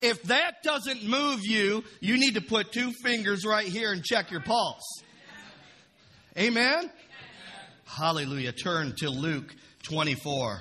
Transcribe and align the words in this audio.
If 0.00 0.22
that 0.24 0.62
doesn't 0.62 1.04
move 1.04 1.40
you, 1.42 1.82
you 2.00 2.18
need 2.18 2.34
to 2.34 2.40
put 2.40 2.72
two 2.72 2.92
fingers 3.02 3.44
right 3.44 3.66
here 3.66 3.92
and 3.92 4.04
check 4.04 4.30
your 4.30 4.40
pulse. 4.40 5.02
Amen? 6.36 6.90
Hallelujah. 7.84 8.52
Turn 8.52 8.94
to 8.98 9.10
Luke 9.10 9.54
24. 9.82 10.60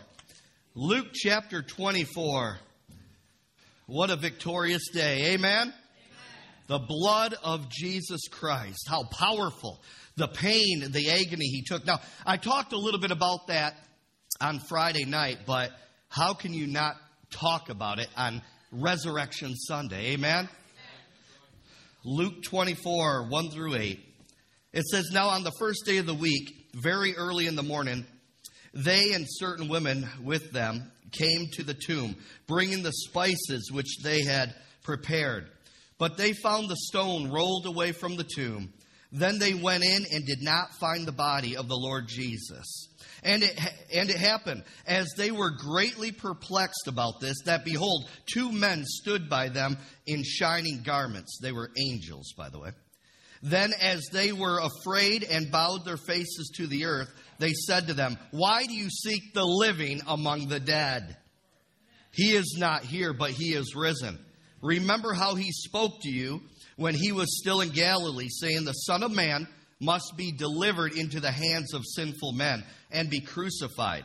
Luke 0.74 1.08
chapter 1.14 1.62
24. 1.62 2.58
What 3.86 4.10
a 4.10 4.16
victorious 4.16 4.90
day. 4.92 5.34
Amen? 5.34 5.62
Amen? 5.62 5.74
The 6.66 6.80
blood 6.80 7.36
of 7.44 7.70
Jesus 7.70 8.22
Christ. 8.32 8.88
How 8.90 9.04
powerful. 9.04 9.84
The 10.16 10.28
pain, 10.28 10.84
the 10.90 11.12
agony 11.12 11.46
he 11.46 11.62
took. 11.62 11.86
Now, 11.86 12.00
I 12.26 12.38
talked 12.38 12.74
a 12.74 12.78
little 12.78 13.00
bit 13.00 13.12
about 13.12 13.48
that 13.48 13.76
on 14.42 14.60
Friday 14.68 15.06
night, 15.06 15.40
but 15.46 15.72
how 16.10 16.34
can 16.34 16.56
you 16.56 16.66
not 16.66 16.96
talk 17.30 17.70
about 17.70 18.00
it 18.00 18.10
on 18.18 18.42
Resurrection 18.72 19.56
Sunday? 19.56 20.14
Amen? 20.14 20.50
Luke 22.04 22.44
24, 22.44 23.28
1 23.30 23.50
through 23.50 23.76
8. 23.76 24.00
It 24.74 24.84
says, 24.86 25.10
Now 25.12 25.30
on 25.30 25.44
the 25.44 25.52
first 25.60 25.86
day 25.86 25.98
of 25.98 26.06
the 26.06 26.14
week, 26.14 26.68
very 26.74 27.16
early 27.16 27.48
in 27.48 27.56
the 27.56 27.64
morning, 27.64 28.06
they 28.74 29.14
and 29.14 29.26
certain 29.28 29.70
women 29.70 30.08
with 30.24 30.52
them 30.52 30.92
came 31.12 31.48
to 31.54 31.64
the 31.64 31.74
tomb, 31.74 32.16
bringing 32.48 32.84
the 32.84 32.94
spices 32.94 33.72
which 33.72 33.98
they 34.04 34.24
had 34.24 34.54
prepared. 34.84 35.50
But 35.98 36.18
they 36.18 36.34
found 36.34 36.70
the 36.70 36.76
stone 36.76 37.32
rolled 37.32 37.66
away 37.66 37.92
from 37.92 38.18
the 38.18 38.28
tomb. 38.36 38.72
Then 39.12 39.40
they 39.40 39.54
went 39.54 39.84
in 39.84 40.06
and 40.12 40.26
did 40.26 40.42
not 40.42 40.74
find 40.80 41.06
the 41.06 41.14
body 41.14 41.56
of 41.56 41.68
the 41.68 41.78
Lord 41.78 42.08
Jesus. 42.08 42.90
And 43.28 43.44
it, 43.44 43.60
and 43.94 44.10
it 44.10 44.16
happened, 44.16 44.64
as 44.88 45.12
they 45.18 45.32
were 45.32 45.52
greatly 45.52 46.14
perplexed 46.14 46.88
about 46.88 47.20
this, 47.20 47.36
that 47.44 47.66
behold, 47.66 48.10
two 48.26 48.54
men 48.54 48.86
stood 48.86 49.30
by 49.30 49.50
them 49.50 49.78
in 50.06 50.24
shining 50.24 50.82
garments. 50.82 51.38
They 51.42 51.52
were 51.52 51.70
angels, 51.78 52.34
by 52.38 52.48
the 52.48 52.60
way. 52.60 52.70
Then, 53.44 53.74
as 53.82 54.08
they 54.14 54.32
were 54.32 54.62
afraid 54.62 55.26
and 55.26 55.52
bowed 55.52 55.84
their 55.84 55.98
faces 55.98 56.54
to 56.56 56.68
the 56.68 56.86
earth, 56.86 57.10
they 57.38 57.52
said 57.52 57.88
to 57.88 57.94
them, 57.94 58.18
Why 58.32 58.66
do 58.66 58.74
you 58.74 58.90
seek 58.90 59.34
the 59.34 59.46
living 59.46 60.00
among 60.08 60.48
the 60.48 60.62
dead? 60.62 61.18
He 62.14 62.32
is 62.32 62.56
not 62.58 62.86
here, 62.86 63.12
but 63.12 63.32
he 63.32 63.54
is 63.54 63.76
risen. 63.76 64.18
Remember 64.62 65.12
how 65.12 65.36
he 65.36 65.52
spoke 65.52 66.02
to 66.04 66.10
you 66.10 66.44
when 66.78 66.96
he 66.96 67.12
was 67.12 67.38
still 67.42 67.60
in 67.60 67.72
Galilee, 67.72 68.30
saying, 68.30 68.64
The 68.64 68.72
Son 68.72 69.04
of 69.04 69.12
Man 69.12 69.50
must 69.80 70.14
be 70.18 70.32
delivered 70.32 70.94
into 70.94 71.20
the 71.20 71.32
hands 71.32 71.74
of 71.74 71.84
sinful 71.86 72.32
men 72.32 72.64
and 72.92 73.10
be 73.10 73.22
crucified. 73.22 74.04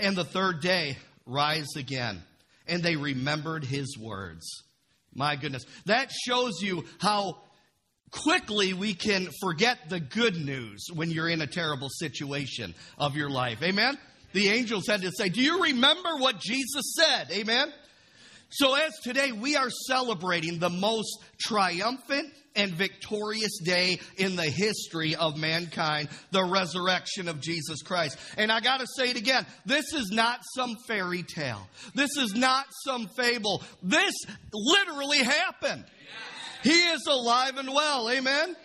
And 0.00 0.16
the 0.16 0.24
third 0.24 0.60
day, 0.60 0.96
rise 1.26 1.76
again. 1.76 2.22
And 2.66 2.82
they 2.82 2.96
remembered 2.96 3.64
his 3.64 3.98
words. 3.98 4.46
My 5.14 5.36
goodness. 5.36 5.64
That 5.86 6.10
shows 6.12 6.62
you 6.62 6.84
how 6.98 7.38
quickly 8.10 8.72
we 8.72 8.94
can 8.94 9.28
forget 9.40 9.88
the 9.88 10.00
good 10.00 10.36
news 10.36 10.86
when 10.94 11.10
you're 11.10 11.28
in 11.28 11.40
a 11.40 11.46
terrible 11.46 11.88
situation 11.88 12.74
of 12.98 13.16
your 13.16 13.30
life. 13.30 13.62
Amen? 13.62 13.98
The 14.32 14.48
angels 14.48 14.86
had 14.86 15.02
to 15.02 15.10
say, 15.10 15.28
Do 15.28 15.42
you 15.42 15.64
remember 15.64 16.16
what 16.18 16.38
Jesus 16.38 16.94
said? 16.96 17.30
Amen? 17.32 17.72
So, 18.50 18.74
as 18.74 18.92
today 19.02 19.30
we 19.30 19.54
are 19.54 19.70
celebrating 19.86 20.58
the 20.58 20.70
most 20.70 21.22
triumphant 21.40 22.32
and 22.56 22.72
victorious 22.72 23.58
day 23.64 24.00
in 24.16 24.34
the 24.34 24.44
history 24.44 25.14
of 25.14 25.36
mankind, 25.36 26.08
the 26.32 26.42
resurrection 26.42 27.28
of 27.28 27.40
Jesus 27.40 27.82
Christ. 27.82 28.18
And 28.36 28.50
I 28.50 28.60
got 28.60 28.80
to 28.80 28.86
say 28.96 29.10
it 29.10 29.16
again 29.16 29.46
this 29.66 29.92
is 29.94 30.10
not 30.10 30.40
some 30.54 30.74
fairy 30.88 31.22
tale, 31.22 31.68
this 31.94 32.16
is 32.16 32.34
not 32.34 32.66
some 32.84 33.06
fable. 33.16 33.62
This 33.82 34.14
literally 34.52 35.18
happened. 35.18 35.84
He 36.62 36.88
is 36.88 37.06
alive 37.06 37.56
and 37.56 37.68
well. 37.72 38.10
Amen? 38.10 38.48
Amen? 38.48 38.56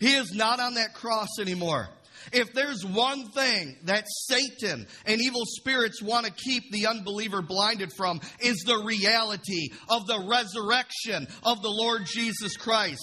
He 0.00 0.14
is 0.14 0.32
not 0.34 0.60
on 0.60 0.74
that 0.74 0.94
cross 0.94 1.38
anymore. 1.40 1.88
If 2.32 2.52
there's 2.52 2.84
one 2.84 3.30
thing 3.30 3.76
that 3.84 4.04
Satan 4.28 4.86
and 5.04 5.20
evil 5.20 5.42
spirits 5.44 6.00
want 6.02 6.26
to 6.26 6.32
keep 6.32 6.70
the 6.70 6.86
unbeliever 6.86 7.42
blinded 7.42 7.92
from 7.96 8.20
is 8.40 8.58
the 8.66 8.82
reality 8.84 9.68
of 9.88 10.06
the 10.06 10.24
resurrection 10.28 11.26
of 11.42 11.62
the 11.62 11.70
Lord 11.70 12.06
Jesus 12.06 12.56
Christ. 12.56 13.02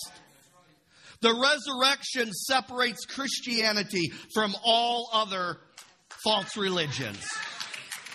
The 1.21 1.33
resurrection 1.33 2.31
separates 2.31 3.05
Christianity 3.05 4.11
from 4.33 4.55
all 4.63 5.09
other 5.11 5.57
false 6.23 6.55
religions. 6.55 7.25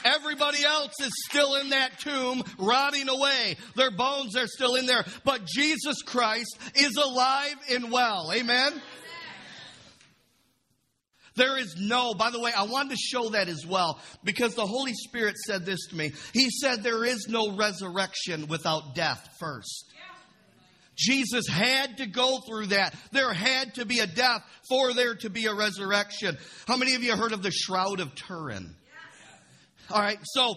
Everybody 0.05 0.65
else 0.65 0.94
is 1.00 1.12
still 1.29 1.56
in 1.56 1.71
that 1.71 2.00
tomb, 2.00 2.43
rotting 2.59 3.09
away. 3.09 3.56
Their 3.77 3.91
bones 3.91 4.37
are 4.37 4.47
still 4.47 4.75
in 4.75 4.87
there. 4.87 5.05
But 5.25 5.44
Jesus 5.47 6.03
Christ 6.03 6.56
is 6.75 6.97
alive 6.97 7.55
and 7.71 7.93
well. 7.93 8.33
Amen? 8.34 8.81
There 11.34 11.59
is 11.59 11.76
no, 11.78 12.15
by 12.15 12.31
the 12.31 12.41
way, 12.41 12.53
I 12.56 12.65
wanted 12.65 12.91
to 12.91 12.97
show 12.97 13.31
that 13.31 13.48
as 13.48 13.66
well 13.66 14.00
because 14.22 14.54
the 14.54 14.66
Holy 14.66 14.93
Spirit 14.94 15.37
said 15.38 15.65
this 15.65 15.87
to 15.88 15.97
me. 15.97 16.12
He 16.32 16.50
said, 16.50 16.82
There 16.82 17.04
is 17.04 17.26
no 17.28 17.56
resurrection 17.56 18.47
without 18.48 18.94
death 18.94 19.28
first. 19.38 19.93
Jesus 20.97 21.48
had 21.48 21.98
to 21.98 22.06
go 22.06 22.41
through 22.47 22.66
that. 22.66 22.94
There 23.12 23.32
had 23.32 23.75
to 23.76 23.87
be 23.87 24.00
a 24.00 24.06
death 24.06 24.43
for 24.69 24.93
there 24.93 25.15
to 25.16 25.31
be 25.31 25.47
a 25.47 25.54
resurrection. 25.54 26.37
How 26.66 26.76
many 26.76 26.94
of 26.94 27.03
you 27.03 27.16
heard 27.16 27.32
of 27.32 27.43
the 27.43 27.50
Shroud 27.50 28.00
of 28.00 28.14
Turin? 28.14 28.76
All 29.91 30.00
right, 30.00 30.19
so 30.22 30.54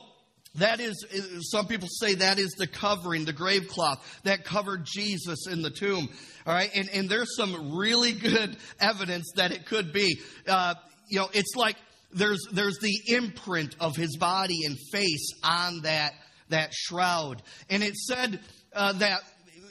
that 0.58 0.80
is, 0.80 1.06
some 1.52 1.68
people 1.68 1.88
say 1.90 2.16
that 2.16 2.40
is 2.40 2.52
the 2.58 2.68
covering, 2.68 3.26
the 3.26 3.34
grave 3.34 3.68
cloth 3.68 4.20
that 4.24 4.46
covered 4.46 4.86
Jesus 4.86 5.48
in 5.48 5.62
the 5.62 5.70
tomb. 5.70 6.10
All 6.46 6.54
right, 6.54 6.70
and, 6.74 6.90
and 6.90 7.10
there's 7.10 7.36
some 7.36 7.76
really 7.78 8.14
good 8.14 8.58
evidence 8.80 9.32
that 9.36 9.52
it 9.52 9.66
could 9.66 9.92
be. 9.92 10.20
Uh, 10.48 10.76
you 11.08 11.20
know, 11.20 11.30
it's 11.34 11.56
like 11.56 11.76
there's, 12.12 12.42
there's 12.52 12.80
the 12.80 12.98
imprint 13.08 13.76
of 13.80 13.96
his 13.96 14.18
body 14.18 14.66
and 14.66 14.78
face 14.92 15.34
on 15.44 15.82
that, 15.82 16.14
that 16.50 16.74
shroud. 16.74 17.42
And 17.70 17.84
it 17.84 17.96
said 17.96 18.40
uh, 18.74 18.94
that 18.94 19.22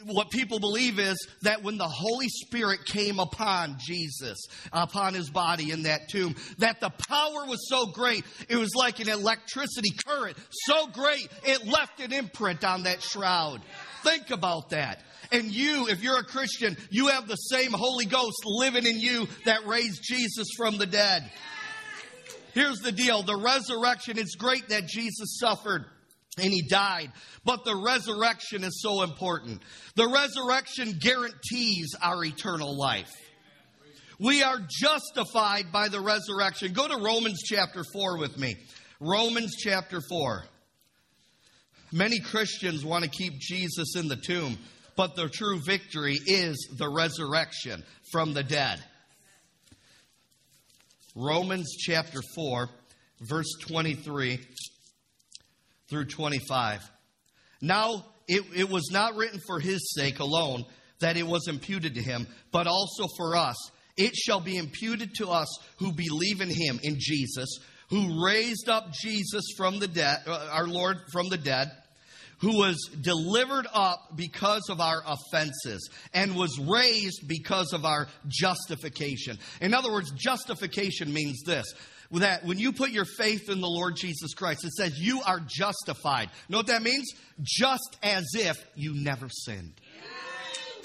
what 0.06 0.30
people 0.30 0.58
believe 0.58 0.98
is 0.98 1.26
that 1.42 1.62
when 1.62 1.78
the 1.78 1.88
Holy 1.88 2.28
Spirit 2.28 2.84
came 2.84 3.18
upon 3.18 3.76
Jesus, 3.78 4.38
upon 4.72 5.14
his 5.14 5.30
body 5.30 5.70
in 5.70 5.84
that 5.84 6.08
tomb, 6.08 6.34
that 6.58 6.80
the 6.80 6.90
power 7.08 7.46
was 7.46 7.68
so 7.68 7.86
great, 7.86 8.24
it 8.48 8.56
was 8.56 8.74
like 8.74 9.00
an 9.00 9.08
electricity 9.08 9.90
current, 10.06 10.36
so 10.50 10.86
great, 10.88 11.28
it 11.44 11.66
left 11.66 12.00
an 12.00 12.12
imprint 12.12 12.64
on 12.64 12.84
that 12.84 13.02
shroud. 13.02 13.60
Think 14.02 14.30
about 14.30 14.70
that. 14.70 15.00
And 15.32 15.50
you, 15.50 15.88
if 15.88 16.02
you're 16.02 16.18
a 16.18 16.24
Christian, 16.24 16.76
you 16.90 17.08
have 17.08 17.26
the 17.26 17.36
same 17.36 17.72
Holy 17.72 18.04
Ghost 18.04 18.42
living 18.44 18.86
in 18.86 19.00
you 19.00 19.26
that 19.46 19.66
raised 19.66 20.02
Jesus 20.02 20.48
from 20.56 20.76
the 20.76 20.86
dead. 20.86 21.30
Here's 22.52 22.78
the 22.78 22.92
deal 22.92 23.22
the 23.22 23.36
resurrection, 23.36 24.18
it's 24.18 24.36
great 24.36 24.68
that 24.68 24.86
Jesus 24.86 25.38
suffered 25.40 25.86
and 26.38 26.52
he 26.52 26.62
died. 26.62 27.12
But 27.44 27.64
the 27.64 27.76
resurrection 27.76 28.64
is 28.64 28.80
so 28.82 29.02
important. 29.02 29.62
The 29.94 30.08
resurrection 30.08 30.98
guarantees 31.00 31.94
our 32.00 32.24
eternal 32.24 32.76
life. 32.76 33.12
We 34.18 34.42
are 34.42 34.58
justified 34.80 35.72
by 35.72 35.88
the 35.88 36.00
resurrection. 36.00 36.72
Go 36.72 36.88
to 36.88 36.96
Romans 36.96 37.42
chapter 37.44 37.84
4 37.92 38.18
with 38.18 38.38
me. 38.38 38.56
Romans 39.00 39.56
chapter 39.58 40.00
4. 40.08 40.44
Many 41.92 42.20
Christians 42.20 42.84
want 42.84 43.04
to 43.04 43.10
keep 43.10 43.38
Jesus 43.38 43.96
in 43.96 44.08
the 44.08 44.16
tomb, 44.16 44.58
but 44.96 45.14
the 45.14 45.28
true 45.28 45.60
victory 45.64 46.16
is 46.26 46.68
the 46.76 46.88
resurrection 46.88 47.84
from 48.10 48.34
the 48.34 48.42
dead. 48.42 48.82
Romans 51.14 51.76
chapter 51.78 52.20
4, 52.34 52.68
verse 53.20 53.52
23 53.60 54.40
through 55.88 56.06
25. 56.06 56.80
Now, 57.60 58.04
it, 58.26 58.42
it 58.54 58.68
was 58.68 58.90
not 58.90 59.16
written 59.16 59.40
for 59.46 59.60
his 59.60 59.94
sake 59.94 60.18
alone 60.18 60.64
that 61.00 61.16
it 61.16 61.26
was 61.26 61.48
imputed 61.48 61.94
to 61.94 62.02
him, 62.02 62.26
but 62.50 62.66
also 62.66 63.06
for 63.16 63.36
us. 63.36 63.56
It 63.96 64.14
shall 64.14 64.40
be 64.40 64.56
imputed 64.56 65.14
to 65.16 65.28
us 65.28 65.48
who 65.78 65.92
believe 65.92 66.40
in 66.40 66.50
him, 66.50 66.80
in 66.82 66.96
Jesus, 66.98 67.58
who 67.90 68.24
raised 68.24 68.68
up 68.68 68.92
Jesus 68.92 69.44
from 69.56 69.78
the 69.78 69.88
dead, 69.88 70.20
uh, 70.26 70.48
our 70.50 70.66
Lord 70.66 70.98
from 71.12 71.28
the 71.28 71.36
dead, 71.36 71.70
who 72.38 72.58
was 72.58 72.76
delivered 73.00 73.66
up 73.72 74.16
because 74.16 74.68
of 74.68 74.80
our 74.80 75.02
offenses 75.06 75.88
and 76.12 76.34
was 76.34 76.58
raised 76.58 77.28
because 77.28 77.72
of 77.72 77.84
our 77.84 78.08
justification. 78.26 79.38
In 79.60 79.74
other 79.74 79.92
words, 79.92 80.10
justification 80.10 81.12
means 81.12 81.42
this 81.44 81.72
that 82.12 82.44
when 82.44 82.58
you 82.58 82.72
put 82.72 82.90
your 82.90 83.04
faith 83.04 83.48
in 83.48 83.60
the 83.60 83.68
Lord 83.68 83.96
Jesus 83.96 84.34
Christ, 84.34 84.64
it 84.64 84.72
says 84.72 84.98
you 84.98 85.22
are 85.22 85.40
justified. 85.46 86.30
Know 86.48 86.58
what 86.58 86.66
that 86.68 86.82
means? 86.82 87.12
Just 87.42 87.96
as 88.02 88.24
if 88.34 88.64
you 88.74 88.94
never 88.94 89.28
sinned. 89.28 89.80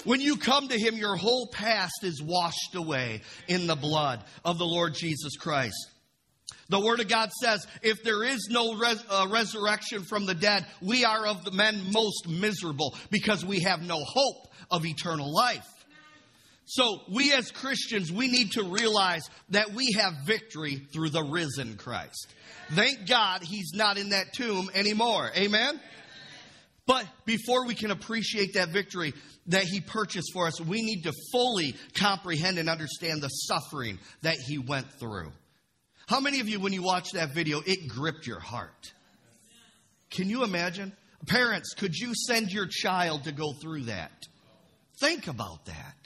When 0.04 0.20
you 0.20 0.36
come 0.36 0.68
to 0.68 0.78
Him, 0.78 0.96
your 0.96 1.16
whole 1.16 1.48
past 1.52 2.04
is 2.04 2.22
washed 2.22 2.74
away 2.74 3.20
in 3.48 3.66
the 3.66 3.76
blood 3.76 4.24
of 4.44 4.58
the 4.58 4.64
Lord 4.64 4.94
Jesus 4.94 5.36
Christ. 5.36 5.76
The 6.70 6.80
Word 6.80 7.00
of 7.00 7.08
God 7.08 7.30
says, 7.32 7.66
if 7.82 8.02
there 8.02 8.22
is 8.22 8.48
no 8.50 8.74
res- 8.74 9.04
uh, 9.10 9.26
resurrection 9.28 10.04
from 10.04 10.24
the 10.24 10.34
dead, 10.34 10.64
we 10.80 11.04
are 11.04 11.26
of 11.26 11.44
the 11.44 11.50
men 11.50 11.92
most 11.92 12.28
miserable 12.28 12.96
because 13.10 13.44
we 13.44 13.60
have 13.60 13.82
no 13.82 13.98
hope 14.04 14.46
of 14.70 14.86
eternal 14.86 15.34
life. 15.34 15.66
So, 16.72 17.00
we 17.08 17.32
as 17.32 17.50
Christians, 17.50 18.12
we 18.12 18.30
need 18.30 18.52
to 18.52 18.62
realize 18.62 19.28
that 19.48 19.72
we 19.72 19.90
have 19.98 20.12
victory 20.24 20.76
through 20.92 21.10
the 21.10 21.24
risen 21.24 21.76
Christ. 21.76 22.32
Thank 22.70 23.08
God 23.08 23.42
he's 23.42 23.72
not 23.74 23.98
in 23.98 24.10
that 24.10 24.32
tomb 24.32 24.70
anymore. 24.72 25.32
Amen? 25.36 25.80
But 26.86 27.06
before 27.24 27.66
we 27.66 27.74
can 27.74 27.90
appreciate 27.90 28.54
that 28.54 28.68
victory 28.68 29.14
that 29.48 29.64
he 29.64 29.80
purchased 29.80 30.30
for 30.32 30.46
us, 30.46 30.60
we 30.60 30.80
need 30.82 31.02
to 31.02 31.12
fully 31.32 31.74
comprehend 31.94 32.56
and 32.56 32.70
understand 32.70 33.20
the 33.20 33.28
suffering 33.28 33.98
that 34.22 34.36
he 34.36 34.58
went 34.58 34.92
through. 35.00 35.32
How 36.06 36.20
many 36.20 36.38
of 36.38 36.48
you, 36.48 36.60
when 36.60 36.72
you 36.72 36.84
watched 36.84 37.14
that 37.14 37.34
video, 37.34 37.60
it 37.66 37.88
gripped 37.88 38.28
your 38.28 38.38
heart? 38.38 38.92
Can 40.10 40.30
you 40.30 40.44
imagine? 40.44 40.92
Parents, 41.26 41.74
could 41.74 41.96
you 41.96 42.12
send 42.14 42.52
your 42.52 42.68
child 42.70 43.24
to 43.24 43.32
go 43.32 43.54
through 43.54 43.86
that? 43.86 44.12
Think 45.00 45.26
about 45.26 45.64
that. 45.64 45.99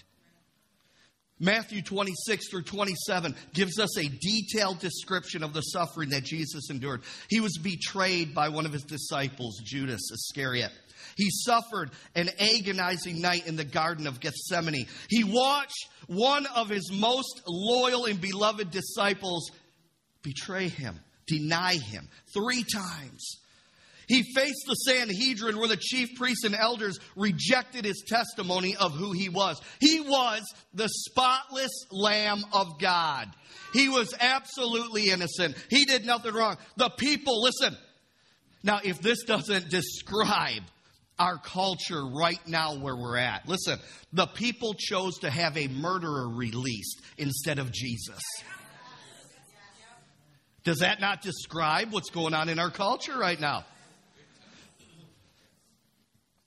Matthew 1.40 1.82
26 1.82 2.48
through 2.48 2.62
27 2.62 3.34
gives 3.52 3.78
us 3.78 3.98
a 3.98 4.08
detailed 4.08 4.78
description 4.78 5.42
of 5.42 5.52
the 5.52 5.62
suffering 5.62 6.10
that 6.10 6.24
Jesus 6.24 6.70
endured. 6.70 7.02
He 7.28 7.40
was 7.40 7.58
betrayed 7.58 8.34
by 8.34 8.48
one 8.50 8.66
of 8.66 8.72
his 8.72 8.84
disciples, 8.84 9.60
Judas 9.64 10.00
Iscariot. 10.12 10.70
He 11.16 11.30
suffered 11.30 11.90
an 12.14 12.30
agonizing 12.38 13.20
night 13.20 13.46
in 13.46 13.56
the 13.56 13.64
Garden 13.64 14.06
of 14.06 14.20
Gethsemane. 14.20 14.86
He 15.08 15.24
watched 15.24 15.88
one 16.06 16.46
of 16.46 16.68
his 16.68 16.90
most 16.92 17.42
loyal 17.46 18.06
and 18.06 18.20
beloved 18.20 18.70
disciples 18.70 19.50
betray 20.22 20.68
him, 20.68 20.98
deny 21.26 21.74
him 21.74 22.08
three 22.32 22.64
times. 22.64 23.38
He 24.06 24.22
faced 24.34 24.64
the 24.66 24.74
Sanhedrin 24.74 25.58
where 25.58 25.68
the 25.68 25.76
chief 25.76 26.14
priests 26.16 26.44
and 26.44 26.54
elders 26.54 26.98
rejected 27.16 27.84
his 27.84 28.04
testimony 28.06 28.76
of 28.76 28.92
who 28.92 29.12
he 29.12 29.28
was. 29.28 29.60
He 29.80 30.00
was 30.00 30.42
the 30.72 30.88
spotless 30.88 31.72
Lamb 31.90 32.44
of 32.52 32.78
God. 32.78 33.28
He 33.72 33.88
was 33.88 34.14
absolutely 34.20 35.10
innocent. 35.10 35.56
He 35.70 35.84
did 35.84 36.04
nothing 36.04 36.34
wrong. 36.34 36.56
The 36.76 36.90
people, 36.90 37.42
listen. 37.42 37.76
Now, 38.62 38.80
if 38.82 39.00
this 39.00 39.24
doesn't 39.24 39.68
describe 39.68 40.62
our 41.18 41.38
culture 41.38 42.04
right 42.04 42.40
now 42.46 42.76
where 42.76 42.96
we're 42.96 43.18
at, 43.18 43.48
listen, 43.48 43.78
the 44.12 44.26
people 44.26 44.74
chose 44.74 45.18
to 45.18 45.30
have 45.30 45.56
a 45.56 45.68
murderer 45.68 46.28
released 46.28 47.02
instead 47.18 47.58
of 47.58 47.72
Jesus. 47.72 48.20
Does 50.64 50.78
that 50.78 51.00
not 51.00 51.20
describe 51.20 51.92
what's 51.92 52.10
going 52.10 52.32
on 52.32 52.48
in 52.48 52.58
our 52.58 52.70
culture 52.70 53.18
right 53.18 53.38
now? 53.38 53.64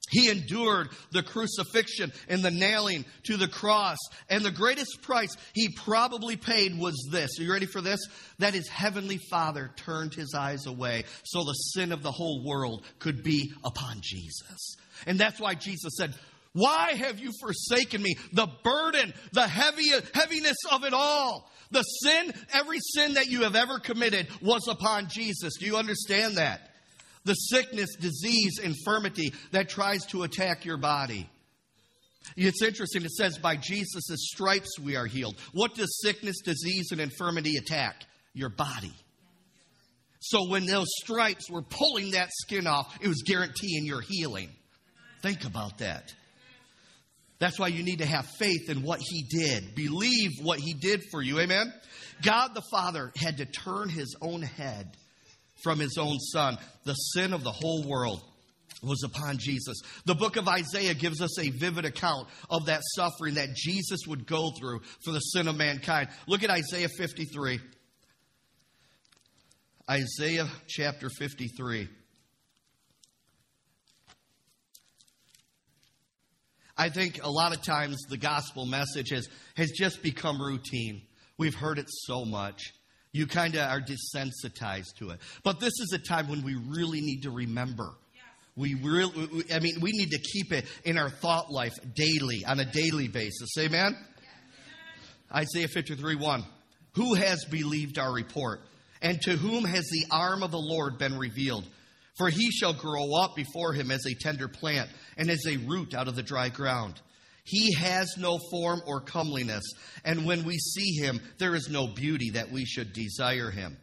He 0.09 0.29
endured 0.29 0.89
the 1.11 1.23
crucifixion 1.23 2.11
and 2.29 2.43
the 2.43 2.51
nailing 2.51 3.05
to 3.23 3.37
the 3.37 3.47
cross. 3.47 3.97
And 4.29 4.43
the 4.43 4.51
greatest 4.51 5.01
price 5.01 5.35
he 5.53 5.69
probably 5.69 6.37
paid 6.37 6.77
was 6.77 6.95
this. 7.11 7.39
Are 7.39 7.43
you 7.43 7.51
ready 7.51 7.65
for 7.65 7.81
this? 7.81 7.99
That 8.39 8.53
his 8.53 8.69
heavenly 8.69 9.19
Father 9.29 9.71
turned 9.75 10.13
his 10.13 10.33
eyes 10.33 10.65
away 10.65 11.03
so 11.23 11.43
the 11.43 11.53
sin 11.53 11.91
of 11.91 12.03
the 12.03 12.11
whole 12.11 12.45
world 12.45 12.85
could 12.99 13.23
be 13.23 13.51
upon 13.65 13.97
Jesus. 14.01 14.77
And 15.05 15.19
that's 15.19 15.39
why 15.39 15.55
Jesus 15.55 15.93
said, 15.97 16.13
Why 16.53 16.93
have 16.93 17.19
you 17.19 17.31
forsaken 17.41 18.01
me? 18.01 18.15
The 18.31 18.47
burden, 18.63 19.13
the 19.33 19.47
heavy, 19.47 19.89
heaviness 20.13 20.57
of 20.71 20.85
it 20.85 20.93
all. 20.93 21.51
The 21.71 21.83
sin, 21.83 22.33
every 22.53 22.79
sin 22.79 23.15
that 23.15 23.27
you 23.27 23.43
have 23.43 23.55
ever 23.55 23.79
committed 23.79 24.27
was 24.41 24.69
upon 24.69 25.09
Jesus. 25.09 25.55
Do 25.59 25.65
you 25.65 25.75
understand 25.75 26.37
that? 26.37 26.71
The 27.27 27.33
sickness, 27.33 27.95
disease, 27.99 28.59
infirmity 28.63 29.33
that 29.51 29.69
tries 29.69 30.05
to 30.07 30.23
attack 30.23 30.65
your 30.65 30.77
body. 30.77 31.29
It's 32.35 32.61
interesting. 32.61 33.03
It 33.03 33.11
says, 33.11 33.37
by 33.37 33.55
Jesus' 33.55 34.29
stripes 34.33 34.79
we 34.79 34.95
are 34.95 35.05
healed. 35.05 35.35
What 35.53 35.75
does 35.75 36.01
sickness, 36.01 36.37
disease, 36.43 36.87
and 36.91 36.99
infirmity 36.99 37.57
attack? 37.57 38.03
Your 38.33 38.49
body. 38.49 38.93
So 40.19 40.49
when 40.49 40.65
those 40.65 40.87
stripes 41.03 41.49
were 41.49 41.61
pulling 41.61 42.11
that 42.11 42.29
skin 42.31 42.67
off, 42.67 42.97
it 43.01 43.07
was 43.07 43.23
guaranteeing 43.25 43.85
your 43.85 44.01
healing. 44.01 44.49
Think 45.21 45.45
about 45.45 45.79
that. 45.79 46.13
That's 47.39 47.59
why 47.59 47.67
you 47.67 47.83
need 47.83 47.99
to 47.99 48.05
have 48.05 48.27
faith 48.39 48.69
in 48.69 48.83
what 48.83 48.99
he 49.01 49.23
did. 49.29 49.75
Believe 49.75 50.31
what 50.41 50.59
he 50.59 50.73
did 50.73 51.03
for 51.11 51.21
you. 51.21 51.39
Amen? 51.39 51.71
God 52.23 52.55
the 52.55 52.63
Father 52.71 53.11
had 53.15 53.37
to 53.37 53.45
turn 53.45 53.89
his 53.89 54.15
own 54.21 54.41
head 54.41 54.97
from 55.63 55.79
his 55.79 55.97
own 55.97 56.19
son. 56.19 56.57
The 56.83 56.93
sin 56.93 57.33
of 57.33 57.43
the 57.43 57.51
whole 57.51 57.83
world 57.83 58.21
was 58.83 59.03
upon 59.03 59.37
Jesus. 59.39 59.81
The 60.05 60.15
book 60.15 60.35
of 60.35 60.47
Isaiah 60.47 60.93
gives 60.93 61.21
us 61.21 61.39
a 61.39 61.49
vivid 61.49 61.85
account 61.85 62.27
of 62.49 62.65
that 62.65 62.81
suffering 62.95 63.35
that 63.35 63.55
Jesus 63.55 64.01
would 64.07 64.27
go 64.27 64.51
through 64.51 64.81
for 65.03 65.11
the 65.11 65.19
sin 65.19 65.47
of 65.47 65.55
mankind. 65.55 66.09
Look 66.27 66.43
at 66.43 66.49
Isaiah 66.49 66.89
53. 66.89 67.59
Isaiah 69.89 70.47
chapter 70.67 71.09
53. 71.09 71.87
I 76.79 76.89
think 76.89 77.23
a 77.23 77.29
lot 77.29 77.55
of 77.55 77.63
times 77.63 77.97
the 78.07 78.17
gospel 78.17 78.65
message 78.67 79.09
has, 79.09 79.27
has 79.55 79.71
just 79.71 80.03
become 80.03 80.39
routine. 80.39 81.01
We've 81.37 81.55
heard 81.55 81.79
it 81.79 81.87
so 81.89 82.23
much 82.23 82.61
you 83.11 83.27
kind 83.27 83.55
of 83.55 83.61
are 83.61 83.81
desensitized 83.81 84.95
to 84.99 85.11
it. 85.11 85.19
But 85.43 85.59
this 85.59 85.73
is 85.79 85.93
a 85.93 85.97
time 85.97 86.27
when 86.27 86.43
we 86.43 86.55
really 86.55 87.01
need 87.01 87.23
to 87.23 87.31
remember. 87.31 87.93
We 88.55 88.73
really, 88.73 89.45
I 89.53 89.59
mean, 89.59 89.79
we 89.81 89.91
need 89.91 90.11
to 90.11 90.19
keep 90.19 90.51
it 90.51 90.65
in 90.83 90.97
our 90.97 91.09
thought 91.09 91.51
life 91.51 91.73
daily, 91.95 92.43
on 92.45 92.59
a 92.59 92.65
daily 92.65 93.07
basis. 93.07 93.49
Amen? 93.59 93.95
Isaiah 95.33 95.67
53 95.67 96.15
1. 96.15 96.43
Who 96.95 97.13
has 97.13 97.45
believed 97.45 97.99
our 97.99 98.11
report? 98.11 98.61
And 98.99 99.21
to 99.21 99.31
whom 99.33 99.63
has 99.63 99.87
the 99.91 100.05
arm 100.11 100.41
of 100.41 100.49
the 100.49 100.57
Lord 100.57 100.97
been 100.97 101.17
revealed? 101.19 101.65
For 102.17 102.29
he 102.29 102.49
shall 102.49 102.73
grow 102.73 103.13
up 103.15 103.35
before 103.35 103.73
him 103.73 103.91
as 103.91 104.03
a 104.07 104.15
tender 104.15 104.47
plant 104.47 104.89
and 105.17 105.29
as 105.29 105.45
a 105.45 105.57
root 105.57 105.93
out 105.93 106.07
of 106.07 106.15
the 106.15 106.23
dry 106.23 106.49
ground. 106.49 106.99
He 107.47 107.73
has 107.75 108.17
no 108.17 108.39
form 108.51 108.81
or 108.85 108.99
comeliness, 108.99 109.63
and 110.03 110.25
when 110.25 110.43
we 110.43 110.57
see 110.57 110.91
him, 111.01 111.21
there 111.37 111.55
is 111.55 111.69
no 111.69 111.87
beauty 111.87 112.31
that 112.31 112.51
we 112.51 112.65
should 112.65 112.91
desire 112.91 113.51
him. 113.51 113.77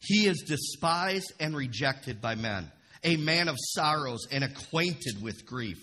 He 0.00 0.26
is 0.26 0.42
despised 0.44 1.32
and 1.38 1.56
rejected 1.56 2.20
by 2.20 2.34
men, 2.34 2.72
a 3.04 3.16
man 3.16 3.46
of 3.46 3.54
sorrows 3.58 4.26
and 4.32 4.42
acquainted 4.42 5.22
with 5.22 5.46
grief. 5.46 5.78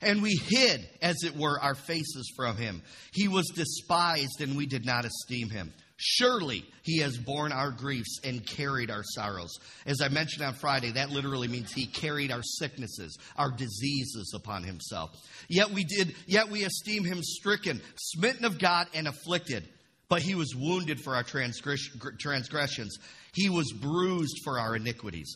And 0.00 0.22
we 0.22 0.36
hid, 0.36 0.88
as 1.02 1.16
it 1.24 1.36
were, 1.36 1.60
our 1.60 1.74
faces 1.74 2.32
from 2.36 2.56
him. 2.56 2.82
He 3.12 3.26
was 3.26 3.50
despised, 3.52 4.40
and 4.40 4.56
we 4.56 4.66
did 4.66 4.86
not 4.86 5.04
esteem 5.04 5.50
him. 5.50 5.72
Surely 5.98 6.62
he 6.82 6.98
has 6.98 7.16
borne 7.16 7.52
our 7.52 7.70
griefs 7.70 8.20
and 8.22 8.46
carried 8.46 8.90
our 8.90 9.02
sorrows. 9.02 9.58
As 9.86 10.02
I 10.02 10.08
mentioned 10.08 10.44
on 10.44 10.52
Friday, 10.52 10.90
that 10.92 11.10
literally 11.10 11.48
means 11.48 11.72
he 11.72 11.86
carried 11.86 12.30
our 12.30 12.42
sicknesses, 12.42 13.16
our 13.36 13.50
diseases 13.50 14.32
upon 14.34 14.62
himself. 14.62 15.10
Yet 15.48 15.70
we 15.70 15.84
did, 15.84 16.14
yet 16.26 16.50
we 16.50 16.64
esteem 16.64 17.04
him 17.04 17.22
stricken, 17.22 17.80
smitten 17.96 18.44
of 18.44 18.58
God, 18.58 18.88
and 18.92 19.08
afflicted. 19.08 19.66
But 20.08 20.22
he 20.22 20.34
was 20.34 20.54
wounded 20.54 21.00
for 21.00 21.16
our 21.16 21.24
transgressions, 21.24 22.98
he 23.32 23.48
was 23.48 23.72
bruised 23.72 24.36
for 24.44 24.60
our 24.60 24.76
iniquities. 24.76 25.34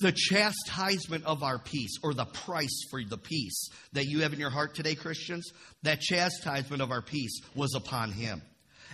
The 0.00 0.12
chastisement 0.12 1.24
of 1.24 1.42
our 1.42 1.58
peace, 1.58 1.96
or 2.04 2.14
the 2.14 2.26
price 2.26 2.84
for 2.90 3.02
the 3.02 3.18
peace 3.18 3.68
that 3.94 4.04
you 4.04 4.20
have 4.20 4.32
in 4.32 4.38
your 4.38 4.50
heart 4.50 4.76
today, 4.76 4.94
Christians, 4.94 5.50
that 5.82 6.00
chastisement 6.00 6.82
of 6.82 6.92
our 6.92 7.02
peace 7.02 7.40
was 7.56 7.74
upon 7.74 8.12
him 8.12 8.42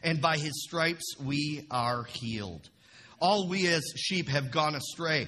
and 0.04 0.20
by 0.20 0.36
his 0.36 0.62
stripes 0.62 1.16
we 1.18 1.66
are 1.70 2.04
healed. 2.04 2.68
All 3.20 3.48
we 3.48 3.66
as 3.66 3.82
sheep 3.96 4.28
have 4.28 4.50
gone 4.50 4.74
astray. 4.74 5.26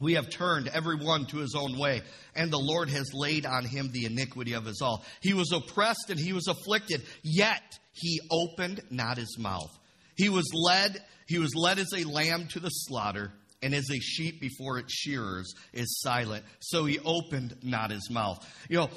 We 0.00 0.14
have 0.14 0.30
turned 0.30 0.68
every 0.68 0.96
one 0.96 1.26
to 1.26 1.38
his 1.38 1.56
own 1.56 1.76
way, 1.76 2.02
and 2.36 2.52
the 2.52 2.58
Lord 2.58 2.88
has 2.90 3.12
laid 3.12 3.46
on 3.46 3.64
him 3.64 3.90
the 3.90 4.04
iniquity 4.04 4.52
of 4.52 4.66
us 4.66 4.80
all. 4.80 5.04
He 5.20 5.34
was 5.34 5.52
oppressed 5.52 6.10
and 6.10 6.20
he 6.20 6.32
was 6.32 6.46
afflicted, 6.46 7.02
yet 7.22 7.78
he 7.92 8.20
opened 8.30 8.80
not 8.90 9.16
his 9.16 9.36
mouth. 9.38 9.76
He 10.16 10.28
was 10.28 10.46
led, 10.54 11.02
he 11.26 11.38
was 11.38 11.54
led 11.54 11.78
as 11.78 11.92
a 11.96 12.04
lamb 12.04 12.46
to 12.48 12.60
the 12.60 12.68
slaughter, 12.68 13.32
and 13.60 13.74
as 13.74 13.90
a 13.90 13.98
sheep 13.98 14.40
before 14.40 14.78
its 14.78 14.92
shearers 14.92 15.52
is 15.72 16.00
silent, 16.00 16.44
so 16.60 16.84
he 16.84 17.00
opened 17.00 17.56
not 17.62 17.90
his 17.90 18.08
mouth. 18.08 18.38
You 18.68 18.78
know, 18.78 18.90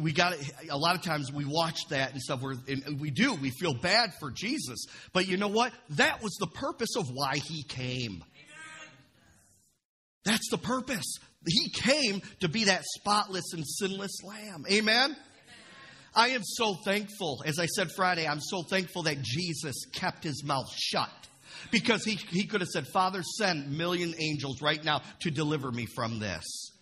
we 0.00 0.12
got 0.12 0.34
a 0.70 0.76
lot 0.76 0.94
of 0.94 1.02
times 1.02 1.32
we 1.32 1.44
watch 1.44 1.78
that 1.90 2.12
and 2.12 2.20
stuff. 2.20 2.42
and 2.42 3.00
we 3.00 3.10
do. 3.10 3.34
We 3.34 3.50
feel 3.50 3.74
bad 3.74 4.12
for 4.20 4.30
Jesus, 4.30 4.86
but 5.12 5.28
you 5.28 5.36
know 5.36 5.48
what? 5.48 5.72
That 5.90 6.22
was 6.22 6.36
the 6.40 6.46
purpose 6.46 6.96
of 6.96 7.08
why 7.12 7.36
he 7.36 7.62
came. 7.62 8.24
That's 10.24 10.50
the 10.50 10.58
purpose. 10.58 11.16
He 11.46 11.70
came 11.70 12.20
to 12.40 12.48
be 12.48 12.64
that 12.64 12.82
spotless 12.84 13.52
and 13.52 13.64
sinless 13.66 14.22
lamb. 14.22 14.64
Amen. 14.70 15.16
I 16.14 16.30
am 16.30 16.42
so 16.42 16.74
thankful. 16.74 17.42
As 17.46 17.58
I 17.58 17.66
said 17.66 17.88
Friday, 17.94 18.26
I'm 18.26 18.40
so 18.40 18.62
thankful 18.62 19.04
that 19.04 19.22
Jesus 19.22 19.84
kept 19.92 20.24
his 20.24 20.42
mouth 20.44 20.68
shut 20.76 21.10
Because 21.70 22.04
he, 22.04 22.14
he 22.14 22.46
could 22.46 22.60
have 22.60 22.68
said, 22.68 22.86
Father, 22.92 23.22
send 23.22 23.76
million 23.76 24.14
angels 24.18 24.62
right 24.62 24.82
now 24.82 25.02
to 25.20 25.30
deliver 25.30 25.70
me 25.70 25.86
from 25.86 26.18
this. 26.18 26.72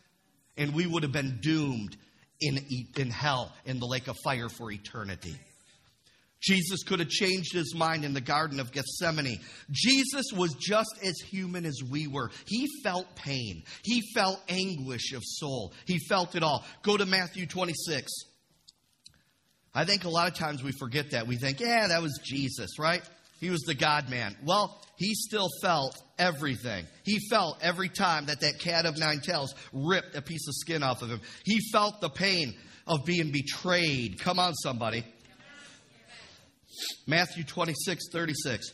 And 0.57 0.75
we 0.75 0.87
would 0.87 1.03
have 1.03 1.13
been 1.13 1.39
doomed 1.41 1.97
in, 2.41 2.59
in 2.97 3.11
hell, 3.11 3.53
in 3.65 3.79
the 3.79 3.87
lake 3.87 4.09
of 4.09 4.17
fire 4.25 4.49
for 4.49 4.71
eternity. 4.71 5.37
Jesus 6.41 6.85
could 6.85 7.01
have 7.01 7.09
changed 7.09 7.55
his 7.55 7.75
mind 7.75 8.05
in 8.05 8.13
the 8.13 8.21
Garden 8.21 8.61
of 8.61 8.71
Gethsemane. 8.71 9.41
Jesus 9.71 10.27
was 10.35 10.55
just 10.55 10.95
as 11.03 11.19
human 11.19 11.65
as 11.65 11.81
we 11.91 12.07
were. 12.07 12.31
He 12.47 12.69
felt 12.85 13.17
pain, 13.17 13.63
he 13.83 14.03
felt 14.15 14.41
anguish 14.49 15.13
of 15.13 15.23
soul. 15.25 15.73
He 15.87 15.99
felt 16.09 16.35
it 16.35 16.43
all. 16.43 16.65
Go 16.83 16.97
to 16.97 17.07
Matthew 17.07 17.47
26. 17.47 18.11
I 19.75 19.85
think 19.85 20.05
a 20.05 20.09
lot 20.09 20.29
of 20.29 20.35
times 20.35 20.63
we 20.63 20.73
forget 20.73 21.11
that. 21.11 21.27
We 21.27 21.37
think, 21.37 21.61
yeah, 21.61 21.89
that 21.89 22.01
was 22.01 22.19
Jesus, 22.25 22.79
right? 22.79 23.03
He 23.39 23.51
was 23.51 23.61
the 23.63 23.75
God 23.75 24.09
man. 24.09 24.37
Well, 24.45 24.81
he 24.97 25.15
still 25.15 25.49
felt 25.61 25.97
everything. 26.19 26.87
He 27.05 27.19
felt 27.29 27.59
every 27.63 27.89
time 27.89 28.27
that 28.27 28.41
that 28.41 28.59
cat 28.59 28.87
of 28.87 28.99
nine 28.99 29.21
tails 29.21 29.55
ripped 29.73 30.17
a 30.17 30.23
piece 30.23 30.49
of 30.49 30.55
skin 30.55 30.83
off 30.83 31.03
of 31.03 31.11
him. 31.11 31.21
He 31.45 31.61
felt 31.71 32.01
the 32.01 32.09
pain 32.09 32.55
of 32.87 33.05
being 33.05 33.31
betrayed. 33.33 34.19
Come 34.21 34.39
on, 34.39 34.55
somebody. 34.55 35.05
Matthew 37.07 37.45
26, 37.45 38.05
36. 38.11 38.73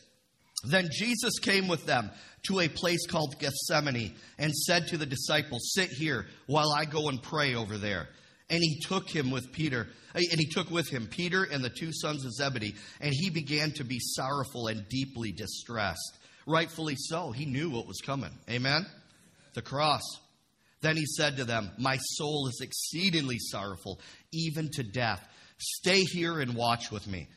Then 0.65 0.89
Jesus 0.93 1.39
came 1.41 1.67
with 1.67 1.87
them 1.87 2.11
to 2.47 2.61
a 2.61 2.69
place 2.69 3.07
called 3.09 3.37
Gethsemane 3.39 4.15
and 4.39 4.53
said 4.53 4.89
to 4.89 4.97
the 4.97 5.07
disciples, 5.07 5.73
Sit 5.75 5.91
here 5.91 6.27
while 6.47 6.73
I 6.73 6.85
go 6.85 7.09
and 7.09 7.23
pray 7.23 7.55
over 7.55 7.79
there. 7.79 8.09
And 8.53 8.63
he 8.63 8.79
took 8.81 9.09
him 9.09 9.31
with 9.31 9.51
Peter, 9.51 9.89
eh, 10.15 10.21
and 10.31 10.39
he 10.39 10.47
took 10.47 10.71
with 10.71 10.87
him 10.87 11.09
Peter 11.11 11.43
and 11.43 11.65
the 11.65 11.71
two 11.71 11.91
sons 11.91 12.27
of 12.27 12.33
Zebedee, 12.35 12.75
and 13.01 13.15
he 13.15 13.31
began 13.31 13.73
to 13.73 13.85
be 13.85 13.99
sorrowful 13.99 14.69
and 14.69 14.87
deeply 14.91 15.33
distressed. 15.33 16.19
Rightfully 16.47 16.97
so. 16.99 17.33
He 17.33 17.47
knew 17.47 17.71
what 17.71 17.87
was 17.87 18.01
coming. 18.05 18.31
Amen? 18.51 18.85
The 19.55 19.63
cross. 19.63 20.03
Then 20.83 20.99
he 20.99 21.07
said 21.07 21.39
to 21.39 21.45
them, 21.45 21.71
My 21.79 21.97
soul 21.97 22.47
is 22.49 22.61
exceedingly 22.61 23.39
sorrowful, 23.39 24.01
even 24.33 24.69
to 24.75 24.83
death. 24.83 25.27
Stay 25.57 26.03
here 26.03 26.39
and 26.41 26.55
watch 26.55 26.91
with 26.91 27.07
me. 27.07 27.29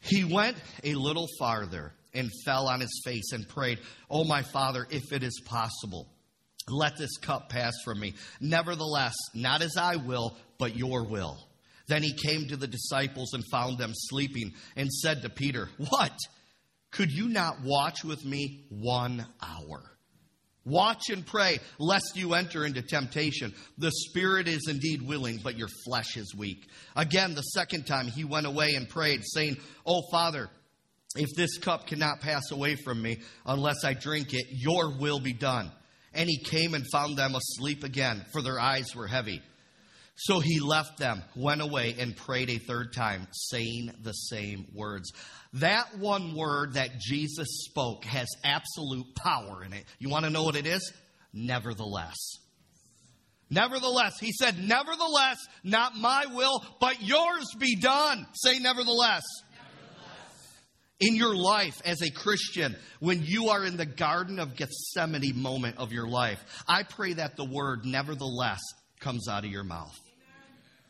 He 0.00 0.22
went 0.22 0.56
a 0.84 0.94
little 0.94 1.26
farther 1.40 1.92
and 2.14 2.30
fell 2.44 2.68
on 2.68 2.80
his 2.80 3.02
face 3.04 3.32
and 3.32 3.48
prayed, 3.48 3.80
Oh, 4.08 4.22
my 4.22 4.42
Father, 4.42 4.86
if 4.90 5.12
it 5.12 5.24
is 5.24 5.40
possible, 5.44 6.06
let 6.68 6.96
this 6.96 7.16
cup 7.18 7.48
pass 7.48 7.72
from 7.84 8.00
me. 8.00 8.14
Nevertheless, 8.40 9.14
not 9.34 9.62
as 9.62 9.76
I 9.76 9.96
will, 9.96 10.36
but 10.58 10.76
your 10.76 11.04
will. 11.04 11.38
Then 11.88 12.02
he 12.02 12.12
came 12.12 12.48
to 12.48 12.56
the 12.56 12.66
disciples 12.66 13.34
and 13.34 13.42
found 13.50 13.78
them 13.78 13.92
sleeping 13.94 14.52
and 14.76 14.90
said 14.90 15.22
to 15.22 15.28
Peter, 15.28 15.68
What? 15.90 16.16
Could 16.90 17.10
you 17.10 17.28
not 17.28 17.62
watch 17.62 18.04
with 18.04 18.24
me 18.24 18.66
one 18.68 19.26
hour? 19.42 19.82
Watch 20.64 21.10
and 21.10 21.26
pray, 21.26 21.58
lest 21.78 22.12
you 22.14 22.34
enter 22.34 22.64
into 22.64 22.82
temptation. 22.82 23.52
The 23.78 23.90
spirit 23.90 24.46
is 24.46 24.68
indeed 24.68 25.02
willing, 25.02 25.40
but 25.42 25.58
your 25.58 25.68
flesh 25.84 26.16
is 26.16 26.34
weak. 26.36 26.68
Again, 26.94 27.34
the 27.34 27.42
second 27.42 27.84
time 27.84 28.06
he 28.06 28.24
went 28.24 28.46
away 28.46 28.74
and 28.76 28.88
prayed, 28.88 29.22
saying, 29.24 29.56
Oh, 29.84 30.02
Father, 30.12 30.48
if 31.16 31.30
this 31.36 31.58
cup 31.58 31.86
cannot 31.86 32.20
pass 32.20 32.52
away 32.52 32.76
from 32.76 33.02
me 33.02 33.22
unless 33.44 33.84
I 33.84 33.94
drink 33.94 34.34
it, 34.34 34.46
your 34.50 34.96
will 34.96 35.18
be 35.18 35.32
done. 35.32 35.72
And 36.14 36.28
he 36.28 36.38
came 36.38 36.74
and 36.74 36.86
found 36.90 37.16
them 37.16 37.34
asleep 37.34 37.84
again, 37.84 38.24
for 38.32 38.42
their 38.42 38.60
eyes 38.60 38.94
were 38.94 39.06
heavy. 39.06 39.42
So 40.14 40.40
he 40.40 40.60
left 40.60 40.98
them, 40.98 41.22
went 41.34 41.62
away, 41.62 41.96
and 41.98 42.16
prayed 42.16 42.50
a 42.50 42.58
third 42.58 42.92
time, 42.92 43.26
saying 43.32 43.92
the 44.02 44.12
same 44.12 44.66
words. 44.74 45.10
That 45.54 45.98
one 45.98 46.36
word 46.36 46.74
that 46.74 46.98
Jesus 47.00 47.64
spoke 47.64 48.04
has 48.04 48.28
absolute 48.44 49.14
power 49.14 49.64
in 49.64 49.72
it. 49.72 49.84
You 49.98 50.10
want 50.10 50.24
to 50.24 50.30
know 50.30 50.44
what 50.44 50.56
it 50.56 50.66
is? 50.66 50.92
Nevertheless. 51.32 52.16
Nevertheless, 53.50 54.18
he 54.18 54.32
said, 54.32 54.58
Nevertheless, 54.58 55.36
not 55.62 55.96
my 55.96 56.24
will, 56.32 56.64
but 56.80 57.02
yours 57.02 57.54
be 57.58 57.76
done. 57.76 58.26
Say, 58.32 58.58
nevertheless. 58.58 59.22
In 61.02 61.16
your 61.16 61.34
life 61.34 61.82
as 61.84 62.00
a 62.00 62.12
Christian, 62.12 62.76
when 63.00 63.24
you 63.24 63.48
are 63.48 63.64
in 63.64 63.76
the 63.76 63.84
Garden 63.84 64.38
of 64.38 64.54
Gethsemane 64.54 65.32
moment 65.34 65.78
of 65.78 65.90
your 65.90 66.06
life, 66.06 66.38
I 66.68 66.84
pray 66.84 67.14
that 67.14 67.36
the 67.36 67.44
word 67.44 67.84
nevertheless 67.84 68.60
comes 69.00 69.26
out 69.28 69.44
of 69.44 69.50
your 69.50 69.64
mouth. 69.64 69.98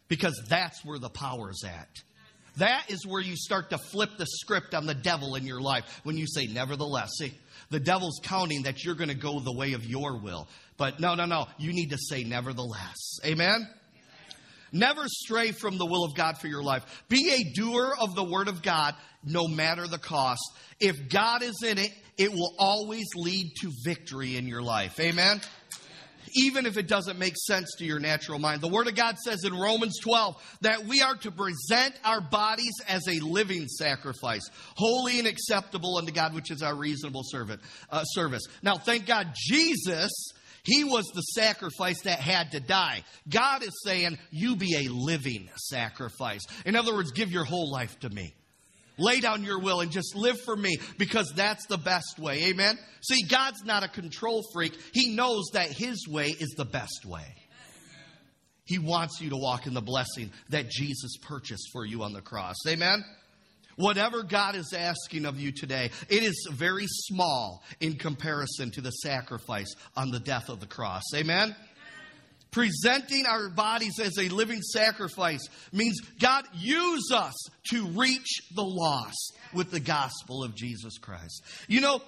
Because 0.09 0.39
that's 0.51 0.85
where 0.85 0.99
the 0.99 1.09
power 1.09 1.51
is 1.51 1.65
at. 1.67 1.89
That 2.59 2.91
is 2.91 3.07
where 3.07 3.23
you 3.23 3.35
start 3.37 3.71
to 3.71 3.79
flip 3.79 4.11
the 4.19 4.27
script 4.27 4.75
on 4.75 4.85
the 4.85 4.95
devil 4.95 5.35
in 5.35 5.47
your 5.47 5.63
life 5.63 6.03
when 6.05 6.19
you 6.19 6.27
say, 6.27 6.47
nevertheless. 6.47 7.13
See, 7.17 7.33
the 7.71 7.81
devil's 7.81 8.21
counting 8.23 8.65
that 8.65 8.85
you're 8.85 8.95
going 8.95 9.09
to 9.09 9.15
go 9.15 9.41
the 9.41 9.57
way 9.57 9.73
of 9.73 9.87
your 9.87 10.19
will. 10.19 10.47
But 10.77 11.01
no, 11.01 11.15
no, 11.15 11.25
no. 11.25 11.47
You 11.57 11.73
need 11.73 11.89
to 11.93 11.99
say, 11.99 12.23
nevertheless. 12.25 13.19
Amen? 13.25 13.67
Never 14.73 15.03
stray 15.07 15.53
from 15.53 15.79
the 15.79 15.87
will 15.87 16.05
of 16.05 16.15
God 16.15 16.39
for 16.39 16.49
your 16.49 16.63
life. 16.63 17.05
Be 17.09 17.31
a 17.31 17.53
doer 17.55 17.95
of 18.01 18.15
the 18.15 18.25
word 18.25 18.49
of 18.49 18.63
God, 18.63 18.95
no 19.25 19.47
matter 19.47 19.87
the 19.87 19.99
cost. 19.99 20.43
If 20.81 21.09
God 21.09 21.43
is 21.43 21.63
in 21.63 21.79
it, 21.79 21.93
it 22.17 22.33
will 22.33 22.55
always 22.59 23.07
lead 23.15 23.53
to 23.61 23.71
victory 23.85 24.37
in 24.37 24.47
your 24.47 24.63
life. 24.63 24.99
Amen? 24.99 25.41
even 26.35 26.67
if 26.67 26.77
it 26.77 26.87
doesn't 26.87 27.19
make 27.19 27.35
sense 27.37 27.75
to 27.79 27.85
your 27.85 27.99
natural 27.99 28.39
mind. 28.39 28.61
The 28.61 28.69
Word 28.69 28.89
of 28.89 28.95
God 28.95 29.19
says 29.19 29.45
in 29.45 29.55
Romans 29.55 29.99
12 30.01 30.59
that 30.63 30.85
we 30.85 31.03
are 31.03 31.17
to 31.17 31.31
present 31.31 31.95
our 32.05 32.21
bodies 32.21 32.73
as 32.89 33.07
a 33.09 33.21
living 33.21 33.69
sacrifice, 33.69 34.43
holy 34.77 35.19
and 35.19 35.29
acceptable 35.29 35.99
unto 35.99 36.13
God, 36.13 36.35
which 36.35 36.51
is 36.51 36.63
our 36.63 36.75
reasonable 36.75 37.23
servant, 37.25 37.61
uh, 37.91 38.05
service. 38.05 38.43
Now, 38.63 38.79
thank 38.79 39.07
God, 39.07 39.35
Jesus. 39.35 40.11
He 40.65 40.85
was 40.85 41.07
the 41.07 41.23
sacrifice 41.23 42.03
that 42.03 42.21
had 42.21 42.53
to 42.53 42.61
die. 42.61 43.03
God 43.29 43.63
is 43.63 43.83
saying, 43.85 44.19
You 44.31 44.57
be 44.57 44.87
a 44.87 44.93
living 44.93 45.49
sacrifice. 45.57 46.43
In 46.65 46.77
other 46.77 46.95
words, 46.95 47.11
give 47.11 47.33
your 47.33 47.45
whole 47.45 47.71
life 47.71 47.99
to 48.01 48.11
me. 48.11 48.35
Lay 48.99 49.21
down 49.21 49.43
your 49.43 49.59
will 49.59 49.81
and 49.81 49.91
just 49.91 50.15
live 50.15 50.41
for 50.45 50.55
me 50.55 50.77
because 50.99 51.33
that's 51.35 51.67
the 51.67 51.79
best 51.79 52.19
way. 52.19 52.45
Amen? 52.45 52.79
See, 53.03 53.25
God's 53.29 53.65
not 53.65 53.83
a 53.83 53.89
control 53.89 54.45
freak. 54.53 54.79
He 54.93 55.17
knows 55.17 55.51
that 55.55 55.73
His 55.73 56.07
way 56.07 56.29
is 56.29 56.55
the 56.57 56.65
best 56.65 57.05
way. 57.05 57.25
He 58.65 58.79
wants 58.79 59.21
you 59.21 59.31
to 59.31 59.37
walk 59.37 59.67
in 59.67 59.75
the 59.75 59.81
blessing 59.81 60.31
that 60.51 60.71
Jesus 60.71 61.17
purchased 61.23 61.71
for 61.73 61.85
you 61.85 62.05
on 62.05 62.13
the 62.13 62.23
cross. 62.23 62.57
Amen? 62.69 63.05
Whatever 63.77 64.23
God 64.23 64.55
is 64.55 64.73
asking 64.73 65.25
of 65.25 65.41
you 65.41 65.53
today, 65.53 65.91
it 66.09 66.23
is 66.23 66.49
very 66.51 66.87
small 66.87 67.63
in 67.81 67.95
comparison 67.95 68.71
to 68.73 68.81
the 68.81 68.91
sacrifice 68.91 69.75
on 69.97 70.11
the 70.11 70.21
death 70.21 70.49
of 70.49 70.61
the 70.61 70.67
cross. 70.67 71.03
Amen? 71.15 71.55
presenting 72.53 73.25
our 73.27 73.49
bodies 73.49 73.99
as 73.99 74.17
a 74.19 74.29
living 74.29 74.61
sacrifice 74.63 75.41
means 75.73 76.01
God 76.21 76.45
use 76.55 77.11
us 77.13 77.35
to 77.71 77.87
reach 77.89 78.43
the 78.55 78.63
lost 78.63 79.37
with 79.53 79.71
the 79.73 79.81
gospel 79.81 80.45
of 80.45 80.55
Jesus 80.55 80.99
Christ. 80.99 81.43
You 81.67 81.81
know 81.81 82.03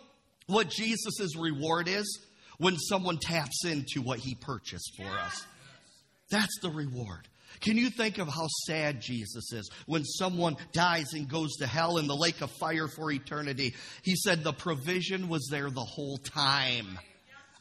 what 0.46 0.68
Jesus' 0.68 1.36
reward 1.36 1.88
is? 1.88 2.20
When 2.58 2.76
someone 2.78 3.18
taps 3.18 3.64
into 3.64 4.00
what 4.00 4.20
he 4.20 4.36
purchased 4.36 4.92
for 4.96 5.08
us. 5.08 5.44
That's 6.30 6.60
the 6.60 6.70
reward. 6.70 7.26
Can 7.60 7.76
you 7.76 7.90
think 7.90 8.18
of 8.18 8.28
how 8.28 8.46
sad 8.66 9.00
Jesus 9.00 9.52
is 9.52 9.70
when 9.86 10.04
someone 10.04 10.56
dies 10.72 11.12
and 11.12 11.28
goes 11.28 11.56
to 11.56 11.66
hell 11.66 11.98
in 11.98 12.06
the 12.06 12.16
lake 12.16 12.40
of 12.40 12.50
fire 12.52 12.88
for 12.88 13.10
eternity? 13.10 13.74
He 14.02 14.16
said 14.16 14.42
the 14.42 14.52
provision 14.52 15.28
was 15.28 15.48
there 15.50 15.70
the 15.70 15.80
whole 15.80 16.18
time. 16.18 16.98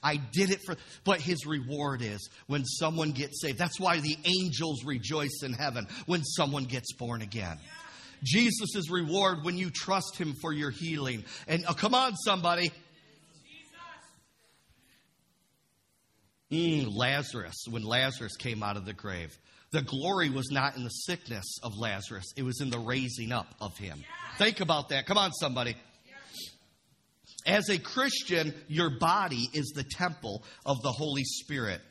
I 0.03 0.17
did 0.17 0.51
it 0.51 0.59
for, 0.65 0.75
but 1.05 1.21
his 1.21 1.45
reward 1.45 2.01
is 2.01 2.29
when 2.47 2.65
someone 2.65 3.12
gets 3.12 3.41
saved. 3.41 3.57
That's 3.57 3.79
why 3.79 4.00
the 4.00 4.17
angels 4.25 4.83
rejoice 4.83 5.41
in 5.43 5.53
heaven 5.53 5.88
when 6.05 6.23
someone 6.23 6.65
gets 6.65 6.93
born 6.93 7.21
again. 7.21 7.57
Jesus' 8.23 8.89
reward 8.89 9.39
when 9.43 9.57
you 9.57 9.69
trust 9.69 10.17
him 10.17 10.33
for 10.41 10.51
your 10.53 10.71
healing. 10.71 11.23
And 11.47 11.65
oh, 11.67 11.73
come 11.73 11.93
on, 11.93 12.15
somebody. 12.15 12.71
Mm, 16.51 16.95
Lazarus, 16.95 17.65
when 17.69 17.83
Lazarus 17.83 18.35
came 18.35 18.62
out 18.62 18.77
of 18.77 18.85
the 18.85 18.93
grave, 18.93 19.35
the 19.74 19.82
glory 19.82 20.30
was 20.30 20.51
not 20.51 20.77
in 20.77 20.84
the 20.84 20.89
sickness 20.89 21.58
of 21.63 21.77
Lazarus, 21.77 22.32
it 22.38 22.44
was 22.44 22.62
in 22.62 22.70
the 22.70 22.80
raising 22.80 23.32
up 23.34 23.48
of 23.60 23.75
him. 23.77 24.03
Think 24.38 24.62
about 24.62 24.89
that. 24.89 25.06
Come 25.06 25.18
on, 25.18 25.34
somebody. 25.34 25.75
As 27.46 27.70
a 27.70 27.77
Christian, 27.77 28.53
your 28.70 28.92
body 29.00 29.50
is 29.51 29.74
the 29.75 29.84
temple 29.84 30.44
of 30.65 30.82
the 30.82 30.92
Holy 30.92 31.24
Spirit. 31.25 31.82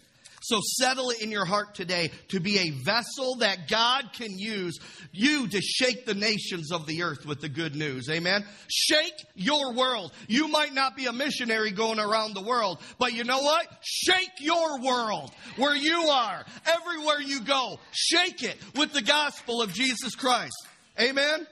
So 0.43 0.61
settle 0.81 1.11
it 1.11 1.23
in 1.23 1.31
your 1.31 1.45
heart 1.45 1.75
today 1.75 2.11
to 2.29 2.41
be 2.41 2.59
a 2.59 2.71
vessel 2.71 3.37
that 3.37 3.69
God 3.69 4.13
can 4.13 4.39
use 4.39 4.79
you 5.13 5.47
to 5.49 5.61
shake 5.61 6.05
the 6.05 6.15
nations 6.15 6.73
of 6.73 6.87
the 6.87 7.03
earth 7.05 7.25
with 7.25 7.41
the 7.41 7.49
good 7.49 7.77
news. 7.77 8.09
Amen. 8.11 8.45
Shake 8.69 9.15
your 9.35 9.73
world. 9.73 10.13
You 10.27 10.49
might 10.49 10.75
not 10.75 10.97
be 10.97 11.07
a 11.07 11.13
missionary 11.13 11.71
going 11.71 12.01
around 12.01 12.35
the 12.35 12.43
world, 12.43 12.81
but 12.99 13.13
you 13.13 13.23
know 13.23 13.41
what? 13.41 13.67
Shake 13.83 14.41
your 14.41 14.81
world 14.81 15.31
where 15.57 15.77
you 15.77 16.09
are, 16.09 16.45
everywhere 16.67 17.21
you 17.21 17.43
go. 17.43 17.79
Shake 17.93 18.43
it 18.43 18.57
with 18.75 18.93
the 18.93 19.03
gospel 19.03 19.63
of 19.63 19.73
Jesus 19.73 20.17
Christ. 20.17 20.57
Amen. 21.01 21.47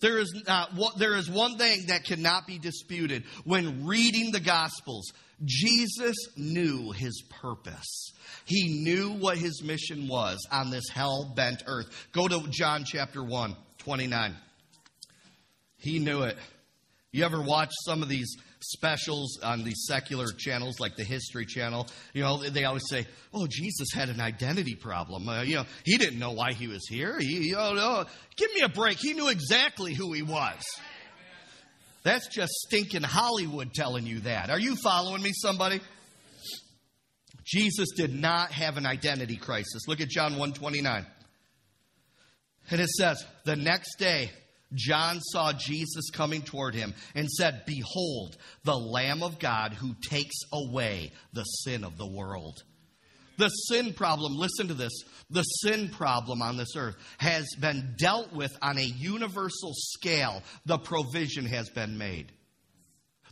There 0.00 0.18
is, 0.18 0.42
not, 0.46 0.98
there 0.98 1.16
is 1.16 1.30
one 1.30 1.56
thing 1.56 1.86
that 1.86 2.04
cannot 2.04 2.46
be 2.46 2.58
disputed 2.58 3.24
when 3.44 3.86
reading 3.86 4.32
the 4.32 4.40
Gospels. 4.40 5.10
Jesus 5.44 6.16
knew 6.36 6.92
his 6.92 7.22
purpose. 7.40 8.12
He 8.44 8.82
knew 8.82 9.10
what 9.10 9.38
his 9.38 9.62
mission 9.62 10.06
was 10.08 10.38
on 10.52 10.70
this 10.70 10.88
hell 10.88 11.32
bent 11.34 11.62
earth. 11.66 12.08
Go 12.12 12.28
to 12.28 12.46
John 12.50 12.84
chapter 12.84 13.22
1, 13.22 13.56
29. 13.78 14.34
He 15.78 15.98
knew 15.98 16.22
it. 16.22 16.36
You 17.12 17.24
ever 17.24 17.40
watch 17.40 17.70
some 17.84 18.02
of 18.02 18.08
these 18.08 18.36
specials 18.60 19.38
on 19.42 19.62
these 19.62 19.84
secular 19.86 20.26
channels 20.36 20.80
like 20.80 20.96
the 20.96 21.04
History 21.04 21.46
Channel? 21.46 21.86
You 22.12 22.22
know, 22.22 22.38
they 22.38 22.64
always 22.64 22.88
say, 22.88 23.06
"Oh, 23.32 23.46
Jesus 23.46 23.88
had 23.94 24.08
an 24.08 24.20
identity 24.20 24.74
problem. 24.74 25.28
Uh, 25.28 25.42
you 25.42 25.56
know, 25.56 25.66
he 25.84 25.96
didn't 25.96 26.18
know 26.18 26.32
why 26.32 26.54
he 26.54 26.66
was 26.66 26.86
here. 26.88 27.18
He, 27.20 27.48
you 27.48 27.54
know, 27.54 28.04
give 28.36 28.52
me 28.54 28.62
a 28.62 28.68
break. 28.68 28.98
He 28.98 29.12
knew 29.12 29.28
exactly 29.28 29.94
who 29.94 30.12
he 30.12 30.22
was." 30.22 30.60
That's 32.04 32.28
just 32.28 32.52
stinking 32.52 33.02
Hollywood 33.02 33.72
telling 33.72 34.06
you 34.06 34.20
that. 34.20 34.50
Are 34.50 34.60
you 34.60 34.76
following 34.76 35.22
me, 35.22 35.32
somebody? 35.34 35.80
Jesus 37.44 37.88
did 37.96 38.14
not 38.14 38.52
have 38.52 38.76
an 38.76 38.86
identity 38.86 39.36
crisis. 39.36 39.88
Look 39.88 40.00
at 40.00 40.08
John 40.08 40.32
129. 40.32 41.06
And 42.70 42.80
it 42.80 42.88
says, 42.88 43.24
The 43.44 43.56
next 43.56 43.98
day, 43.98 44.30
John 44.74 45.20
saw 45.20 45.52
Jesus 45.52 46.10
coming 46.10 46.42
toward 46.42 46.74
him 46.74 46.94
and 47.14 47.28
said, 47.30 47.64
Behold, 47.66 48.36
the 48.64 48.76
Lamb 48.76 49.22
of 49.22 49.38
God 49.38 49.72
who 49.72 49.94
takes 50.08 50.36
away 50.52 51.12
the 51.32 51.44
sin 51.44 51.84
of 51.84 51.96
the 51.96 52.06
world. 52.06 52.62
The 53.36 53.48
sin 53.48 53.92
problem, 53.94 54.36
listen 54.36 54.68
to 54.68 54.74
this, 54.74 54.92
the 55.30 55.42
sin 55.42 55.88
problem 55.88 56.42
on 56.42 56.56
this 56.56 56.76
earth 56.76 56.96
has 57.18 57.46
been 57.58 57.94
dealt 57.98 58.32
with 58.32 58.56
on 58.62 58.78
a 58.78 58.82
universal 58.82 59.72
scale. 59.74 60.42
The 60.66 60.78
provision 60.78 61.46
has 61.46 61.68
been 61.70 61.98
made. 61.98 62.32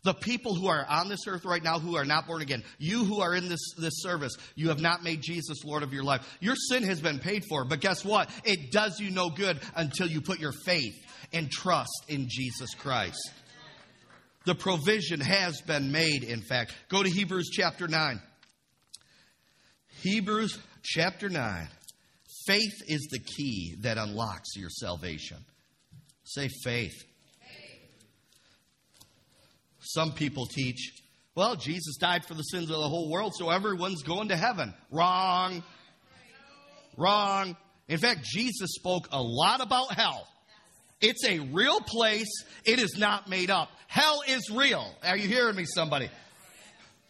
The 0.05 0.15
people 0.15 0.55
who 0.57 0.67
are 0.67 0.85
on 0.89 1.09
this 1.09 1.29
earth 1.29 1.45
right 1.45 1.63
now 1.63 1.79
who 1.79 1.97
are 1.97 2.05
not 2.05 2.27
born 2.27 2.43
again, 2.43 2.65
you 2.79 3.05
who 3.05 3.21
are 3.21 3.35
in 3.37 3.49
this, 3.49 3.61
this 3.79 4.03
service, 4.03 4.33
you 4.57 4.71
have 4.71 4.81
not 4.81 5.05
made 5.05 5.23
Jesus 5.23 5.65
Lord 5.65 5.85
of 5.85 5.93
your 5.93 6.03
life. 6.03 6.39
Your 6.41 6.57
sin 6.57 6.83
has 6.83 7.01
been 7.01 7.21
paid 7.21 7.45
for, 7.49 7.65
but 7.65 7.81
guess 7.81 8.05
what? 8.05 8.29
It 8.45 8.73
does 8.73 8.99
you 8.99 9.13
no 9.13 9.31
good 9.31 9.61
until 9.77 10.09
you 10.09 10.21
put 10.21 10.41
your 10.41 10.53
faith 10.65 10.95
and 11.33 11.51
trust 11.51 12.07
in 12.09 12.27
Jesus 12.29 12.75
Christ. 12.75 13.31
The 14.45 14.57
provision 14.57 15.21
has 15.21 15.61
been 15.61 15.93
made, 15.93 16.25
in 16.25 16.41
fact. 16.41 16.75
Go 16.89 17.05
to 17.05 17.09
Hebrews 17.09 17.51
chapter 17.53 17.87
9. 17.87 18.21
Hebrews 20.03 20.59
chapter 20.83 21.29
9. 21.29 21.69
Faith 22.47 22.83
is 22.89 23.07
the 23.13 23.21
key 23.21 23.77
that 23.83 23.99
unlocks 23.99 24.57
your 24.57 24.69
salvation. 24.69 25.37
Say 26.25 26.49
faith. 26.65 27.05
Some 29.79 30.13
people 30.13 30.47
teach, 30.47 30.93
well, 31.37 31.55
Jesus 31.55 31.97
died 31.99 32.25
for 32.25 32.35
the 32.35 32.43
sins 32.43 32.65
of 32.65 32.77
the 32.79 32.89
whole 32.89 33.11
world, 33.11 33.33
so 33.37 33.51
everyone's 33.51 34.03
going 34.03 34.29
to 34.29 34.37
heaven. 34.37 34.75
Wrong. 34.91 35.63
Wrong. 36.97 37.57
In 37.89 37.99
fact, 37.99 38.25
Jesus 38.25 38.71
spoke 38.75 39.09
a 39.13 39.23
lot 39.23 39.61
about 39.61 39.95
hell. 39.95 40.27
It's 41.01 41.25
a 41.25 41.39
real 41.39 41.81
place. 41.81 42.45
It 42.65 42.81
is 42.81 42.97
not 42.99 43.29
made 43.29 43.51
up. 43.51 43.69
Hell 43.87 44.23
is 44.27 44.51
real. 44.51 44.95
Are 45.05 45.17
you 45.17 45.29
hearing 45.29 45.55
me, 45.55 45.65
somebody? 45.65 46.11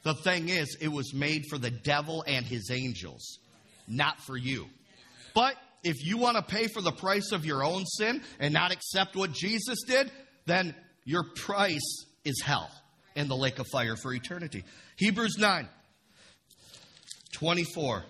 The 0.02 0.14
thing 0.14 0.49
is, 0.49 0.76
it 0.80 0.88
was 0.88 1.14
made 1.14 1.47
for 1.49 1.59
the 1.59 1.71
devil 1.71 2.25
and 2.26 2.44
his 2.44 2.71
angels, 2.71 3.38
not 3.87 4.21
for 4.21 4.37
you. 4.37 4.66
But 5.35 5.56
if 5.85 6.04
you 6.04 6.18
want 6.18 6.37
to 6.37 6.42
pay 6.42 6.66
for 6.66 6.82
the 6.82 6.92
price 6.92 7.32
of 7.32 7.44
your 7.44 7.64
own 7.64 7.85
sin 7.87 8.23
and 8.38 8.52
not 8.52 8.73
accept 8.73 9.16
what 9.16 9.32
Jesus 9.32 9.78
did, 9.87 10.11
then 10.47 10.75
your 11.04 11.25
price 11.37 12.04
is 12.25 12.40
hell 12.44 12.71
in 13.14 13.28
the 13.28 13.37
lake 13.37 13.59
of 13.59 13.66
fire 13.68 13.97
for 13.97 14.12
eternity. 14.12 14.64
Hebrews 14.97 15.37
9 15.38 15.68
24. 17.32 18.04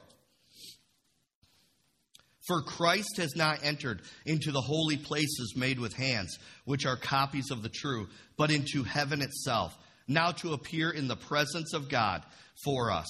For 2.46 2.62
Christ 2.62 3.19
has 3.19 3.36
not 3.36 3.60
entered 3.62 4.02
into 4.26 4.50
the 4.50 4.60
holy 4.60 4.97
places 4.97 5.54
made 5.56 5.78
with 5.78 5.95
hands, 5.95 6.38
which 6.64 6.86
are 6.86 6.97
copies 6.97 7.50
of 7.52 7.62
the 7.62 7.69
true, 7.69 8.08
but 8.36 8.50
into 8.50 8.82
heaven 8.82 9.23
itself, 9.23 9.76
now 10.12 10.32
to 10.32 10.52
appear 10.52 10.90
in 10.90 11.08
the 11.08 11.16
presence 11.16 11.75
of 11.75 11.88
God 11.88 12.22
for 12.64 12.90
us. 12.90 13.06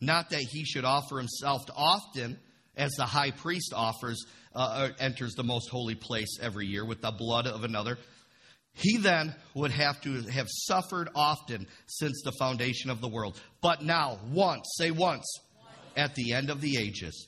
Not 0.00 0.30
that 0.30 0.40
he 0.40 0.64
should 0.64 0.84
offer 0.84 1.18
himself 1.18 1.62
often, 1.74 2.38
as 2.76 2.92
the 2.92 3.04
high 3.04 3.30
priest 3.30 3.72
offers, 3.74 4.24
uh, 4.54 4.58
uh 4.58 4.88
enters 4.98 5.34
the 5.34 5.44
most 5.44 5.68
holy 5.70 5.94
place 5.94 6.38
every 6.40 6.66
year 6.66 6.84
with 6.84 7.00
the 7.00 7.10
blood 7.10 7.46
of 7.46 7.64
another. 7.64 7.98
He 8.74 8.98
then 8.98 9.34
would 9.54 9.70
have 9.70 10.00
to 10.02 10.22
have 10.24 10.48
suffered 10.50 11.08
often 11.14 11.66
since 11.86 12.20
the 12.22 12.32
foundation 12.32 12.90
of 12.90 13.00
the 13.00 13.08
world. 13.08 13.40
But 13.62 13.82
now, 13.82 14.18
once, 14.30 14.74
say 14.76 14.90
once, 14.90 15.24
at 15.96 16.14
the 16.14 16.34
end 16.34 16.50
of 16.50 16.60
the 16.60 16.76
ages, 16.76 17.26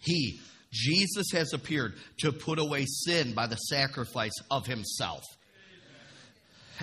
he 0.00 0.40
Jesus 0.72 1.30
has 1.32 1.52
appeared 1.52 1.94
to 2.18 2.32
put 2.32 2.58
away 2.58 2.84
sin 2.86 3.32
by 3.32 3.46
the 3.46 3.56
sacrifice 3.56 4.34
of 4.50 4.66
himself. 4.66 5.22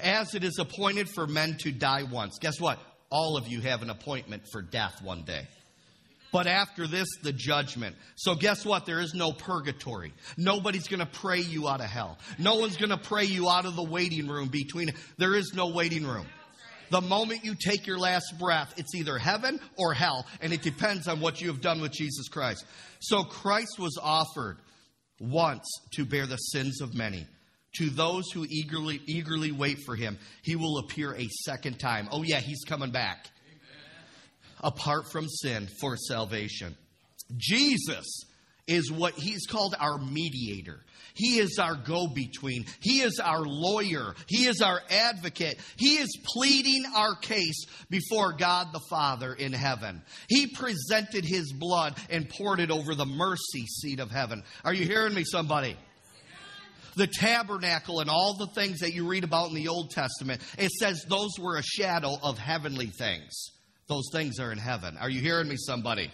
As 0.02 0.36
it 0.36 0.44
is 0.44 0.60
appointed 0.60 1.10
for 1.10 1.28
men 1.28 1.58
to 1.60 1.72
die 1.72 2.04
once. 2.04 2.38
Guess 2.40 2.60
what? 2.60 2.80
All 3.10 3.38
of 3.38 3.48
you 3.48 3.62
have 3.62 3.82
an 3.82 3.90
appointment 3.90 4.44
for 4.52 4.62
death 4.62 5.02
one 5.02 5.24
day. 5.24 5.48
But 6.32 6.48
after 6.48 6.88
this, 6.88 7.08
the 7.24 7.34
judgment. 7.34 7.96
So 8.16 8.36
guess 8.36 8.66
what? 8.66 8.86
There 8.86 9.02
is 9.02 9.14
no 9.14 9.34
purgatory. 9.34 10.14
Nobody's 10.38 10.88
going 10.88 11.02
to 11.02 11.06
pray 11.06 11.42
you 11.42 11.68
out 11.68 11.82
of 11.82 11.88
hell. 11.88 12.18
No 12.40 12.56
one's 12.56 12.78
going 12.78 12.90
to 12.90 12.98
pray 12.98 13.26
you 13.26 13.50
out 13.50 13.66
of 13.66 13.76
the 13.76 13.84
waiting 13.84 14.28
room 14.28 14.48
between. 14.48 14.94
There 15.18 15.36
is 15.36 15.52
no 15.54 15.68
waiting 15.68 16.06
room. 16.06 16.26
The 16.90 17.02
moment 17.02 17.46
you 17.46 17.56
take 17.56 17.88
your 17.88 17.98
last 17.98 18.34
breath, 18.38 18.74
it's 18.78 18.96
either 18.96 19.18
heaven 19.18 19.60
or 19.78 19.94
hell, 19.94 20.26
and 20.42 20.52
it 20.52 20.62
depends 20.62 21.08
on 21.08 21.22
what 21.22 21.42
you 21.42 21.48
have 21.48 21.62
done 21.62 21.82
with 21.82 21.94
Jesus 21.94 22.28
Christ. 22.28 22.66
So 23.00 23.24
Christ 23.24 23.80
was 23.80 23.98
offered 24.02 24.58
once 25.20 25.66
to 25.94 26.06
bear 26.06 26.28
the 26.28 26.38
sins 26.38 26.82
of 26.82 26.94
many. 26.94 27.28
To 27.76 27.90
those 27.90 28.30
who 28.32 28.46
eagerly 28.50 29.02
eagerly 29.06 29.52
wait 29.52 29.78
for 29.86 29.96
him, 29.96 30.18
he 30.44 30.56
will 30.56 30.78
appear 30.80 31.16
a 31.16 31.28
second 31.46 31.80
time. 31.80 32.10
Oh 32.12 32.24
yeah, 32.24 32.40
he's 32.40 32.64
coming 32.66 32.92
back. 32.92 33.30
Amen. 33.48 34.74
Apart 34.74 35.12
from 35.12 35.28
sin 35.30 35.70
for 35.80 35.96
salvation. 35.96 36.76
Jesus 37.38 38.26
is 38.68 38.92
what 38.92 39.14
he's 39.14 39.46
called 39.48 39.76
our 39.80 39.98
mediator. 39.98 40.80
He 41.14 41.40
is 41.40 41.60
our 41.60 41.76
go 41.76 42.08
between. 42.08 42.66
He 42.80 43.02
is 43.02 43.20
our 43.20 43.42
lawyer. 43.42 44.16
He 44.28 44.48
is 44.48 44.62
our 44.62 44.82
advocate. 44.90 45.60
He 45.78 45.96
is 45.96 46.18
pleading 46.26 46.86
our 46.96 47.16
case 47.16 47.66
before 47.90 48.34
God 48.34 48.68
the 48.72 48.82
Father 48.90 49.34
in 49.34 49.52
heaven. 49.52 50.02
He 50.28 50.48
presented 50.48 51.26
his 51.26 51.52
blood 51.54 51.98
and 52.10 52.30
poured 52.30 52.60
it 52.60 52.72
over 52.72 52.96
the 52.96 53.06
mercy 53.06 53.66
seat 53.66 54.00
of 54.00 54.10
heaven. 54.12 54.44
Are 54.64 54.74
you 54.74 54.86
hearing 54.86 55.14
me, 55.14 55.24
somebody? 55.26 55.76
The 56.96 57.08
tabernacle 57.08 58.00
and 58.00 58.10
all 58.10 58.36
the 58.38 58.48
things 58.48 58.80
that 58.80 58.94
you 58.94 59.08
read 59.08 59.24
about 59.24 59.50
in 59.50 59.56
the 59.56 59.68
Old 59.68 59.92
Testament, 59.92 60.42
it 60.58 60.72
says 60.72 61.06
those 61.08 61.32
were 61.40 61.58
a 61.58 61.64
shadow 61.64 62.16
of 62.22 62.38
heavenly 62.38 62.88
things. 62.88 63.52
Those 63.88 64.10
things 64.14 64.40
are 64.40 64.52
in 64.52 64.58
heaven. 64.58 64.98
Are 64.98 65.10
you 65.10 65.20
hearing 65.20 65.48
me, 65.48 65.58
somebody? 65.58 66.10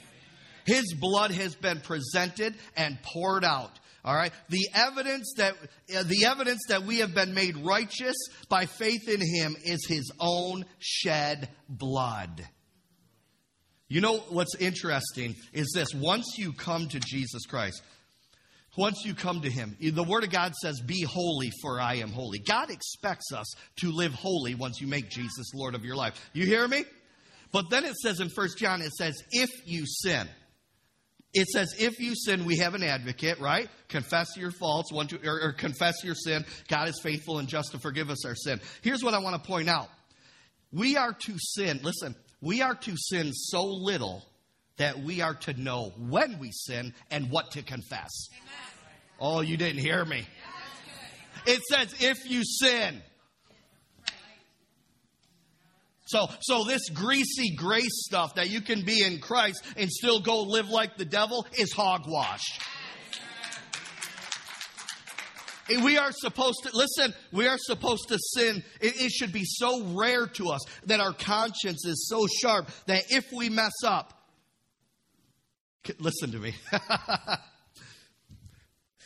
His 0.65 0.93
blood 0.93 1.31
has 1.31 1.55
been 1.55 1.79
presented 1.79 2.55
and 2.75 2.97
poured 3.01 3.45
out. 3.45 3.79
All 4.03 4.15
right. 4.15 4.31
The 4.49 4.67
evidence 4.73 5.33
that 5.37 5.53
uh, 5.95 6.03
the 6.03 6.25
evidence 6.25 6.61
that 6.69 6.83
we 6.83 6.99
have 6.99 7.13
been 7.13 7.33
made 7.33 7.57
righteous 7.57 8.15
by 8.47 8.65
faith 8.65 9.09
in 9.09 9.21
him 9.21 9.55
is 9.63 9.85
his 9.85 10.11
own 10.19 10.65
shed 10.79 11.49
blood. 11.67 12.47
You 13.89 14.01
know 14.01 14.17
what's 14.29 14.55
interesting 14.55 15.35
is 15.53 15.71
this 15.73 15.93
once 15.93 16.37
you 16.37 16.53
come 16.53 16.87
to 16.89 16.99
Jesus 16.99 17.45
Christ, 17.45 17.81
once 18.77 19.03
you 19.03 19.13
come 19.13 19.41
to 19.41 19.49
him, 19.49 19.75
the 19.81 20.03
word 20.03 20.23
of 20.23 20.29
God 20.29 20.53
says, 20.55 20.79
"Be 20.79 21.01
holy 21.01 21.51
for 21.61 21.81
I 21.81 21.95
am 21.95 22.11
holy." 22.11 22.39
God 22.39 22.69
expects 22.69 23.33
us 23.33 23.53
to 23.81 23.91
live 23.91 24.13
holy 24.13 24.55
once 24.55 24.79
you 24.79 24.87
make 24.87 25.09
Jesus 25.09 25.53
Lord 25.53 25.75
of 25.75 25.83
your 25.83 25.95
life. 25.95 26.13
You 26.33 26.45
hear 26.45 26.67
me? 26.67 26.85
But 27.51 27.69
then 27.69 27.83
it 27.83 27.95
says 27.95 28.19
in 28.19 28.29
First 28.29 28.57
John 28.57 28.81
it 28.81 28.93
says, 28.93 29.21
"If 29.31 29.49
you 29.65 29.85
sin." 29.85 30.29
it 31.33 31.47
says, 31.47 31.75
if 31.77 31.99
you 31.99 32.15
sin, 32.15 32.45
we 32.45 32.57
have 32.57 32.73
an 32.73 32.83
advocate, 32.83 33.39
right? 33.39 33.69
Confess 33.89 34.35
your 34.37 34.51
faults, 34.51 34.91
one, 34.91 35.07
two, 35.07 35.19
or, 35.23 35.41
or 35.41 35.53
confess 35.53 36.03
your 36.03 36.15
sin. 36.15 36.45
God 36.67 36.87
is 36.87 36.99
faithful 37.03 37.37
and 37.37 37.47
just 37.47 37.71
to 37.73 37.79
forgive 37.79 38.09
us 38.09 38.25
our 38.25 38.33
sin. 38.33 38.59
Here's 38.81 39.03
what 39.03 39.13
I 39.13 39.19
want 39.19 39.41
to 39.41 39.47
point 39.47 39.69
out. 39.69 39.89
We 40.71 40.97
are 40.97 41.13
to 41.13 41.35
sin, 41.37 41.79
listen, 41.83 42.15
we 42.41 42.61
are 42.61 42.75
to 42.75 42.95
sin 42.97 43.33
so 43.33 43.65
little 43.65 44.23
that 44.77 44.99
we 44.99 45.21
are 45.21 45.35
to 45.35 45.53
know 45.53 45.93
when 45.97 46.39
we 46.39 46.51
sin 46.51 46.93
and 47.11 47.29
what 47.29 47.51
to 47.51 47.63
confess. 47.63 48.29
Amen. 48.31 48.67
Oh, 49.19 49.41
you 49.41 49.57
didn't 49.57 49.79
hear 49.79 50.03
me. 50.05 50.25
It 51.45 51.61
says, 51.69 51.95
if 51.99 52.29
you 52.29 52.43
sin. 52.43 53.01
So, 56.05 56.29
so 56.39 56.63
this 56.63 56.89
greasy 56.89 57.55
grace 57.55 58.05
stuff 58.05 58.35
that 58.35 58.49
you 58.49 58.61
can 58.61 58.83
be 58.83 59.03
in 59.03 59.19
Christ 59.19 59.61
and 59.75 59.91
still 59.91 60.21
go 60.21 60.43
live 60.43 60.69
like 60.69 60.97
the 60.97 61.05
devil 61.05 61.45
is 61.57 61.73
hogwash. 61.73 62.43
We 65.69 65.97
are 65.97 66.13
supposed 66.13 66.63
to, 66.63 66.71
listen, 66.73 67.13
we 67.33 67.45
are 67.45 67.57
supposed 67.57 68.07
to 68.07 68.17
sin. 68.35 68.63
It, 68.79 69.01
it, 69.01 69.11
should 69.11 69.33
be 69.33 69.43
so 69.43 69.83
rare 69.83 70.25
to 70.27 70.51
us 70.51 70.61
that 70.85 71.01
our 71.01 71.11
conscience 71.11 71.85
is 71.85 72.07
so 72.07 72.25
sharp 72.41 72.69
that 72.85 73.03
if 73.09 73.25
we 73.33 73.49
mess 73.49 73.73
up, 73.83 74.16
listen 75.99 76.31
to 76.31 76.39
me. 76.39 76.55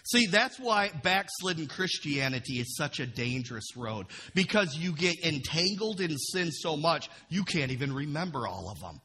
See, 0.04 0.26
that's 0.26 0.60
why 0.60 0.92
backslidden 1.04 1.68
Christianity 1.68 2.60
is 2.60 2.76
such 2.76 3.00
a 3.00 3.06
dangerous 3.06 3.78
road 3.78 4.08
because 4.34 4.76
you 4.76 4.92
get 4.92 5.24
entangled 5.24 6.02
in 6.02 6.18
sin 6.18 6.52
so 6.52 6.76
much, 6.76 7.10
you 7.30 7.44
can't 7.44 7.72
even 7.72 7.94
remember 7.94 8.46
all 8.48 8.70
of 8.70 8.80
them. 8.80 9.00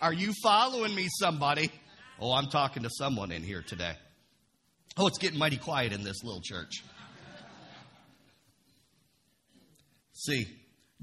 Are 0.00 0.12
you 0.12 0.32
following 0.42 0.94
me, 0.94 1.08
somebody? 1.18 1.72
Oh, 2.20 2.32
I'm 2.32 2.46
talking 2.46 2.84
to 2.84 2.90
someone 2.90 3.32
in 3.32 3.42
here 3.42 3.62
today. 3.66 3.94
Oh, 4.96 5.06
it's 5.06 5.18
getting 5.18 5.38
mighty 5.38 5.56
quiet 5.56 5.92
in 5.92 6.04
this 6.04 6.22
little 6.22 6.42
church. 6.42 6.84
See, 10.12 10.46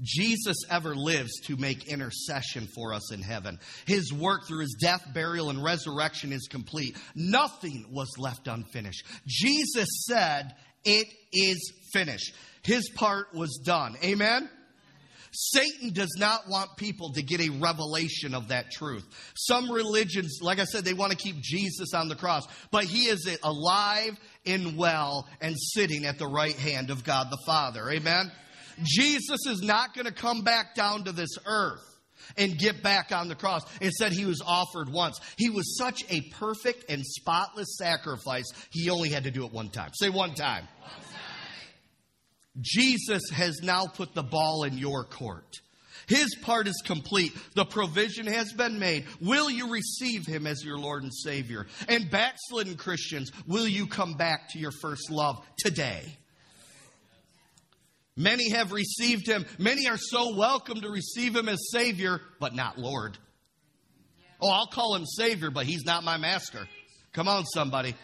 Jesus 0.02 0.56
ever 0.70 0.94
lives 0.94 1.40
to 1.46 1.56
make 1.56 1.88
intercession 1.88 2.68
for 2.74 2.92
us 2.92 3.12
in 3.12 3.22
heaven. 3.22 3.58
His 3.86 4.12
work 4.12 4.46
through 4.46 4.60
his 4.60 4.76
death, 4.80 5.06
burial, 5.12 5.50
and 5.50 5.62
resurrection 5.62 6.32
is 6.32 6.48
complete. 6.48 6.96
Nothing 7.14 7.86
was 7.90 8.08
left 8.18 8.48
unfinished. 8.48 9.04
Jesus 9.26 9.88
said, 10.08 10.54
It 10.84 11.08
is 11.32 11.72
finished. 11.92 12.34
His 12.62 12.88
part 12.90 13.34
was 13.34 13.60
done. 13.64 13.96
Amen? 14.04 14.48
Satan 15.32 15.92
does 15.92 16.16
not 16.18 16.48
want 16.48 16.76
people 16.76 17.12
to 17.12 17.22
get 17.22 17.40
a 17.40 17.50
revelation 17.50 18.34
of 18.34 18.48
that 18.48 18.70
truth. 18.72 19.04
Some 19.36 19.70
religions, 19.70 20.40
like 20.42 20.58
I 20.58 20.64
said, 20.64 20.84
they 20.84 20.92
want 20.92 21.12
to 21.12 21.18
keep 21.18 21.36
Jesus 21.40 21.94
on 21.94 22.08
the 22.08 22.16
cross, 22.16 22.46
but 22.70 22.84
he 22.84 23.04
is 23.04 23.38
alive 23.42 24.18
and 24.44 24.76
well 24.76 25.28
and 25.40 25.54
sitting 25.56 26.04
at 26.04 26.18
the 26.18 26.26
right 26.26 26.56
hand 26.56 26.90
of 26.90 27.04
God 27.04 27.28
the 27.30 27.38
Father. 27.46 27.88
Amen? 27.90 28.32
Jesus 28.82 29.46
is 29.46 29.62
not 29.62 29.94
going 29.94 30.06
to 30.06 30.12
come 30.12 30.42
back 30.42 30.74
down 30.74 31.04
to 31.04 31.12
this 31.12 31.36
earth 31.46 31.84
and 32.36 32.58
get 32.58 32.82
back 32.82 33.12
on 33.12 33.28
the 33.28 33.34
cross. 33.34 33.62
Instead, 33.80 34.12
he 34.12 34.24
was 34.24 34.42
offered 34.46 34.88
once. 34.88 35.20
He 35.36 35.50
was 35.50 35.76
such 35.76 36.04
a 36.10 36.20
perfect 36.32 36.90
and 36.90 37.04
spotless 37.04 37.76
sacrifice, 37.76 38.46
he 38.70 38.90
only 38.90 39.10
had 39.10 39.24
to 39.24 39.30
do 39.30 39.44
it 39.44 39.52
one 39.52 39.70
time. 39.70 39.90
Say 39.94 40.08
one 40.08 40.34
time. 40.34 40.66
One 40.80 40.90
time. 40.90 41.00
Jesus 42.60 43.22
has 43.30 43.60
now 43.62 43.86
put 43.86 44.14
the 44.14 44.22
ball 44.22 44.64
in 44.64 44.76
your 44.76 45.04
court. 45.04 45.60
His 46.06 46.34
part 46.42 46.66
is 46.66 46.82
complete. 46.84 47.36
The 47.54 47.64
provision 47.64 48.26
has 48.26 48.52
been 48.52 48.80
made. 48.80 49.06
Will 49.20 49.48
you 49.48 49.70
receive 49.70 50.26
him 50.26 50.46
as 50.46 50.64
your 50.64 50.78
Lord 50.78 51.04
and 51.04 51.14
Savior? 51.14 51.68
And 51.88 52.10
backslidden 52.10 52.76
Christians, 52.76 53.30
will 53.46 53.68
you 53.68 53.86
come 53.86 54.14
back 54.14 54.48
to 54.50 54.58
your 54.58 54.72
first 54.82 55.08
love 55.10 55.40
today? 55.58 56.16
Many 58.16 58.50
have 58.50 58.72
received 58.72 59.26
him. 59.26 59.46
Many 59.58 59.88
are 59.88 59.96
so 59.96 60.34
welcome 60.34 60.80
to 60.80 60.90
receive 60.90 61.34
him 61.34 61.48
as 61.48 61.70
Savior, 61.70 62.20
but 62.38 62.54
not 62.54 62.78
Lord. 62.78 63.16
Oh, 64.40 64.50
I'll 64.50 64.66
call 64.66 64.94
him 64.94 65.06
Savior, 65.06 65.50
but 65.50 65.66
he's 65.66 65.84
not 65.84 66.04
my 66.04 66.16
master. 66.16 66.66
Come 67.12 67.28
on, 67.28 67.44
somebody. 67.46 67.94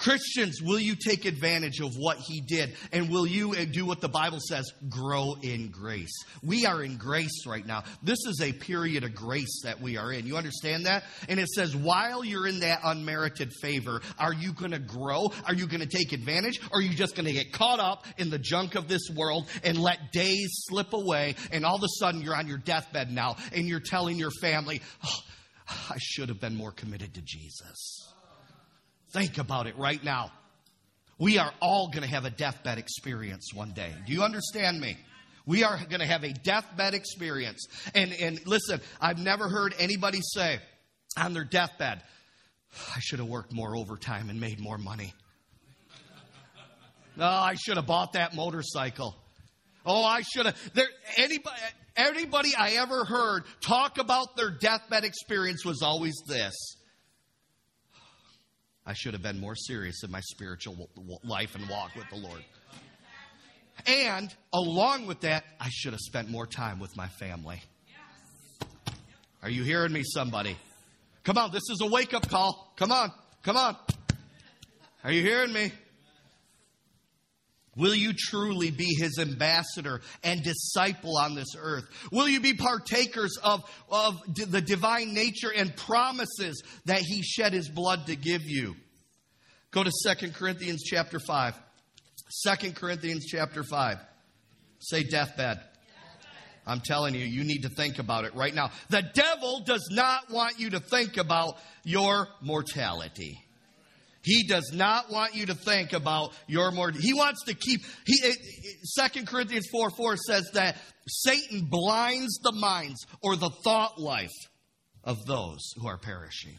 Christians, 0.00 0.62
will 0.62 0.80
you 0.80 0.96
take 0.96 1.26
advantage 1.26 1.80
of 1.80 1.94
what 1.94 2.16
he 2.16 2.40
did? 2.40 2.74
And 2.90 3.10
will 3.10 3.26
you 3.26 3.52
uh, 3.52 3.66
do 3.70 3.84
what 3.84 4.00
the 4.00 4.08
Bible 4.08 4.38
says? 4.40 4.72
Grow 4.88 5.36
in 5.42 5.70
grace. 5.70 6.24
We 6.42 6.64
are 6.64 6.82
in 6.82 6.96
grace 6.96 7.46
right 7.46 7.64
now. 7.64 7.84
This 8.02 8.18
is 8.26 8.40
a 8.42 8.52
period 8.52 9.04
of 9.04 9.14
grace 9.14 9.60
that 9.64 9.82
we 9.82 9.98
are 9.98 10.10
in. 10.10 10.26
You 10.26 10.38
understand 10.38 10.86
that? 10.86 11.04
And 11.28 11.38
it 11.38 11.48
says, 11.48 11.76
while 11.76 12.24
you're 12.24 12.46
in 12.46 12.60
that 12.60 12.80
unmerited 12.82 13.52
favor, 13.60 14.00
are 14.18 14.32
you 14.32 14.54
going 14.54 14.70
to 14.70 14.78
grow? 14.78 15.32
Are 15.46 15.54
you 15.54 15.66
going 15.66 15.86
to 15.86 15.98
take 15.98 16.12
advantage? 16.12 16.62
Or 16.72 16.78
are 16.78 16.82
you 16.82 16.94
just 16.94 17.14
going 17.14 17.26
to 17.26 17.32
get 17.32 17.52
caught 17.52 17.78
up 17.78 18.06
in 18.16 18.30
the 18.30 18.38
junk 18.38 18.76
of 18.76 18.88
this 18.88 19.10
world 19.14 19.48
and 19.62 19.78
let 19.78 20.12
days 20.12 20.48
slip 20.68 20.94
away? 20.94 21.34
And 21.52 21.66
all 21.66 21.76
of 21.76 21.82
a 21.82 21.88
sudden, 21.98 22.22
you're 22.22 22.36
on 22.36 22.48
your 22.48 22.58
deathbed 22.58 23.12
now 23.12 23.36
and 23.52 23.68
you're 23.68 23.80
telling 23.80 24.16
your 24.16 24.32
family, 24.40 24.80
oh, 25.04 25.18
I 25.90 25.98
should 25.98 26.30
have 26.30 26.40
been 26.40 26.56
more 26.56 26.72
committed 26.72 27.12
to 27.14 27.20
Jesus. 27.20 28.10
Think 29.12 29.38
about 29.38 29.66
it 29.66 29.76
right 29.76 30.02
now. 30.02 30.30
We 31.18 31.38
are 31.38 31.52
all 31.60 31.88
going 31.88 32.02
to 32.02 32.08
have 32.08 32.24
a 32.24 32.30
deathbed 32.30 32.78
experience 32.78 33.52
one 33.52 33.72
day. 33.72 33.92
Do 34.06 34.12
you 34.12 34.22
understand 34.22 34.80
me? 34.80 34.96
We 35.46 35.64
are 35.64 35.76
going 35.76 36.00
to 36.00 36.06
have 36.06 36.24
a 36.24 36.32
deathbed 36.32 36.94
experience. 36.94 37.66
And, 37.94 38.12
and 38.12 38.40
listen, 38.46 38.80
I've 39.00 39.18
never 39.18 39.48
heard 39.48 39.74
anybody 39.78 40.20
say 40.22 40.60
on 41.18 41.34
their 41.34 41.44
deathbed, 41.44 42.02
I 42.96 43.00
should 43.00 43.18
have 43.18 43.28
worked 43.28 43.52
more 43.52 43.76
overtime 43.76 44.30
and 44.30 44.40
made 44.40 44.60
more 44.60 44.78
money. 44.78 45.12
No, 47.16 47.24
oh, 47.26 47.28
I 47.28 47.56
should 47.56 47.76
have 47.76 47.86
bought 47.86 48.12
that 48.12 48.34
motorcycle. 48.34 49.16
Oh, 49.84 50.04
I 50.04 50.22
should 50.22 50.46
have. 50.46 50.56
There, 50.74 50.88
anybody, 51.16 51.56
anybody 51.96 52.50
I 52.56 52.72
ever 52.72 53.04
heard 53.04 53.44
talk 53.60 53.98
about 53.98 54.36
their 54.36 54.50
deathbed 54.50 55.04
experience 55.04 55.64
was 55.64 55.82
always 55.82 56.14
this. 56.28 56.54
I 58.86 58.94
should 58.94 59.12
have 59.12 59.22
been 59.22 59.38
more 59.38 59.54
serious 59.54 60.02
in 60.02 60.10
my 60.10 60.20
spiritual 60.20 60.88
life 61.22 61.54
and 61.54 61.68
walk 61.68 61.94
with 61.94 62.08
the 62.10 62.16
Lord. 62.16 62.42
And 63.86 64.34
along 64.52 65.06
with 65.06 65.20
that, 65.20 65.44
I 65.58 65.68
should 65.70 65.92
have 65.92 66.00
spent 66.00 66.28
more 66.28 66.46
time 66.46 66.78
with 66.78 66.96
my 66.96 67.08
family. 67.08 67.62
Are 69.42 69.50
you 69.50 69.62
hearing 69.62 69.92
me, 69.92 70.02
somebody? 70.04 70.56
Come 71.24 71.38
on, 71.38 71.50
this 71.50 71.62
is 71.70 71.80
a 71.80 71.86
wake 71.86 72.12
up 72.14 72.28
call. 72.28 72.72
Come 72.76 72.92
on, 72.92 73.12
come 73.42 73.56
on. 73.56 73.76
Are 75.04 75.12
you 75.12 75.22
hearing 75.22 75.52
me? 75.52 75.72
Will 77.80 77.94
you 77.94 78.12
truly 78.12 78.70
be 78.70 78.94
his 78.98 79.18
ambassador 79.18 80.02
and 80.22 80.42
disciple 80.42 81.16
on 81.16 81.34
this 81.34 81.56
earth? 81.58 81.84
Will 82.12 82.28
you 82.28 82.40
be 82.40 82.52
partakers 82.52 83.38
of, 83.42 83.64
of 83.90 84.20
the 84.36 84.60
divine 84.60 85.14
nature 85.14 85.50
and 85.50 85.74
promises 85.74 86.62
that 86.84 87.00
he 87.00 87.22
shed 87.22 87.54
his 87.54 87.70
blood 87.70 88.06
to 88.08 88.16
give 88.16 88.42
you? 88.44 88.76
Go 89.70 89.82
to 89.82 89.90
2 90.14 90.32
Corinthians 90.32 90.82
chapter 90.84 91.18
5. 91.18 91.54
2 92.46 92.72
Corinthians 92.72 93.24
chapter 93.24 93.64
5. 93.64 93.96
Say 94.80 95.04
deathbed. 95.04 95.60
I'm 96.66 96.80
telling 96.80 97.14
you, 97.14 97.24
you 97.24 97.44
need 97.44 97.62
to 97.62 97.70
think 97.70 97.98
about 97.98 98.26
it 98.26 98.34
right 98.34 98.54
now. 98.54 98.72
The 98.90 99.02
devil 99.14 99.62
does 99.64 99.88
not 99.90 100.30
want 100.30 100.60
you 100.60 100.70
to 100.70 100.80
think 100.80 101.16
about 101.16 101.56
your 101.84 102.28
mortality. 102.42 103.38
He 104.22 104.46
does 104.46 104.70
not 104.74 105.10
want 105.10 105.34
you 105.34 105.46
to 105.46 105.54
think 105.54 105.92
about 105.92 106.32
your 106.46 106.70
more. 106.70 106.90
He 106.90 107.14
wants 107.14 107.44
to 107.44 107.54
keep. 107.54 107.82
He 108.04 108.32
Second 108.82 109.26
Corinthians 109.26 109.66
four 109.72 109.90
four 109.90 110.16
says 110.16 110.50
that 110.52 110.76
Satan 111.08 111.68
blinds 111.70 112.38
the 112.42 112.52
minds 112.52 113.06
or 113.22 113.36
the 113.36 113.50
thought 113.64 113.98
life 113.98 114.28
of 115.04 115.24
those 115.26 115.72
who 115.76 115.88
are 115.88 115.96
perishing. 115.96 116.54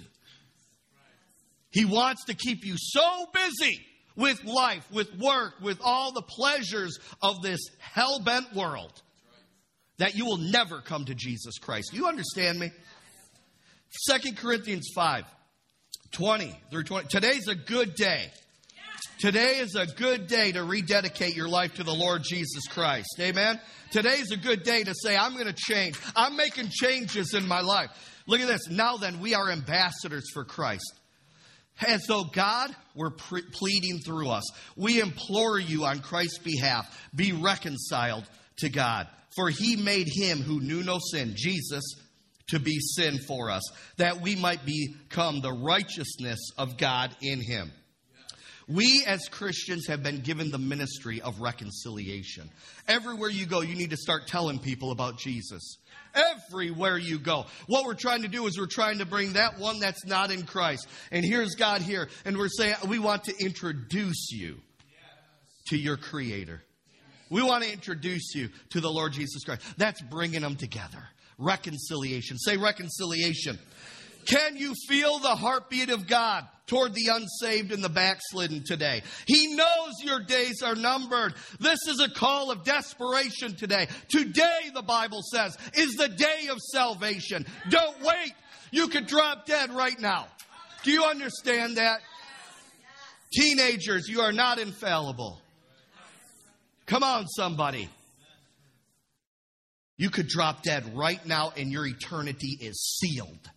He 1.70 1.86
wants 1.86 2.26
to 2.26 2.34
keep 2.34 2.66
you 2.66 2.76
so 2.78 3.28
busy 3.34 3.80
with 4.16 4.44
life, 4.44 4.86
with 4.92 5.16
work, 5.18 5.54
with 5.62 5.80
all 5.82 6.12
the 6.12 6.22
pleasures 6.22 7.00
of 7.22 7.42
this 7.42 7.60
hell 7.80 8.20
bent 8.20 8.54
world 8.54 9.02
that 9.98 10.16
you 10.16 10.26
will 10.26 10.38
never 10.38 10.82
come 10.82 11.06
to 11.06 11.16
Jesus 11.16 11.60
Christ. 11.60 11.94
You 11.94 12.08
understand 12.08 12.60
me? 12.60 12.72
Second 13.92 14.38
Corinthians 14.38 14.90
5 14.96 15.26
20 16.12 16.54
through 16.70 16.84
20. 16.84 17.08
Today's 17.08 17.48
a 17.48 17.56
good 17.56 17.96
day. 17.96 18.32
Today 19.20 19.58
is 19.58 19.76
a 19.76 19.86
good 19.86 20.28
day 20.28 20.52
to 20.52 20.64
rededicate 20.64 21.36
your 21.36 21.48
life 21.48 21.76
to 21.76 21.84
the 21.84 21.94
Lord 21.94 22.24
Jesus 22.24 22.68
Christ. 22.68 23.16
Amen. 23.20 23.60
Today's 23.92 24.32
a 24.32 24.38
good 24.38 24.64
day 24.64 24.84
to 24.84 24.96
say, 24.96 25.16
I'm 25.16 25.34
going 25.34 25.46
to 25.46 25.54
change. 25.54 26.00
I'm 26.16 26.36
making 26.36 26.70
changes 26.70 27.34
in 27.34 27.48
my 27.48 27.62
life. 27.62 27.90
Look 28.26 28.42
at 28.42 28.48
this. 28.48 28.68
Now 28.70 28.98
then, 28.98 29.20
we 29.20 29.36
are 29.36 29.52
ambassadors 29.52 30.30
for 30.34 30.44
Christ. 30.44 30.94
As 31.88 32.04
though 32.08 32.24
God 32.24 32.76
were 32.96 33.12
pre- 33.12 33.44
pleading 33.44 34.00
through 34.00 34.30
us, 34.30 34.50
we 34.76 35.00
implore 35.00 35.60
you 35.60 35.86
on 35.86 36.00
Christ's 36.00 36.40
behalf, 36.40 36.86
be 37.16 37.32
reconciled 37.32 38.24
to 38.58 38.70
God. 38.70 39.08
For 39.36 39.50
he 39.50 39.76
made 39.76 40.08
him 40.12 40.42
who 40.42 40.60
knew 40.60 40.84
no 40.84 41.00
sin, 41.00 41.34
Jesus, 41.36 41.84
to 42.50 42.60
be 42.60 42.80
sin 42.80 43.18
for 43.28 43.50
us, 43.50 43.64
that 43.98 44.22
we 44.22 44.36
might 44.36 44.66
become 44.66 45.42
the 45.42 45.54
righteousness 45.54 46.40
of 46.58 46.78
God 46.78 47.16
in 47.22 47.42
him. 47.42 47.72
We 48.68 49.04
as 49.06 49.28
Christians 49.30 49.88
have 49.88 50.02
been 50.02 50.22
given 50.22 50.50
the 50.50 50.58
ministry 50.58 51.22
of 51.22 51.42
reconciliation. 51.42 52.50
Everywhere 52.88 53.30
you 53.30 53.46
go, 53.46 53.62
you 53.62 53.76
need 53.76 53.90
to 53.90 53.98
start 53.98 54.28
telling 54.28 54.60
people 54.60 54.92
about 54.92 55.18
Jesus. 55.18 55.78
Everywhere 56.14 56.98
you 56.98 57.20
go. 57.20 57.46
What 57.68 57.86
we're 57.86 57.96
trying 57.96 58.22
to 58.22 58.28
do 58.28 58.46
is 58.48 58.58
we're 58.58 58.68
trying 58.68 59.00
to 59.00 59.06
bring 59.06 59.34
that 59.34 59.60
one 59.60 59.80
that's 59.80 60.06
not 60.06 60.32
in 60.32 60.44
Christ. 60.44 60.88
And 61.12 61.26
here's 61.26 61.56
God 61.56 61.82
here. 61.82 62.08
And 62.24 62.38
we're 62.38 62.50
saying 62.50 62.76
we 62.88 63.00
want 63.00 63.26
to 63.26 63.34
introduce 63.44 64.32
you 64.32 64.58
to 65.68 65.78
your 65.78 65.98
Creator. 65.98 66.62
We 67.30 67.42
want 67.42 67.64
to 67.64 67.72
introduce 67.72 68.36
you 68.36 68.50
to 68.72 68.82
the 68.82 68.90
Lord 68.90 69.14
Jesus 69.14 69.44
Christ. 69.44 69.62
That's 69.78 70.02
bringing 70.02 70.42
them 70.42 70.56
together 70.56 71.08
reconciliation. 71.42 72.38
Say 72.38 72.58
reconciliation. 72.58 73.60
Can 74.26 74.56
you 74.56 74.76
feel 74.88 75.20
the 75.20 75.36
heartbeat 75.36 75.90
of 75.90 76.08
God 76.08 76.46
toward 76.68 76.94
the 76.94 77.10
unsaved 77.12 77.72
and 77.72 77.84
the 77.84 77.90
backslidden 77.90 78.64
today? 78.64 79.02
He 79.26 79.56
knows 79.56 79.94
your 80.04 80.20
days 80.20 80.62
are 80.62 80.76
numbered. 80.76 81.34
This 81.60 81.80
is 81.88 82.00
a 82.00 82.10
call 82.10 82.52
of 82.52 82.64
desperation 82.64 83.56
today. 83.56 83.88
Today, 84.10 84.70
the 84.74 84.84
Bible 84.84 85.22
says, 85.24 85.58
is 85.74 85.96
the 85.96 86.08
day 86.08 86.48
of 86.52 86.60
salvation. 86.72 87.46
Don't 87.70 88.00
wait. 88.02 88.34
You 88.72 88.88
could 88.88 89.08
drop 89.08 89.46
dead 89.46 89.72
right 89.72 90.00
now. 90.00 90.28
Do 90.84 90.92
you 90.92 91.04
understand 91.04 91.78
that? 91.78 92.02
Teenagers, 93.34 94.08
you 94.08 94.22
are 94.22 94.32
not 94.34 94.60
infallible. 94.60 95.42
Come 96.86 97.04
on, 97.04 97.28
somebody. 97.28 97.90
You 100.02 100.10
could 100.10 100.28
drop 100.28 100.64
dead 100.64 100.98
right 100.98 101.24
now 101.28 101.54
and 101.56 101.72
your 101.72 101.86
eternity 101.86 102.58
is 102.60 102.98
sealed. 103.00 103.52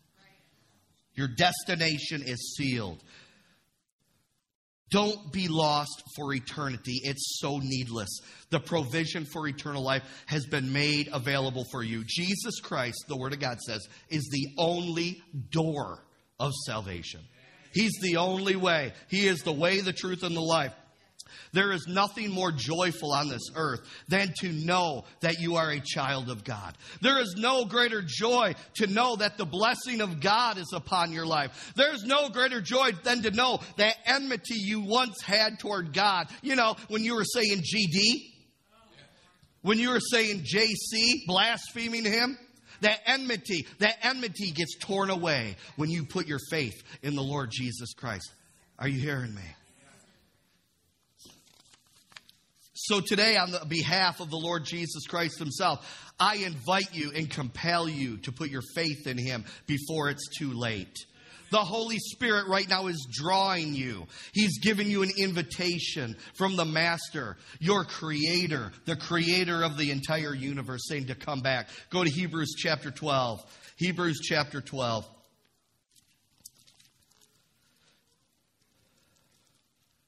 Your 1.14 1.26
destination 1.26 2.22
is 2.22 2.54
sealed. 2.59 3.02
Don't 4.90 5.33
be 5.33 5.48
lost 5.48 6.02
for 6.14 6.35
eternity. 6.35 7.00
It's 7.02 7.38
so 7.40 7.61
needless. 7.62 8.20
The 8.50 8.61
provision 8.61 9.24
for 9.24 9.48
eternal 9.48 9.83
life 9.83 10.02
has 10.26 10.44
been 10.44 10.70
made 10.70 11.09
available 11.11 11.64
for 11.72 11.83
you. 11.83 12.04
Jesus 12.07 12.61
Christ, 12.61 13.07
the 13.09 13.16
Word 13.16 13.33
of 13.33 13.40
God 13.40 13.59
says, 13.62 13.88
is 14.11 14.28
the 14.30 14.48
only 14.59 15.22
door 15.50 16.04
of 16.38 16.52
salvation. 16.66 17.20
He's 17.72 17.98
the 18.02 18.18
only 18.18 18.57
way. 18.57 18.92
He 19.09 19.26
is 19.26 19.40
the 19.44 19.52
way, 19.52 19.80
the 19.80 19.94
truth, 19.94 20.22
and 20.22 20.37
the 20.37 20.42
life. 20.42 20.74
There 21.53 21.73
is 21.73 21.87
nothing 21.87 22.31
more 22.31 22.53
joyful 22.53 23.12
on 23.12 23.29
this 23.29 23.51
earth 23.55 23.81
than 24.09 24.33
to 24.40 24.53
know 24.53 25.05
that 25.20 25.40
you 25.40 25.57
are 25.57 25.70
a 25.70 25.81
child 25.81 26.31
of 26.31 26.44
God. 26.44 26.77
There 27.01 27.20
is 27.20 27.35
no 27.37 27.64
greater 27.64 28.03
joy 28.05 28.55
to 28.77 28.87
know 28.87 29.16
that 29.16 29.38
the 29.38 29.44
blessing 29.44 30.01
of 30.01 30.20
God 30.20 30.59
is 30.59 30.73
upon 30.73 31.12
your 31.12 31.27
life. 31.27 31.73
There's 31.77 32.05
no 32.05 32.29
greater 32.29 32.61
joy 32.61 32.92
than 33.03 33.23
to 33.23 33.31
know 33.31 33.61
that 33.77 33.97
enmity 34.07 34.57
you 34.57 34.81
once 34.81 35.20
had 35.23 35.59
toward 35.59 35.92
God. 35.92 36.29
You 36.42 36.57
know, 36.57 36.77
when 36.88 37.05
you 37.05 37.14
were 37.14 37.25
saying 37.25 37.62
GD, 37.62 38.33
when 39.62 39.79
you 39.79 39.90
were 39.90 40.01
saying 40.01 40.42
JC, 40.42 41.27
blaspheming 41.27 42.05
him, 42.05 42.37
that 42.81 43.01
enmity, 43.07 43.66
that 43.79 43.97
enmity 44.03 44.51
gets 44.51 44.77
torn 44.79 45.09
away 45.11 45.57
when 45.77 45.90
you 45.90 46.05
put 46.05 46.27
your 46.27 46.40
faith 46.51 46.83
in 47.03 47.14
the 47.14 47.23
Lord 47.23 47.51
Jesus 47.51 47.94
Christ. 47.94 48.31
Are 48.79 48.88
you 48.88 49.01
hearing 49.01 49.35
me? 49.35 49.42
So 52.87 53.01
today, 53.01 53.38
on 53.38 53.51
the 53.51 53.64
behalf 53.66 54.20
of 54.20 54.29
the 54.29 54.37
Lord 54.37 54.66
Jesus 54.66 55.07
Christ 55.07 55.38
Himself, 55.38 56.12
I 56.20 56.37
invite 56.37 56.92
you 56.92 57.12
and 57.16 57.31
compel 57.31 57.88
you 57.88 58.18
to 58.18 58.33
put 58.33 58.51
your 58.51 58.61
faith 58.75 59.07
in 59.07 59.16
Him 59.16 59.47
before 59.66 60.11
it's 60.11 60.29
too 60.37 60.53
late. 60.53 60.94
The 61.51 61.61
Holy 61.61 61.97
Spirit 61.99 62.47
right 62.47 62.68
now 62.68 62.88
is 62.88 63.09
drawing 63.11 63.75
you. 63.75 64.07
He's 64.35 64.59
giving 64.59 64.90
you 64.90 65.03
an 65.03 65.09
invitation 65.16 66.14
from 66.35 66.57
the 66.57 66.66
Master, 66.66 67.38
your 67.59 67.85
Creator, 67.85 68.70
the 68.85 68.97
Creator 68.97 69.62
of 69.62 69.79
the 69.79 69.90
entire 69.90 70.35
universe, 70.35 70.83
saying 70.87 71.07
to 71.07 71.14
come 71.14 71.40
back. 71.40 71.70
Go 71.88 72.05
to 72.05 72.11
Hebrews 72.11 72.55
chapter 72.55 72.90
12. 72.90 73.42
Hebrews 73.79 74.20
chapter 74.23 74.61
12. 74.61 75.07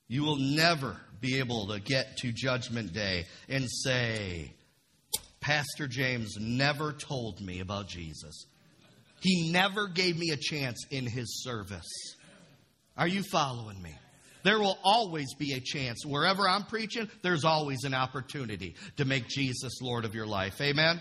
You 0.09 0.25
will 0.25 0.37
never 0.37 1.01
be 1.21 1.39
able 1.39 1.69
to 1.69 1.81
get 1.81 2.17
to 2.19 2.33
Judgment 2.33 2.93
Day 2.93 3.27
and 3.49 3.67
say, 3.71 4.53
Pastor 5.41 5.87
James 5.87 6.37
never 6.41 6.93
told 6.93 7.41
me 7.41 7.61
about 7.61 7.89
Jesus. 7.89 8.47
He 9.21 9.51
never 9.51 9.89
gave 9.89 10.19
me 10.19 10.31
a 10.31 10.37
chance 10.37 10.85
in 10.91 11.07
his 11.07 11.43
service. 11.43 11.87
Are 12.97 13.09
you 13.09 13.23
following 13.23 13.81
me? 13.81 13.95
There 14.43 14.59
will 14.59 14.79
always 14.85 15.35
be 15.35 15.55
a 15.55 15.61
chance. 15.61 16.07
Wherever 16.07 16.49
I'm 16.49 16.65
preaching, 16.65 17.09
there's 17.23 17.45
always 17.45 17.85
an 17.85 17.95
opportunity 17.95 18.77
to 18.97 19.05
make 19.05 19.27
Jesus 19.29 19.81
Lord 19.83 20.05
of 20.05 20.15
your 20.15 20.27
life. 20.27 20.61
Amen? 20.61 21.01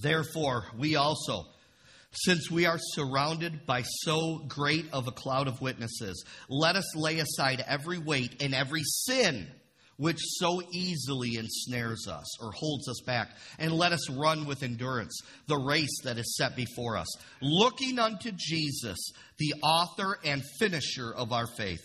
Therefore, 0.00 0.64
we 0.78 0.96
also, 0.96 1.46
since 2.12 2.50
we 2.50 2.66
are 2.66 2.78
surrounded 2.78 3.64
by 3.66 3.82
so 3.82 4.38
great 4.46 4.86
of 4.92 5.08
a 5.08 5.12
cloud 5.12 5.48
of 5.48 5.60
witnesses, 5.60 6.24
let 6.48 6.76
us 6.76 6.96
lay 6.96 7.18
aside 7.18 7.64
every 7.66 7.98
weight 7.98 8.42
and 8.42 8.54
every 8.54 8.82
sin 8.82 9.48
which 9.96 10.18
so 10.20 10.60
easily 10.72 11.36
ensnares 11.36 12.08
us 12.08 12.42
or 12.42 12.50
holds 12.52 12.88
us 12.88 13.00
back, 13.06 13.30
and 13.58 13.72
let 13.72 13.92
us 13.92 14.10
run 14.10 14.46
with 14.46 14.62
endurance 14.62 15.20
the 15.46 15.56
race 15.56 16.00
that 16.02 16.18
is 16.18 16.36
set 16.36 16.56
before 16.56 16.96
us, 16.96 17.06
looking 17.40 17.98
unto 17.98 18.32
Jesus, 18.34 18.98
the 19.38 19.54
author 19.62 20.18
and 20.24 20.42
finisher 20.58 21.12
of 21.14 21.32
our 21.32 21.46
faith, 21.46 21.82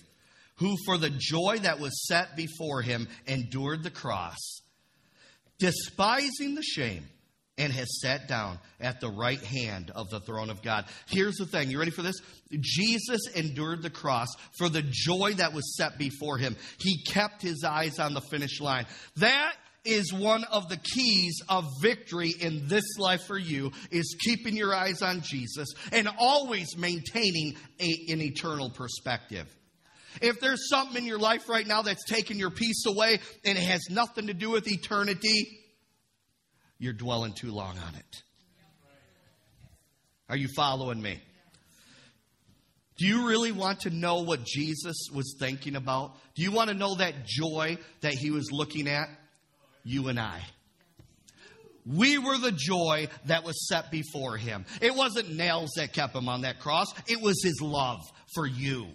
who 0.55 0.75
for 0.85 0.97
the 0.97 1.11
joy 1.15 1.59
that 1.61 1.79
was 1.79 2.07
set 2.07 2.35
before 2.35 2.81
him 2.81 3.07
endured 3.27 3.83
the 3.83 3.91
cross, 3.91 4.61
despising 5.59 6.55
the 6.55 6.63
shame 6.63 7.07
and 7.57 7.73
has 7.73 7.99
sat 8.01 8.27
down 8.27 8.59
at 8.79 9.01
the 9.01 9.09
right 9.09 9.41
hand 9.41 9.91
of 9.95 10.09
the 10.09 10.19
throne 10.19 10.49
of 10.49 10.61
God. 10.61 10.85
Here's 11.07 11.35
the 11.35 11.45
thing. 11.45 11.71
You 11.71 11.79
ready 11.79 11.91
for 11.91 12.03
this? 12.03 12.21
Jesus 12.59 13.27
endured 13.35 13.81
the 13.81 13.89
cross 13.89 14.27
for 14.57 14.69
the 14.69 14.83
joy 14.83 15.33
that 15.37 15.53
was 15.53 15.75
set 15.75 15.97
before 15.97 16.37
him. 16.37 16.55
He 16.79 17.03
kept 17.03 17.41
his 17.41 17.63
eyes 17.63 17.99
on 17.99 18.13
the 18.13 18.21
finish 18.21 18.61
line. 18.61 18.85
That 19.17 19.53
is 19.87 20.13
one 20.13 20.43
of 20.45 20.67
the 20.69 20.77
keys 20.77 21.41
of 21.47 21.65
victory 21.81 22.33
in 22.39 22.67
this 22.67 22.97
life 22.99 23.23
for 23.25 23.37
you 23.37 23.71
is 23.89 24.17
keeping 24.19 24.55
your 24.55 24.75
eyes 24.75 25.01
on 25.01 25.21
Jesus 25.21 25.69
and 25.91 26.09
always 26.19 26.77
maintaining 26.77 27.55
a, 27.79 28.11
an 28.11 28.21
eternal 28.21 28.69
perspective. 28.69 29.47
If 30.21 30.39
there's 30.39 30.69
something 30.69 31.03
in 31.03 31.07
your 31.07 31.19
life 31.19 31.47
right 31.47 31.65
now 31.65 31.83
that's 31.83 32.03
taking 32.05 32.37
your 32.37 32.49
peace 32.49 32.85
away 32.85 33.19
and 33.45 33.57
it 33.57 33.63
has 33.63 33.81
nothing 33.89 34.27
to 34.27 34.33
do 34.33 34.49
with 34.49 34.67
eternity, 34.67 35.59
you're 36.79 36.93
dwelling 36.93 37.33
too 37.33 37.51
long 37.51 37.77
on 37.77 37.95
it. 37.95 38.23
Are 40.29 40.37
you 40.37 40.47
following 40.55 41.01
me? 41.01 41.21
Do 42.97 43.05
you 43.05 43.27
really 43.27 43.51
want 43.51 43.81
to 43.81 43.89
know 43.89 44.21
what 44.21 44.43
Jesus 44.43 44.95
was 45.13 45.35
thinking 45.39 45.75
about? 45.75 46.15
Do 46.35 46.41
you 46.41 46.51
want 46.51 46.69
to 46.69 46.75
know 46.75 46.95
that 46.95 47.25
joy 47.25 47.77
that 48.01 48.13
he 48.13 48.31
was 48.31 48.51
looking 48.51 48.87
at? 48.87 49.07
You 49.83 50.07
and 50.07 50.19
I. 50.19 50.41
We 51.85 52.17
were 52.17 52.37
the 52.37 52.51
joy 52.51 53.07
that 53.25 53.43
was 53.43 53.67
set 53.67 53.91
before 53.91 54.35
him. 54.35 54.65
It 54.81 54.93
wasn't 54.93 55.33
nails 55.33 55.71
that 55.77 55.93
kept 55.93 56.15
him 56.15 56.27
on 56.27 56.41
that 56.41 56.59
cross, 56.59 56.93
it 57.07 57.21
was 57.21 57.41
his 57.43 57.61
love 57.61 58.01
for 58.33 58.45
you. 58.45 58.87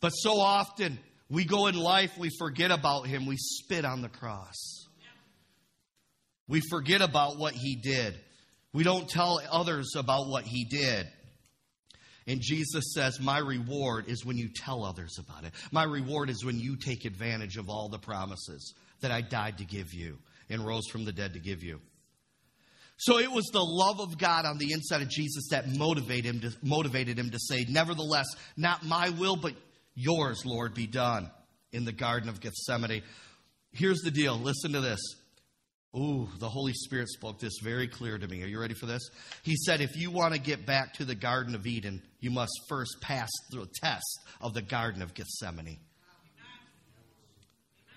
But 0.00 0.10
so 0.10 0.40
often 0.40 0.98
we 1.30 1.44
go 1.44 1.68
in 1.68 1.76
life, 1.76 2.18
we 2.18 2.30
forget 2.38 2.72
about 2.72 3.06
him, 3.06 3.26
we 3.26 3.36
spit 3.36 3.84
on 3.84 4.02
the 4.02 4.08
cross. 4.08 4.81
We 6.48 6.60
forget 6.70 7.00
about 7.00 7.38
what 7.38 7.54
he 7.54 7.76
did. 7.76 8.18
We 8.72 8.84
don't 8.84 9.08
tell 9.08 9.40
others 9.50 9.94
about 9.96 10.28
what 10.28 10.44
he 10.44 10.64
did. 10.64 11.06
And 12.26 12.40
Jesus 12.40 12.92
says, 12.94 13.20
My 13.20 13.38
reward 13.38 14.08
is 14.08 14.24
when 14.24 14.36
you 14.36 14.48
tell 14.48 14.84
others 14.84 15.18
about 15.18 15.44
it. 15.44 15.52
My 15.70 15.84
reward 15.84 16.30
is 16.30 16.44
when 16.44 16.58
you 16.58 16.76
take 16.76 17.04
advantage 17.04 17.56
of 17.56 17.68
all 17.68 17.88
the 17.88 17.98
promises 17.98 18.74
that 19.00 19.10
I 19.10 19.20
died 19.20 19.58
to 19.58 19.64
give 19.64 19.92
you 19.92 20.18
and 20.48 20.64
rose 20.64 20.86
from 20.86 21.04
the 21.04 21.12
dead 21.12 21.34
to 21.34 21.40
give 21.40 21.62
you. 21.62 21.80
So 22.96 23.18
it 23.18 23.30
was 23.32 23.46
the 23.46 23.62
love 23.62 23.98
of 24.00 24.16
God 24.16 24.44
on 24.44 24.58
the 24.58 24.72
inside 24.72 25.02
of 25.02 25.08
Jesus 25.08 25.48
that 25.50 25.68
motivated 25.68 26.26
him 26.26 26.40
to, 26.42 26.52
motivated 26.62 27.18
him 27.18 27.30
to 27.30 27.38
say, 27.38 27.66
Nevertheless, 27.68 28.26
not 28.56 28.84
my 28.84 29.10
will, 29.10 29.36
but 29.36 29.54
yours, 29.94 30.44
Lord, 30.46 30.74
be 30.74 30.86
done 30.86 31.30
in 31.72 31.84
the 31.84 31.92
Garden 31.92 32.28
of 32.28 32.40
Gethsemane. 32.40 33.02
Here's 33.72 34.02
the 34.02 34.10
deal 34.10 34.38
listen 34.38 34.72
to 34.72 34.80
this. 34.80 35.00
Ooh, 35.94 36.26
the 36.38 36.48
Holy 36.48 36.72
Spirit 36.72 37.08
spoke 37.10 37.38
this 37.38 37.58
very 37.62 37.86
clear 37.86 38.16
to 38.16 38.26
me. 38.26 38.42
Are 38.42 38.46
you 38.46 38.58
ready 38.58 38.72
for 38.72 38.86
this? 38.86 39.10
He 39.42 39.56
said, 39.56 39.82
if 39.82 39.94
you 39.94 40.10
want 40.10 40.32
to 40.32 40.40
get 40.40 40.64
back 40.64 40.94
to 40.94 41.04
the 41.04 41.14
Garden 41.14 41.54
of 41.54 41.66
Eden, 41.66 42.02
you 42.18 42.30
must 42.30 42.52
first 42.66 42.96
pass 43.02 43.28
the 43.50 43.66
test 43.82 44.20
of 44.40 44.54
the 44.54 44.62
Garden 44.62 45.02
of 45.02 45.12
Gethsemane. 45.12 45.78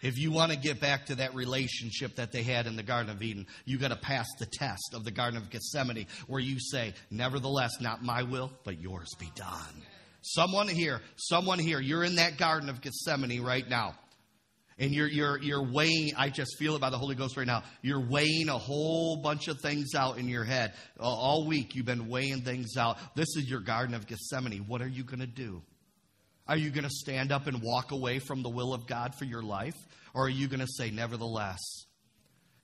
If 0.02 0.18
you 0.20 0.30
want 0.30 0.52
to 0.52 0.58
get 0.58 0.82
back 0.82 1.06
to 1.08 1.16
that 1.16 1.34
relationship 1.34 2.18
that 2.18 2.34
they 2.34 2.44
had 2.44 2.68
in 2.68 2.76
the 2.76 2.84
Garden 2.84 3.10
of 3.12 3.24
Eden, 3.24 3.48
you 3.64 3.78
got 3.78 3.88
to 3.88 3.96
pass 3.96 4.28
the 4.40 4.46
test 4.46 4.94
of 4.94 5.04
the 5.04 5.10
Garden 5.10 5.38
of 5.38 5.50
Gethsemane, 5.50 6.06
where 6.28 6.42
you 6.42 6.60
say, 6.60 6.94
Nevertheless, 7.10 7.72
not 7.80 8.04
my 8.04 8.24
will, 8.24 8.52
but 8.66 8.80
yours 8.80 9.10
be 9.20 9.32
done. 9.36 9.82
Someone 10.22 10.68
here, 10.68 11.02
someone 11.16 11.60
here, 11.60 11.80
you're 11.80 12.04
in 12.04 12.16
that 12.16 12.38
Garden 12.38 12.70
of 12.70 12.82
Gethsemane 12.82 13.42
right 13.42 13.68
now. 13.68 13.96
And 14.78 14.94
you're, 14.94 15.08
you're, 15.08 15.42
you're 15.42 15.72
weighing, 15.72 16.12
I 16.18 16.30
just 16.30 16.58
feel 16.60 16.76
it 16.76 16.82
by 16.82 16.90
the 16.90 16.98
Holy 16.98 17.16
Ghost 17.16 17.38
right 17.38 17.48
now. 17.48 17.64
You're 17.82 18.06
weighing 18.06 18.50
a 18.50 18.58
whole 18.58 19.22
bunch 19.22 19.48
of 19.48 19.62
things 19.62 19.96
out 19.96 20.18
in 20.18 20.28
your 20.28 20.44
head. 20.44 20.74
All 21.00 21.48
week 21.48 21.76
you've 21.76 21.86
been 21.86 22.10
weighing 22.10 22.42
things 22.42 22.76
out. 22.76 22.98
This 23.16 23.38
is 23.38 23.50
your 23.50 23.62
Garden 23.62 23.96
of 23.96 24.06
Gethsemane. 24.06 24.66
What 24.68 24.82
are 24.82 24.88
you 24.88 25.06
going 25.06 25.22
to 25.22 25.28
do? 25.28 25.62
Are 26.46 26.58
you 26.58 26.72
going 26.72 26.84
to 26.84 26.90
stand 26.90 27.32
up 27.32 27.48
and 27.48 27.62
walk 27.62 27.92
away 27.92 28.20
from 28.20 28.44
the 28.44 28.50
will 28.50 28.74
of 28.74 28.86
God 28.86 29.16
for 29.16 29.24
your 29.24 29.42
life? 29.42 29.78
Or 30.14 30.26
are 30.26 30.30
you 30.30 30.48
going 30.50 30.60
to 30.60 30.68
say, 30.68 30.92
nevertheless, 30.92 31.62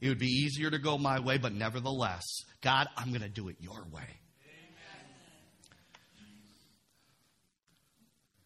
It 0.02 0.10
would 0.10 0.20
be 0.20 0.26
easier 0.26 0.72
to 0.72 0.80
go 0.80 0.98
my 0.98 1.20
way, 1.20 1.38
but 1.38 1.54
nevertheless, 1.54 2.24
God, 2.62 2.88
I'm 2.98 3.10
going 3.10 3.22
to 3.22 3.30
do 3.30 3.50
it 3.50 3.58
your 3.60 3.86
way. 3.92 4.21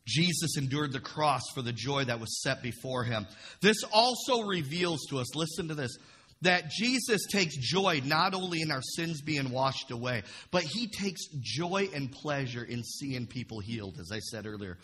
Jesus 0.07 0.57
endured 0.57 0.91
the 0.91 0.99
cross 0.99 1.41
for 1.53 1.61
the 1.61 1.73
joy 1.73 2.05
that 2.05 2.19
was 2.19 2.41
set 2.41 2.61
before 2.61 3.03
him. 3.03 3.25
This 3.61 3.83
also 3.91 4.43
reveals 4.43 5.05
to 5.09 5.17
us, 5.19 5.35
listen 5.35 5.67
to 5.69 5.75
this, 5.75 5.97
that 6.41 6.69
Jesus 6.69 7.25
takes 7.31 7.55
joy 7.57 8.01
not 8.05 8.33
only 8.33 8.61
in 8.61 8.71
our 8.71 8.81
sins 8.81 9.21
being 9.21 9.49
washed 9.49 9.89
away, 9.89 10.23
but 10.51 10.63
he 10.63 10.87
takes 10.87 11.27
joy 11.41 11.89
and 11.93 12.11
pleasure 12.11 12.63
in 12.63 12.83
seeing 12.83 13.25
people 13.25 13.59
healed, 13.59 13.97
as 13.99 14.11
I 14.11 14.19
said 14.19 14.45
earlier. 14.45 14.77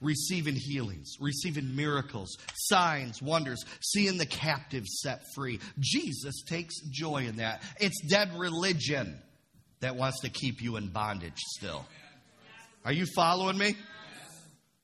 Receiving 0.00 0.56
healings, 0.56 1.14
receiving 1.20 1.74
miracles, 1.74 2.36
signs, 2.54 3.22
wonders, 3.22 3.64
seeing 3.80 4.18
the 4.18 4.26
captives 4.26 5.00
set 5.00 5.22
free. 5.34 5.60
Jesus 5.78 6.42
takes 6.42 6.80
joy 6.90 7.26
in 7.26 7.36
that. 7.36 7.62
It's 7.80 8.00
dead 8.06 8.36
religion 8.36 9.18
that 9.80 9.96
wants 9.96 10.20
to 10.20 10.28
keep 10.28 10.60
you 10.60 10.76
in 10.76 10.88
bondage 10.88 11.38
still. 11.56 11.86
Are 12.84 12.92
you 12.92 13.06
following 13.14 13.56
me? 13.56 13.76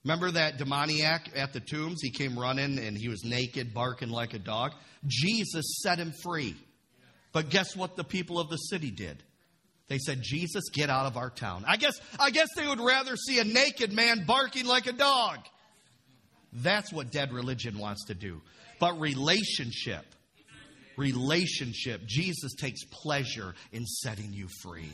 Remember 0.05 0.31
that 0.33 0.59
demoniac 0.59 1.31
at 1.37 1.53
the 1.53 1.61
tombs? 1.61 2.01
He 2.03 2.11
came 2.11 2.39
running 2.39 2.79
and 2.79 2.97
he 2.97 3.09
was 3.09 3.25
naked, 3.25 3.73
barking 3.73 4.11
like 4.11 4.35
a 4.35 4.39
dog. 4.39 4.73
Jesus 5.07 5.81
set 5.83 5.99
him 5.99 6.13
free. 6.23 6.57
But 7.33 7.51
guess 7.51 7.77
what 7.77 7.97
the 7.97 8.05
people 8.05 8.39
of 8.39 8.51
the 8.51 8.57
city 8.57 8.91
did? 8.91 9.23
They 9.89 9.99
said, 9.99 10.21
Jesus, 10.23 10.65
get 10.73 10.91
out 10.91 11.07
of 11.07 11.17
our 11.17 11.31
town. 11.31 11.65
I 11.67 11.77
guess, 11.77 12.01
I 12.19 12.31
guess 12.31 12.49
they 12.57 12.67
would 12.67 12.81
rather 12.81 13.17
see 13.17 13.39
a 13.39 13.45
naked 13.45 13.93
man 13.93 14.25
barking 14.27 14.67
like 14.67 14.87
a 14.87 14.93
dog. 14.93 15.39
That's 16.53 16.93
what 16.93 17.11
dead 17.11 17.33
religion 17.33 17.79
wants 17.79 18.07
to 18.07 18.15
do. 18.15 18.41
But 18.81 19.01
relationship, 19.01 20.05
relationship, 20.97 22.03
Jesus 22.07 22.55
takes 22.55 22.85
pleasure 22.85 23.55
in 23.71 23.87
setting 23.87 24.33
you 24.33 24.49
free. 24.63 24.91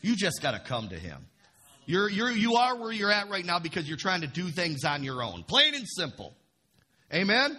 You 0.00 0.16
just 0.16 0.40
got 0.42 0.52
to 0.52 0.60
come 0.60 0.88
to 0.88 0.98
him. 0.98 1.26
You're, 1.84 2.08
you're, 2.08 2.30
you 2.30 2.54
are 2.56 2.76
where 2.76 2.92
you're 2.92 3.10
at 3.10 3.28
right 3.28 3.44
now 3.44 3.58
because 3.58 3.88
you're 3.88 3.96
trying 3.96 4.20
to 4.20 4.26
do 4.26 4.48
things 4.48 4.84
on 4.84 5.02
your 5.02 5.22
own. 5.22 5.42
Plain 5.42 5.74
and 5.74 5.86
simple. 5.88 6.34
Amen? 7.12 7.58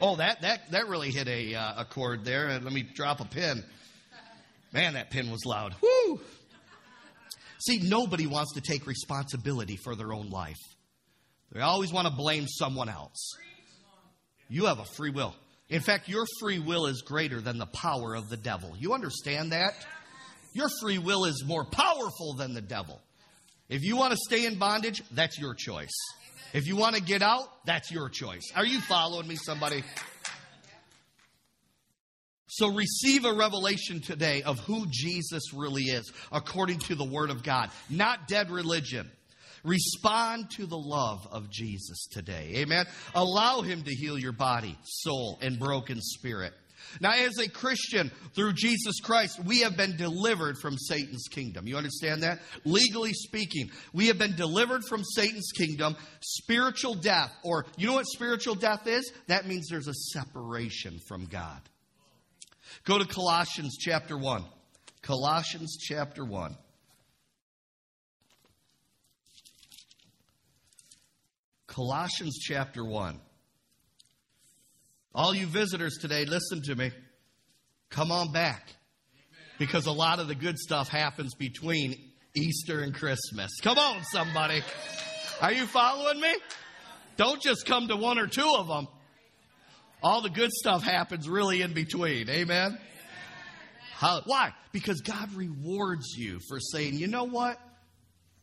Oh, 0.00 0.16
that, 0.16 0.42
that, 0.42 0.70
that 0.72 0.88
really 0.88 1.10
hit 1.10 1.28
a, 1.28 1.54
uh, 1.54 1.82
a 1.82 1.84
chord 1.84 2.24
there. 2.24 2.48
Uh, 2.48 2.60
let 2.60 2.72
me 2.72 2.82
drop 2.82 3.20
a 3.20 3.24
pin. 3.24 3.62
Man, 4.72 4.94
that 4.94 5.10
pin 5.10 5.30
was 5.30 5.44
loud. 5.44 5.74
Woo! 5.82 6.20
See, 7.66 7.80
nobody 7.82 8.26
wants 8.26 8.54
to 8.54 8.60
take 8.60 8.86
responsibility 8.86 9.76
for 9.76 9.94
their 9.94 10.12
own 10.12 10.30
life. 10.30 10.56
They 11.52 11.60
always 11.60 11.92
want 11.92 12.08
to 12.08 12.14
blame 12.14 12.46
someone 12.48 12.88
else. 12.88 13.36
You 14.48 14.66
have 14.66 14.78
a 14.78 14.84
free 14.84 15.10
will. 15.10 15.34
In 15.68 15.80
fact, 15.80 16.08
your 16.08 16.24
free 16.40 16.58
will 16.58 16.86
is 16.86 17.02
greater 17.02 17.40
than 17.40 17.58
the 17.58 17.66
power 17.66 18.14
of 18.14 18.28
the 18.28 18.36
devil. 18.36 18.74
You 18.76 18.94
understand 18.94 19.52
that? 19.52 19.74
Your 20.52 20.68
free 20.80 20.98
will 20.98 21.24
is 21.26 21.44
more 21.46 21.64
powerful 21.64 22.34
than 22.34 22.54
the 22.54 22.60
devil. 22.60 23.00
If 23.70 23.84
you 23.84 23.96
want 23.96 24.10
to 24.10 24.18
stay 24.18 24.46
in 24.46 24.58
bondage, 24.58 25.00
that's 25.12 25.38
your 25.38 25.54
choice. 25.54 25.94
If 26.52 26.66
you 26.66 26.74
want 26.74 26.96
to 26.96 27.02
get 27.02 27.22
out, 27.22 27.48
that's 27.64 27.92
your 27.92 28.08
choice. 28.08 28.42
Are 28.56 28.66
you 28.66 28.80
following 28.80 29.28
me, 29.28 29.36
somebody? 29.36 29.84
So 32.48 32.74
receive 32.74 33.24
a 33.24 33.32
revelation 33.32 34.00
today 34.00 34.42
of 34.42 34.58
who 34.58 34.86
Jesus 34.90 35.54
really 35.54 35.84
is, 35.84 36.12
according 36.32 36.80
to 36.80 36.96
the 36.96 37.04
Word 37.04 37.30
of 37.30 37.44
God, 37.44 37.70
not 37.88 38.26
dead 38.26 38.50
religion. 38.50 39.08
Respond 39.62 40.50
to 40.56 40.66
the 40.66 40.76
love 40.76 41.28
of 41.30 41.48
Jesus 41.48 42.08
today. 42.10 42.54
Amen. 42.56 42.86
Allow 43.14 43.60
Him 43.60 43.84
to 43.84 43.94
heal 43.94 44.18
your 44.18 44.32
body, 44.32 44.76
soul, 44.82 45.38
and 45.40 45.60
broken 45.60 46.00
spirit. 46.00 46.52
Now, 47.00 47.12
as 47.12 47.38
a 47.38 47.48
Christian, 47.48 48.10
through 48.34 48.54
Jesus 48.54 49.00
Christ, 49.00 49.40
we 49.44 49.60
have 49.60 49.76
been 49.76 49.96
delivered 49.96 50.58
from 50.58 50.76
Satan's 50.76 51.28
kingdom. 51.30 51.66
You 51.66 51.76
understand 51.76 52.22
that? 52.22 52.40
Legally 52.64 53.12
speaking, 53.12 53.70
we 53.92 54.08
have 54.08 54.18
been 54.18 54.36
delivered 54.36 54.84
from 54.84 55.04
Satan's 55.04 55.50
kingdom, 55.56 55.96
spiritual 56.20 56.94
death, 56.94 57.32
or 57.42 57.66
you 57.76 57.86
know 57.86 57.94
what 57.94 58.06
spiritual 58.06 58.54
death 58.54 58.86
is? 58.86 59.12
That 59.28 59.46
means 59.46 59.68
there's 59.68 59.88
a 59.88 59.94
separation 59.94 60.98
from 61.08 61.26
God. 61.26 61.60
Go 62.84 62.98
to 62.98 63.04
Colossians 63.04 63.76
chapter 63.78 64.16
1. 64.16 64.44
Colossians 65.02 65.76
chapter 65.80 66.24
1. 66.24 66.56
Colossians 71.66 72.38
chapter 72.40 72.84
1. 72.84 73.20
All 75.14 75.34
you 75.34 75.46
visitors 75.46 75.98
today, 76.00 76.24
listen 76.24 76.62
to 76.62 76.74
me. 76.74 76.92
Come 77.90 78.12
on 78.12 78.32
back. 78.32 78.68
Because 79.58 79.86
a 79.86 79.92
lot 79.92 80.20
of 80.20 80.28
the 80.28 80.34
good 80.34 80.58
stuff 80.58 80.88
happens 80.88 81.34
between 81.34 81.96
Easter 82.34 82.80
and 82.80 82.94
Christmas. 82.94 83.50
Come 83.60 83.78
on, 83.78 84.02
somebody. 84.04 84.62
Are 85.40 85.52
you 85.52 85.66
following 85.66 86.20
me? 86.20 86.32
Don't 87.16 87.42
just 87.42 87.66
come 87.66 87.88
to 87.88 87.96
one 87.96 88.18
or 88.18 88.26
two 88.26 88.54
of 88.56 88.68
them. 88.68 88.88
All 90.02 90.22
the 90.22 90.30
good 90.30 90.50
stuff 90.52 90.82
happens 90.82 91.28
really 91.28 91.60
in 91.60 91.74
between. 91.74 92.30
Amen? 92.30 92.78
How, 93.92 94.22
why? 94.24 94.54
Because 94.72 95.02
God 95.02 95.34
rewards 95.34 96.14
you 96.16 96.38
for 96.48 96.58
saying, 96.58 96.94
you 96.94 97.06
know 97.06 97.24
what? 97.24 97.58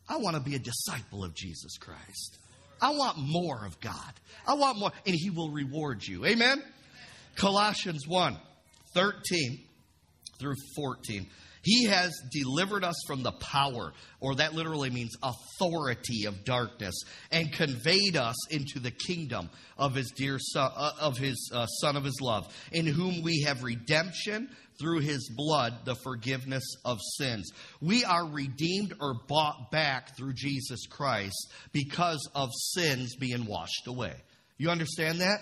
I 0.08 0.18
want 0.18 0.36
to 0.36 0.42
be 0.42 0.54
a 0.54 0.60
disciple 0.60 1.24
of 1.24 1.34
Jesus 1.34 1.76
Christ. 1.78 2.38
I 2.80 2.90
want 2.90 3.18
more 3.18 3.64
of 3.64 3.80
God. 3.80 4.12
I 4.46 4.54
want 4.54 4.78
more. 4.78 4.92
And 5.06 5.14
He 5.14 5.30
will 5.30 5.50
reward 5.50 6.06
you. 6.06 6.24
Amen? 6.26 6.62
Colossians 7.36 8.06
1 8.06 8.36
13 8.94 9.60
through 10.38 10.54
14. 10.76 11.26
He 11.62 11.84
has 11.84 12.12
delivered 12.30 12.84
us 12.84 12.96
from 13.06 13.22
the 13.22 13.32
power, 13.32 13.92
or 14.20 14.36
that 14.36 14.54
literally 14.54 14.90
means 14.90 15.16
authority 15.22 16.26
of 16.26 16.44
darkness, 16.44 16.94
and 17.30 17.52
conveyed 17.52 18.16
us 18.16 18.36
into 18.50 18.78
the 18.80 18.90
kingdom 18.90 19.50
of 19.76 19.94
his 19.94 20.12
dear 20.16 20.38
son, 20.38 20.70
uh, 20.76 20.92
of 21.00 21.18
his 21.18 21.50
uh, 21.52 21.66
son 21.66 21.96
of 21.96 22.04
his 22.04 22.20
love, 22.20 22.52
in 22.72 22.86
whom 22.86 23.22
we 23.22 23.42
have 23.42 23.62
redemption 23.62 24.48
through 24.78 25.00
his 25.00 25.30
blood 25.36 25.74
the 25.84 25.96
forgiveness 25.96 26.64
of 26.84 26.98
sins. 27.18 27.50
We 27.80 28.04
are 28.04 28.26
redeemed 28.26 28.94
or 29.00 29.14
bought 29.26 29.70
back 29.70 30.16
through 30.16 30.34
Jesus 30.34 30.86
Christ 30.86 31.52
because 31.72 32.28
of 32.34 32.50
sins 32.52 33.16
being 33.16 33.46
washed 33.46 33.86
away. 33.86 34.14
You 34.56 34.70
understand 34.70 35.20
that? 35.20 35.38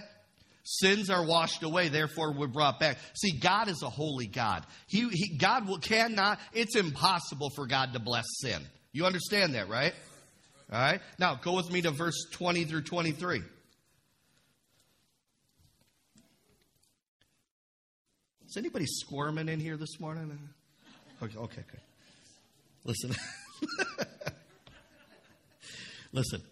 Sins 0.69 1.11
are 1.11 1.25
washed 1.25 1.63
away, 1.63 1.89
therefore 1.89 2.33
we're 2.33 2.49
brought 2.49 2.81
back. 2.81 2.99
See, 3.15 3.39
God 3.39 3.69
is 3.69 3.85
a 3.85 3.89
holy 3.89 4.27
God. 4.27 4.67
He, 4.89 5.09
he, 5.11 5.37
God 5.37 5.69
will, 5.69 5.79
cannot, 5.79 6.41
it's 6.53 6.75
impossible 6.75 7.51
for 7.55 7.69
God 7.69 7.93
to 7.93 8.01
bless 8.01 8.25
sin. 8.41 8.61
You 8.93 9.07
understand 9.07 9.55
that, 9.55 9.69
right? 9.69 9.95
All 10.73 10.81
right. 10.81 11.01
Now, 11.21 11.37
go 11.37 11.55
with 11.55 11.71
me 11.71 11.83
to 11.83 11.93
verse 11.93 12.27
20 12.33 12.65
through 12.65 12.83
23. 12.83 13.43
Is 18.49 18.57
anybody 18.57 18.87
squirming 18.89 19.49
in 19.49 19.61
here 19.61 19.77
this 19.77 20.01
morning? 20.01 20.37
Okay, 21.23 21.39
okay, 21.39 21.61
okay. 21.61 21.83
Listen. 22.85 23.15
Listen. 26.13 26.43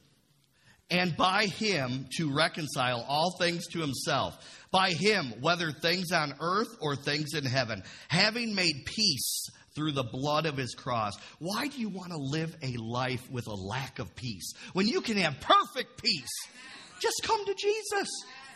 And 0.91 1.17
by 1.17 1.47
him 1.47 2.07
to 2.19 2.35
reconcile 2.35 3.05
all 3.09 3.37
things 3.39 3.67
to 3.69 3.81
himself. 3.81 4.37
By 4.71 4.91
him, 4.91 5.33
whether 5.41 5.73
things 5.73 6.13
on 6.13 6.35
earth 6.41 6.77
or 6.81 6.95
things 6.95 7.35
in 7.35 7.45
heaven, 7.45 7.83
having 8.09 8.55
made 8.55 8.85
peace 8.85 9.49
through 9.75 9.93
the 9.93 10.05
blood 10.05 10.47
of 10.47 10.57
his 10.57 10.75
cross. 10.75 11.15
Why 11.39 11.69
do 11.69 11.81
you 11.81 11.89
want 11.89 12.13
to 12.13 12.19
live 12.19 12.57
a 12.63 12.77
life 12.79 13.29
with 13.31 13.47
a 13.47 13.55
lack 13.55 13.99
of 13.99 14.15
peace 14.15 14.53
when 14.73 14.87
you 14.87 15.01
can 15.01 15.17
have 15.17 15.41
perfect 15.41 16.03
peace? 16.03 16.31
Just 17.01 17.23
come 17.25 17.45
to 17.45 17.55
Jesus. 17.55 18.09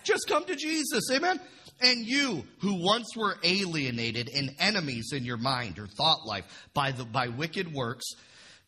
Just 0.05 0.29
come 0.29 0.45
to 0.45 0.57
Jesus. 0.57 1.11
Amen. 1.13 1.41
And 1.81 2.07
you 2.07 2.45
who 2.61 2.83
once 2.83 3.17
were 3.17 3.37
alienated 3.43 4.31
and 4.35 4.51
enemies 4.59 5.13
in 5.13 5.25
your 5.25 5.37
mind 5.37 5.79
or 5.79 5.87
thought 5.87 6.27
life 6.27 6.45
by 6.75 6.93
the 6.93 7.05
by 7.05 7.29
wicked 7.29 7.73
works, 7.73 8.05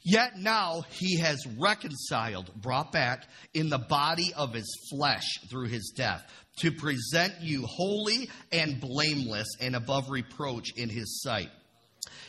yet 0.03 0.39
now 0.39 0.83
he 0.91 1.19
has 1.19 1.47
reconciled, 1.59 2.51
brought 2.55 2.93
back 2.93 3.25
in 3.55 3.69
the 3.69 3.79
body 3.79 4.33
of 4.37 4.55
his 4.55 4.71
flesh 4.91 5.27
through 5.51 5.69
his 5.69 5.93
death, 5.97 6.23
to 6.59 6.73
present 6.73 7.35
you 7.41 7.65
holy 7.67 8.29
and 8.53 8.81
blameless 8.81 9.49
and 9.61 9.75
above 9.75 10.11
reproach 10.11 10.73
in 10.77 10.89
his 10.89 11.23
sight. 11.23 11.49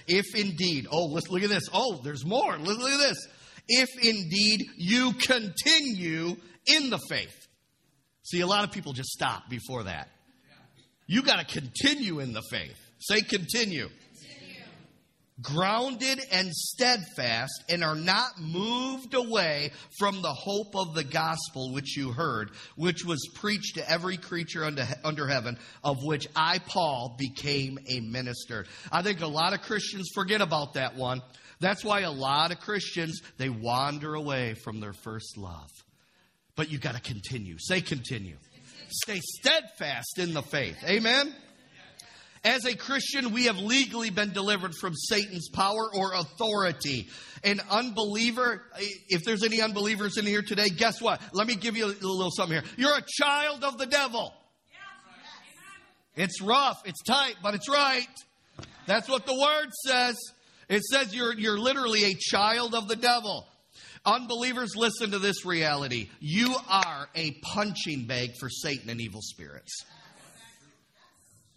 If 0.08 0.36
indeed, 0.36 0.88
oh, 0.92 1.06
let's 1.06 1.30
look 1.30 1.44
at 1.44 1.50
this. 1.50 1.70
Oh, 1.74 2.02
there's 2.04 2.26
more. 2.26 2.58
Look, 2.58 2.78
look 2.78 2.92
at 2.92 3.10
this. 3.10 3.28
If 3.68 3.90
indeed 4.02 4.66
you 4.78 5.14
continue 5.14 6.36
in 6.66 6.90
the 6.90 7.00
faith. 7.10 7.48
See, 8.24 8.42
a 8.42 8.48
lot 8.48 8.64
of 8.64 8.72
people 8.72 8.94
just 8.94 9.10
stop 9.10 9.50
before 9.50 9.84
that. 9.84 10.10
You 11.08 11.22
got 11.24 11.46
to 11.46 11.60
continue 11.60 12.20
in 12.20 12.34
the 12.34 12.42
faith. 12.50 12.78
Say 13.00 13.22
continue. 13.22 13.90
Grounded 15.42 16.20
and 16.32 16.52
steadfast, 16.54 17.64
and 17.70 17.84
are 17.84 17.96
not 17.96 18.40
moved 18.40 19.14
away 19.14 19.72
from 20.00 20.22
the 20.22 20.34
hope 20.34 20.76
of 20.76 20.94
the 20.94 21.04
gospel 21.04 21.74
which 21.74 21.98
you 21.98 22.12
heard, 22.12 22.52
which 22.76 23.04
was 23.06 23.28
preached 23.36 23.76
to 23.76 23.90
every 23.90 24.18
creature 24.18 24.64
under, 24.64 24.88
under 25.04 25.28
heaven, 25.28 25.58
of 25.84 26.04
which 26.04 26.28
I, 26.36 26.60
Paul, 26.60 27.16
became 27.18 27.80
a 27.88 28.00
minister. 28.00 28.66
I 28.92 29.02
think 29.02 29.22
a 29.22 29.28
lot 29.28 29.54
of 29.54 29.62
Christians 29.62 30.10
forget 30.14 30.42
about 30.42 30.74
that 30.74 30.96
one. 30.96 31.22
That's 31.60 31.84
why 31.86 32.02
a 32.02 32.12
lot 32.12 32.52
of 32.52 32.60
Christians, 32.60 33.22
they 33.38 33.50
wander 33.50 34.16
away 34.16 34.56
from 34.56 34.80
their 34.80 34.94
first 34.94 35.38
love. 35.38 35.70
But 36.56 36.72
you 36.72 36.80
got 36.80 36.96
to 36.96 37.02
continue. 37.02 37.58
Say 37.60 37.82
continue. 37.82 38.38
Stay 39.04 39.22
steadfast 39.40 40.18
in 40.18 40.34
the 40.34 40.42
faith. 40.42 40.78
Amen. 40.84 41.34
As 42.44 42.66
a 42.66 42.76
Christian, 42.76 43.34
we 43.34 43.46
have 43.46 43.58
legally 43.58 44.10
been 44.10 44.32
delivered 44.32 44.74
from 44.74 44.96
Satan's 44.96 45.48
power 45.50 45.94
or 45.94 46.14
authority. 46.14 47.08
An 47.44 47.60
unbeliever, 47.70 48.64
if 49.10 49.24
there's 49.24 49.44
any 49.44 49.62
unbelievers 49.62 50.18
in 50.18 50.26
here 50.26 50.42
today, 50.42 50.70
guess 50.70 51.00
what? 51.00 51.22
Let 51.34 51.46
me 51.46 51.56
give 51.56 51.78
you 51.78 51.86
a 51.86 51.88
little 51.88 52.32
something 52.32 52.60
here. 52.60 52.72
You're 52.78 52.98
a 52.98 53.04
child 53.08 53.64
of 53.64 53.78
the 53.78 53.86
devil. 53.86 54.34
It's 56.16 56.42
rough, 56.42 56.82
it's 56.86 57.02
tight, 57.04 57.36
but 57.42 57.54
it's 57.54 57.70
right. 57.70 58.08
That's 58.86 59.08
what 59.08 59.26
the 59.26 59.34
word 59.34 59.70
says. 59.86 60.18
It 60.68 60.84
says 60.84 61.16
you're, 61.16 61.34
you're 61.34 61.60
literally 61.60 62.06
a 62.06 62.16
child 62.20 62.74
of 62.74 62.88
the 62.88 62.96
devil. 62.96 63.48
Unbelievers, 64.04 64.76
listen 64.76 65.12
to 65.12 65.20
this 65.20 65.46
reality. 65.46 66.10
You 66.20 66.56
are 66.68 67.08
a 67.16 67.40
punching 67.54 68.08
bag 68.08 68.32
for 68.40 68.50
Satan 68.50 68.90
and 68.90 69.00
evil 69.00 69.22
spirits. 69.22 69.86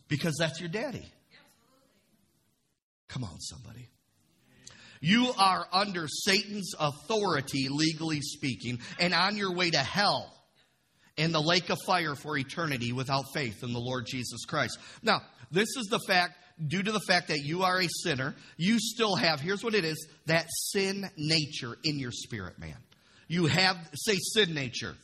Because 0.08 0.36
that's 0.38 0.60
your 0.60 0.68
daddy. 0.68 1.10
Come 3.08 3.24
on, 3.24 3.40
somebody. 3.40 3.88
You 5.00 5.32
are 5.38 5.66
under 5.72 6.06
Satan's 6.08 6.74
authority, 6.78 7.68
legally 7.68 8.20
speaking, 8.20 8.78
and 8.98 9.12
on 9.12 9.36
your 9.36 9.54
way 9.54 9.70
to 9.70 9.78
hell 9.78 10.32
in 11.16 11.30
the 11.30 11.40
lake 11.40 11.70
of 11.70 11.78
fire 11.86 12.14
for 12.14 12.36
eternity 12.36 12.92
without 12.92 13.24
faith 13.34 13.62
in 13.62 13.72
the 13.72 13.78
Lord 13.78 14.06
Jesus 14.06 14.44
Christ. 14.46 14.78
Now, 15.02 15.20
this 15.50 15.68
is 15.76 15.88
the 15.90 16.00
fact 16.08 16.32
due 16.66 16.82
to 16.82 16.92
the 16.92 17.00
fact 17.00 17.28
that 17.28 17.40
you 17.40 17.62
are 17.64 17.80
a 17.80 17.88
sinner, 18.02 18.34
you 18.56 18.78
still 18.78 19.16
have, 19.16 19.40
here's 19.40 19.62
what 19.62 19.74
it 19.74 19.84
is, 19.84 20.06
that 20.26 20.46
sin 20.72 21.08
nature 21.16 21.76
in 21.84 21.98
your 21.98 22.12
spirit, 22.12 22.58
man. 22.58 22.76
You 23.28 23.46
have, 23.46 23.76
say, 23.94 24.16
sin 24.16 24.54
nature. 24.54 24.94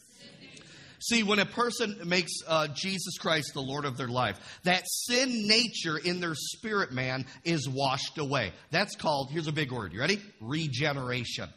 See, 1.03 1.23
when 1.23 1.39
a 1.39 1.47
person 1.47 1.99
makes 2.05 2.33
uh, 2.47 2.69
Jesus 2.69 3.17
Christ 3.19 3.53
the 3.55 3.63
Lord 3.63 3.87
of 3.87 3.97
their 3.97 4.09
life, 4.09 4.61
that 4.65 4.85
sin 4.87 5.47
nature 5.47 5.97
in 5.97 6.21
their 6.21 6.35
spirit 6.35 6.93
man 6.93 7.25
is 7.43 7.67
washed 7.67 8.19
away. 8.19 8.53
That's 8.71 8.97
called, 8.97 9.31
here's 9.31 9.47
a 9.47 9.53
big 9.53 9.73
word. 9.73 9.95
You 9.95 10.01
ready? 10.01 10.21
Regeneration. 10.43 11.49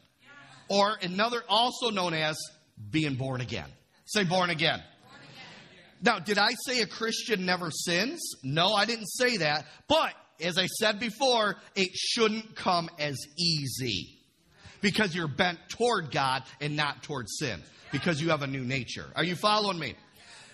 Or 0.70 0.98
another, 1.02 1.44
also 1.50 1.90
known 1.90 2.14
as 2.14 2.38
being 2.90 3.16
born 3.16 3.42
again. 3.42 3.70
Say 4.06 4.24
born 4.24 4.50
again. 4.50 4.82
Now, 6.02 6.20
did 6.20 6.38
I 6.38 6.52
say 6.66 6.82
a 6.82 6.88
Christian 6.88 7.46
never 7.46 7.70
sins? 7.70 8.22
No, 8.44 8.74
I 8.74 8.86
didn't 8.86 9.08
say 9.08 9.38
that. 9.38 9.66
But 9.88 10.14
as 10.42 10.58
I 10.58 10.68
said 10.68 11.00
before, 11.00 11.56
it 11.76 11.90
shouldn't 11.94 12.56
come 12.56 12.90
as 12.98 13.18
easy 13.38 14.23
because 14.84 15.16
you're 15.16 15.28
bent 15.28 15.58
toward 15.70 16.12
God 16.12 16.44
and 16.62 16.76
not 16.76 17.02
toward 17.02 17.28
sin 17.28 17.64
because 17.92 18.22
you 18.22 18.30
have 18.30 18.44
a 18.44 18.48
new 18.48 18.64
nature. 18.64 19.06
Are 19.16 19.24
you 19.24 19.36
following 19.36 19.80
me? 19.80 19.96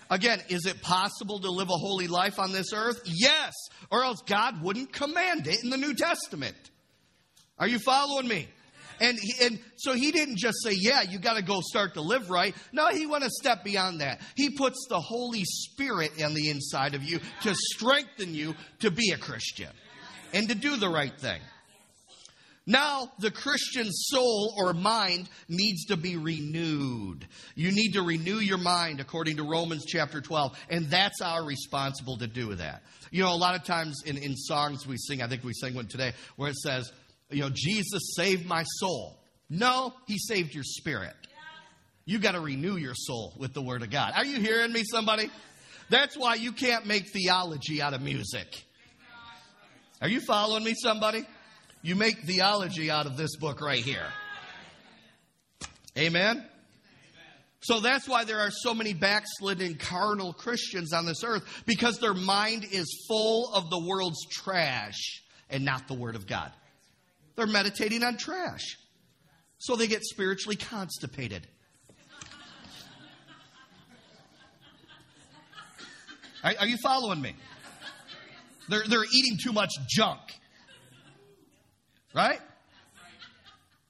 Again, 0.08 0.40
is 0.48 0.64
it 0.64 0.80
possible 0.80 1.40
to 1.40 1.50
live 1.50 1.68
a 1.68 1.76
holy 1.76 2.06
life 2.06 2.38
on 2.38 2.52
this 2.52 2.72
earth? 2.72 3.02
Yes, 3.04 3.52
or 3.90 4.02
else 4.02 4.22
God 4.26 4.62
wouldn't 4.62 4.92
command 4.92 5.46
it 5.46 5.62
in 5.62 5.70
the 5.70 5.76
New 5.76 5.94
Testament. 5.94 6.56
Are 7.58 7.68
you 7.68 7.78
following 7.78 8.26
me? 8.26 8.48
And, 9.00 9.18
he, 9.18 9.44
and 9.44 9.58
so 9.76 9.94
he 9.94 10.12
didn't 10.12 10.36
just 10.36 10.58
say, 10.62 10.72
yeah, 10.74 11.02
you 11.02 11.18
got 11.18 11.36
to 11.36 11.42
go 11.42 11.60
start 11.62 11.94
to 11.94 12.00
live 12.00 12.28
right. 12.28 12.54
No, 12.72 12.88
he 12.88 13.06
went 13.06 13.24
a 13.24 13.30
step 13.30 13.64
beyond 13.64 14.00
that. 14.00 14.20
He 14.36 14.50
puts 14.50 14.86
the 14.88 15.00
Holy 15.00 15.44
Spirit 15.44 16.22
on 16.22 16.34
the 16.34 16.50
inside 16.50 16.94
of 16.94 17.02
you 17.02 17.18
to 17.42 17.54
strengthen 17.54 18.34
you 18.34 18.54
to 18.80 18.90
be 18.90 19.12
a 19.12 19.18
Christian 19.18 19.70
and 20.34 20.48
to 20.50 20.54
do 20.54 20.76
the 20.76 20.88
right 20.88 21.18
thing. 21.18 21.40
Now, 22.70 23.10
the 23.18 23.32
Christian 23.32 23.88
soul 23.90 24.54
or 24.56 24.72
mind 24.72 25.28
needs 25.48 25.86
to 25.86 25.96
be 25.96 26.16
renewed. 26.16 27.26
You 27.56 27.72
need 27.72 27.94
to 27.94 28.02
renew 28.02 28.36
your 28.36 28.58
mind 28.58 29.00
according 29.00 29.38
to 29.38 29.42
Romans 29.42 29.84
chapter 29.84 30.20
12, 30.20 30.56
and 30.68 30.86
that's 30.86 31.20
our 31.20 31.44
responsible 31.44 32.18
to 32.18 32.28
do 32.28 32.54
that. 32.54 32.82
You 33.10 33.24
know, 33.24 33.34
a 33.34 33.34
lot 33.34 33.56
of 33.56 33.64
times 33.64 34.04
in, 34.06 34.16
in 34.16 34.36
songs 34.36 34.86
we 34.86 34.98
sing, 34.98 35.20
I 35.20 35.26
think 35.26 35.42
we 35.42 35.52
sang 35.52 35.74
one 35.74 35.88
today, 35.88 36.12
where 36.36 36.50
it 36.50 36.56
says, 36.58 36.92
you 37.28 37.40
know, 37.40 37.50
Jesus 37.52 38.14
saved 38.14 38.46
my 38.46 38.62
soul. 38.62 39.18
No, 39.48 39.92
he 40.06 40.16
saved 40.18 40.54
your 40.54 40.62
spirit. 40.62 41.16
You 42.04 42.20
got 42.20 42.32
to 42.32 42.40
renew 42.40 42.76
your 42.76 42.94
soul 42.94 43.34
with 43.36 43.52
the 43.52 43.62
Word 43.62 43.82
of 43.82 43.90
God. 43.90 44.12
Are 44.14 44.24
you 44.24 44.38
hearing 44.38 44.72
me, 44.72 44.84
somebody? 44.84 45.28
That's 45.88 46.16
why 46.16 46.36
you 46.36 46.52
can't 46.52 46.86
make 46.86 47.08
theology 47.12 47.82
out 47.82 47.94
of 47.94 48.00
music. 48.00 48.46
Are 50.00 50.08
you 50.08 50.20
following 50.20 50.62
me, 50.62 50.74
somebody? 50.80 51.26
You 51.82 51.94
make 51.94 52.20
theology 52.20 52.90
out 52.90 53.06
of 53.06 53.16
this 53.16 53.36
book 53.36 53.60
right 53.60 53.82
here. 53.82 54.06
Amen? 55.96 56.44
So 57.62 57.80
that's 57.80 58.08
why 58.08 58.24
there 58.24 58.40
are 58.40 58.50
so 58.50 58.74
many 58.74 58.94
backslidden 58.94 59.76
carnal 59.76 60.32
Christians 60.32 60.92
on 60.92 61.04
this 61.04 61.22
earth 61.24 61.44
because 61.66 61.98
their 61.98 62.14
mind 62.14 62.64
is 62.70 63.04
full 63.06 63.52
of 63.52 63.68
the 63.68 63.78
world's 63.78 64.26
trash 64.30 65.22
and 65.50 65.64
not 65.64 65.88
the 65.88 65.94
Word 65.94 66.16
of 66.16 66.26
God. 66.26 66.52
They're 67.36 67.46
meditating 67.46 68.02
on 68.02 68.16
trash. 68.16 68.76
So 69.58 69.76
they 69.76 69.86
get 69.86 70.02
spiritually 70.04 70.56
constipated. 70.56 71.46
Are, 76.42 76.54
are 76.60 76.66
you 76.66 76.78
following 76.82 77.20
me? 77.20 77.34
They're, 78.68 78.84
they're 78.88 79.04
eating 79.04 79.38
too 79.42 79.52
much 79.52 79.70
junk. 79.88 80.20
Right? 82.14 82.40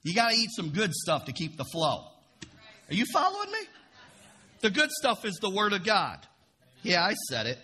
You 0.03 0.15
got 0.15 0.31
to 0.31 0.37
eat 0.37 0.51
some 0.55 0.71
good 0.71 0.93
stuff 0.93 1.27
to 1.27 1.33
keep 1.33 1.57
the 1.57 1.65
flow. 1.65 2.05
Are 2.89 2.95
you 2.95 3.05
following 3.13 3.51
me? 3.53 3.59
The 4.61 4.71
good 4.71 4.91
stuff 4.91 5.25
is 5.25 5.39
the 5.41 5.51
Word 5.51 5.73
of 5.73 5.85
God. 5.85 6.19
Yeah, 6.83 7.03
I 7.03 7.15
said 7.29 7.47
it. 7.47 7.59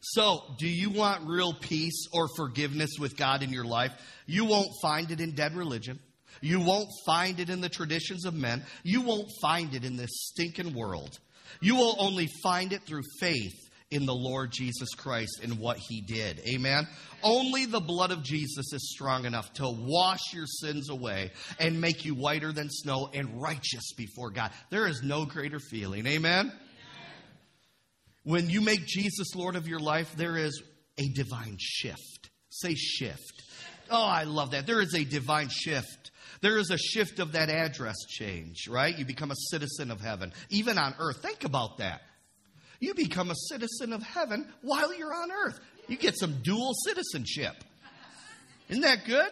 So, 0.00 0.42
do 0.58 0.66
you 0.66 0.90
want 0.90 1.26
real 1.26 1.52
peace 1.52 2.06
or 2.12 2.28
forgiveness 2.36 2.92
with 2.98 3.16
God 3.16 3.42
in 3.42 3.50
your 3.50 3.64
life? 3.64 3.92
You 4.26 4.44
won't 4.44 4.70
find 4.80 5.10
it 5.10 5.20
in 5.20 5.32
dead 5.32 5.54
religion. 5.54 5.98
You 6.40 6.60
won't 6.60 6.88
find 7.04 7.40
it 7.40 7.50
in 7.50 7.60
the 7.60 7.68
traditions 7.68 8.24
of 8.24 8.34
men. 8.34 8.64
You 8.82 9.02
won't 9.02 9.28
find 9.42 9.74
it 9.74 9.84
in 9.84 9.96
this 9.96 10.10
stinking 10.12 10.74
world. 10.74 11.18
You 11.60 11.76
will 11.76 11.96
only 11.98 12.28
find 12.42 12.72
it 12.72 12.82
through 12.82 13.02
faith 13.20 13.65
in 13.90 14.04
the 14.04 14.14
Lord 14.14 14.50
Jesus 14.50 14.94
Christ 14.94 15.40
and 15.42 15.58
what 15.58 15.78
he 15.88 16.00
did. 16.00 16.40
Amen. 16.48 16.88
Only 17.22 17.66
the 17.66 17.80
blood 17.80 18.10
of 18.10 18.22
Jesus 18.22 18.72
is 18.72 18.92
strong 18.92 19.24
enough 19.24 19.52
to 19.54 19.68
wash 19.68 20.32
your 20.32 20.46
sins 20.46 20.90
away 20.90 21.30
and 21.60 21.80
make 21.80 22.04
you 22.04 22.14
whiter 22.14 22.52
than 22.52 22.68
snow 22.68 23.08
and 23.14 23.40
righteous 23.40 23.92
before 23.96 24.30
God. 24.30 24.50
There 24.70 24.86
is 24.86 25.02
no 25.02 25.24
greater 25.24 25.60
feeling. 25.60 26.06
Amen. 26.06 26.52
When 28.24 28.50
you 28.50 28.60
make 28.60 28.84
Jesus 28.86 29.36
Lord 29.36 29.54
of 29.54 29.68
your 29.68 29.78
life, 29.78 30.16
there 30.16 30.36
is 30.36 30.60
a 30.98 31.08
divine 31.14 31.56
shift. 31.60 32.30
Say 32.50 32.74
shift. 32.74 33.44
Oh, 33.88 34.04
I 34.04 34.24
love 34.24 34.50
that. 34.50 34.66
There 34.66 34.80
is 34.80 34.94
a 34.94 35.04
divine 35.04 35.48
shift. 35.48 36.10
There 36.40 36.58
is 36.58 36.70
a 36.70 36.78
shift 36.78 37.20
of 37.20 37.32
that 37.32 37.50
address 37.50 37.96
change, 38.08 38.66
right? 38.68 38.98
You 38.98 39.04
become 39.04 39.30
a 39.30 39.36
citizen 39.50 39.92
of 39.92 40.00
heaven, 40.00 40.32
even 40.50 40.76
on 40.76 40.94
earth. 40.98 41.22
Think 41.22 41.44
about 41.44 41.78
that. 41.78 42.02
You 42.80 42.94
become 42.94 43.30
a 43.30 43.34
citizen 43.48 43.92
of 43.92 44.02
heaven 44.02 44.52
while 44.62 44.94
you're 44.94 45.14
on 45.14 45.30
earth. 45.32 45.58
You 45.88 45.96
get 45.96 46.18
some 46.18 46.40
dual 46.42 46.72
citizenship. 46.84 47.54
Isn't 48.68 48.82
that 48.82 49.04
good? 49.06 49.30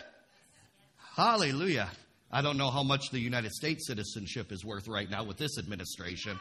Hallelujah. 1.16 1.90
I 2.30 2.42
don't 2.42 2.56
know 2.56 2.70
how 2.70 2.82
much 2.82 3.10
the 3.10 3.20
United 3.20 3.52
States 3.52 3.86
citizenship 3.86 4.50
is 4.50 4.64
worth 4.64 4.88
right 4.88 5.08
now 5.08 5.24
with 5.24 5.36
this 5.36 5.58
administration, 5.58 6.38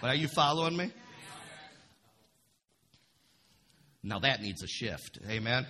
but 0.00 0.08
are 0.08 0.14
you 0.14 0.28
following 0.28 0.76
me? 0.76 0.92
Now 4.02 4.18
that 4.20 4.42
needs 4.42 4.62
a 4.62 4.66
shift. 4.66 5.18
Amen. 5.28 5.66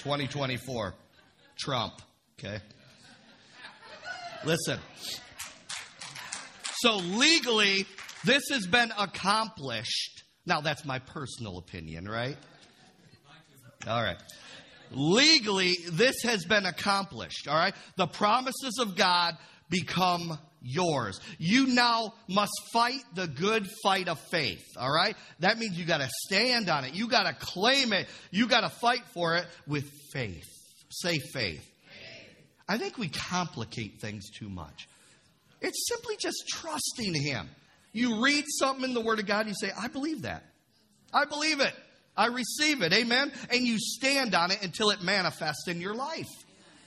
2024. 0.00 0.94
Trump. 1.56 1.94
Okay. 2.38 2.58
Listen. 4.44 4.78
So 6.74 6.96
legally, 6.96 7.86
this 8.26 8.42
has 8.50 8.66
been 8.66 8.92
accomplished. 8.98 10.24
Now 10.44 10.60
that's 10.60 10.84
my 10.84 10.98
personal 10.98 11.58
opinion, 11.58 12.06
right? 12.08 12.36
All 13.86 14.02
right. 14.02 14.16
Legally, 14.90 15.76
this 15.92 16.22
has 16.22 16.44
been 16.44 16.66
accomplished, 16.66 17.48
all 17.48 17.56
right? 17.56 17.74
The 17.96 18.06
promises 18.06 18.78
of 18.80 18.96
God 18.96 19.36
become 19.68 20.38
yours. 20.62 21.20
You 21.38 21.66
now 21.66 22.14
must 22.28 22.52
fight 22.72 23.02
the 23.14 23.26
good 23.26 23.66
fight 23.82 24.08
of 24.08 24.18
faith, 24.30 24.64
all 24.76 24.92
right? 24.92 25.16
That 25.40 25.58
means 25.58 25.78
you 25.78 25.86
got 25.86 26.00
to 26.00 26.08
stand 26.26 26.68
on 26.68 26.84
it. 26.84 26.94
You 26.94 27.08
got 27.08 27.24
to 27.24 27.34
claim 27.34 27.92
it. 27.92 28.06
You 28.30 28.46
got 28.46 28.60
to 28.60 28.68
fight 28.68 29.02
for 29.12 29.36
it 29.36 29.46
with 29.66 29.88
faith. 30.12 30.46
Say 30.90 31.18
faith. 31.18 31.64
I 32.68 32.78
think 32.78 32.98
we 32.98 33.08
complicate 33.08 34.00
things 34.00 34.30
too 34.30 34.48
much. 34.48 34.88
It's 35.60 35.88
simply 35.88 36.16
just 36.16 36.44
trusting 36.48 37.14
Him. 37.14 37.48
You 37.96 38.22
read 38.22 38.44
something 38.46 38.84
in 38.84 38.92
the 38.92 39.00
Word 39.00 39.20
of 39.20 39.26
God, 39.26 39.48
you 39.48 39.54
say, 39.58 39.72
I 39.74 39.88
believe 39.88 40.22
that. 40.22 40.44
I 41.14 41.24
believe 41.24 41.60
it. 41.60 41.72
I 42.14 42.26
receive 42.26 42.82
it. 42.82 42.92
Amen. 42.92 43.32
And 43.50 43.62
you 43.62 43.78
stand 43.78 44.34
on 44.34 44.50
it 44.50 44.62
until 44.62 44.90
it 44.90 45.02
manifests 45.02 45.66
in 45.66 45.80
your 45.80 45.94
life. 45.94 46.28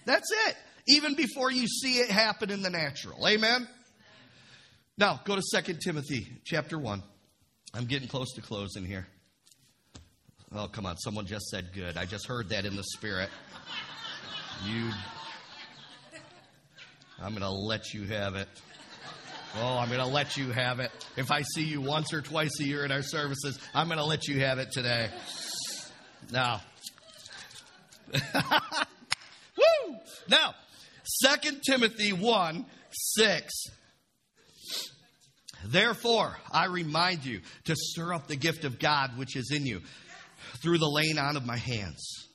That's 0.06 0.30
it. 0.48 0.56
Even 0.88 1.16
before 1.16 1.52
you 1.52 1.68
see 1.68 1.94
it 1.94 2.12
happen 2.12 2.52
in 2.52 2.62
the 2.62 2.70
natural. 2.70 3.28
Amen. 3.28 3.68
Now, 5.00 5.20
go 5.24 5.36
to 5.36 5.42
2 5.42 5.78
Timothy 5.84 6.28
chapter 6.46 6.78
1. 6.78 7.02
I'm 7.74 7.86
getting 7.86 8.08
close 8.08 8.32
to 8.36 8.42
closing 8.42 8.86
here. 8.86 9.08
Oh, 10.54 10.68
come 10.68 10.86
on. 10.86 10.96
Someone 10.98 11.26
just 11.26 11.48
said 11.48 11.70
good. 11.74 11.98
I 11.98 12.06
just 12.06 12.28
heard 12.28 12.50
that 12.50 12.66
in 12.66 12.76
the 12.76 12.84
spirit. 12.84 13.30
You. 14.64 14.92
I'm 17.20 17.32
going 17.32 17.42
to 17.42 17.50
let 17.50 17.96
you 17.96 18.04
have 18.06 18.36
it. 18.36 18.48
Oh, 19.58 19.78
I'm 19.78 19.88
going 19.88 20.00
to 20.00 20.06
let 20.06 20.38
you 20.38 20.52
have 20.52 20.80
it. 20.80 20.92
If 21.18 21.32
I 21.32 21.42
see 21.42 21.64
you 21.64 21.82
once 21.82 22.14
or 22.14 22.22
twice 22.22 22.60
a 22.60 22.64
year 22.64 22.86
in 22.86 22.92
our 22.92 23.02
services, 23.02 23.60
I'm 23.74 23.88
going 23.88 23.98
to 23.98 24.06
let 24.06 24.28
you 24.28 24.40
have 24.42 24.60
it 24.60 24.72
today. 24.72 25.10
Now, 26.32 26.62
woo! 28.14 29.96
Now, 30.30 30.54
2 31.26 31.60
Timothy 31.68 32.14
1 32.14 32.66
6. 32.92 33.54
Therefore, 35.66 36.38
I 36.52 36.66
remind 36.66 37.26
you 37.26 37.42
to 37.66 37.76
stir 37.76 38.14
up 38.14 38.28
the 38.28 38.36
gift 38.36 38.64
of 38.64 38.80
God 38.80 39.18
which 39.18 39.36
is 39.36 39.52
in 39.54 39.66
you 39.66 39.82
through 40.62 40.78
the 40.78 40.90
laying 40.90 41.18
on 41.18 41.36
of 41.36 41.46
my 41.46 41.58
hands. 41.58 42.29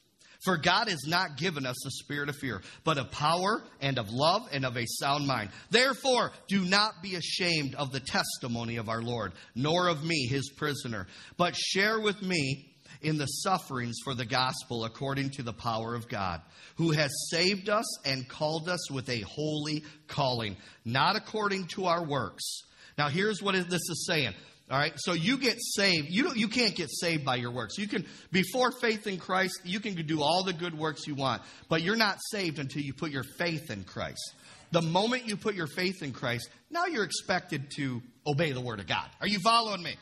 For 0.45 0.59
God 0.59 0.89
has 0.89 1.07
not 1.07 1.39
given 1.39 1.65
us 1.65 1.87
a 1.87 1.91
spirit 1.91 2.29
of 2.29 2.37
fear, 2.37 2.61
but 2.85 2.99
of 2.99 3.11
power 3.11 3.63
and 3.81 3.99
of 3.99 4.11
love 4.11 4.43
and 4.53 4.67
of 4.67 4.77
a 4.77 4.85
sound 4.87 5.27
mind. 5.27 5.51
Therefore, 5.71 6.33
do 6.49 6.65
not 6.65 7.03
be 7.03 7.15
ashamed 7.15 7.75
of 7.75 7.93
the 7.93 8.01
testimony 8.01 8.77
of 8.77 8.91
our 8.91 9.01
Lord, 9.01 9.33
nor 9.55 9.89
of 9.89 10.05
me, 10.05 10.27
his 10.27 10.51
prisoner, 10.51 11.07
but 11.39 11.57
share 11.57 11.99
with 11.99 12.21
me 12.21 12.75
in 13.01 13.17
the 13.17 13.27
sufferings 13.27 13.97
for 14.05 14.15
the 14.15 14.25
gospel 14.25 14.85
according 14.85 15.31
to 15.31 15.43
the 15.43 15.53
power 15.53 15.95
of 15.95 16.09
God, 16.09 16.41
who 16.77 16.91
has 16.91 17.11
saved 17.31 17.69
us 17.69 18.07
and 18.07 18.29
called 18.29 18.69
us 18.69 18.91
with 18.91 19.09
a 19.09 19.21
holy 19.21 19.85
calling, 20.09 20.57
not 20.85 21.17
according 21.17 21.67
to 21.69 21.87
our 21.87 22.05
works. 22.05 22.63
Now, 22.99 23.09
here's 23.09 23.43
what 23.43 23.55
this 23.55 23.73
is 23.73 24.07
saying 24.07 24.35
all 24.75 24.81
right, 24.81 24.95
so 24.97 25.13
you 25.13 25.39
get 25.39 25.59
saved. 25.61 26.09
You 26.11 26.33
you 26.35 26.49
can't 26.49 26.75
get 26.75 26.91
saved 26.91 27.25
by 27.25 27.37
your 27.37 27.53
works. 27.53 27.79
You 27.79 27.87
can 27.87 28.05
before 28.33 28.73
faith 28.73 29.07
in 29.07 29.19
Christ, 29.19 29.61
you 29.63 29.79
can 29.79 29.95
do 29.95 30.21
all 30.21 30.43
the 30.43 30.53
good 30.53 30.77
works 30.77 31.07
you 31.07 31.15
want, 31.15 31.43
but 31.69 31.83
you're 31.83 31.95
not 31.95 32.19
saved 32.33 32.59
until 32.59 32.83
you 32.83 32.93
put 32.93 33.13
your 33.13 33.23
faith 33.23 33.71
in 33.71 33.85
Christ. 33.85 34.35
The 34.73 34.83
moment 34.83 35.29
you 35.29 35.37
put 35.37 35.55
your 35.55 35.69
faith 35.69 36.03
in 36.03 36.13
Christ, 36.13 36.51
now 36.73 36.87
you're 36.87 37.05
expected 37.05 37.71
to 37.77 38.03
obey 38.27 38.51
the 38.51 38.61
word 38.61 38.81
of 38.81 38.89
God. 38.89 39.09
Are 39.21 39.29
you 39.29 39.39
following 39.39 39.81
me? 39.81 39.95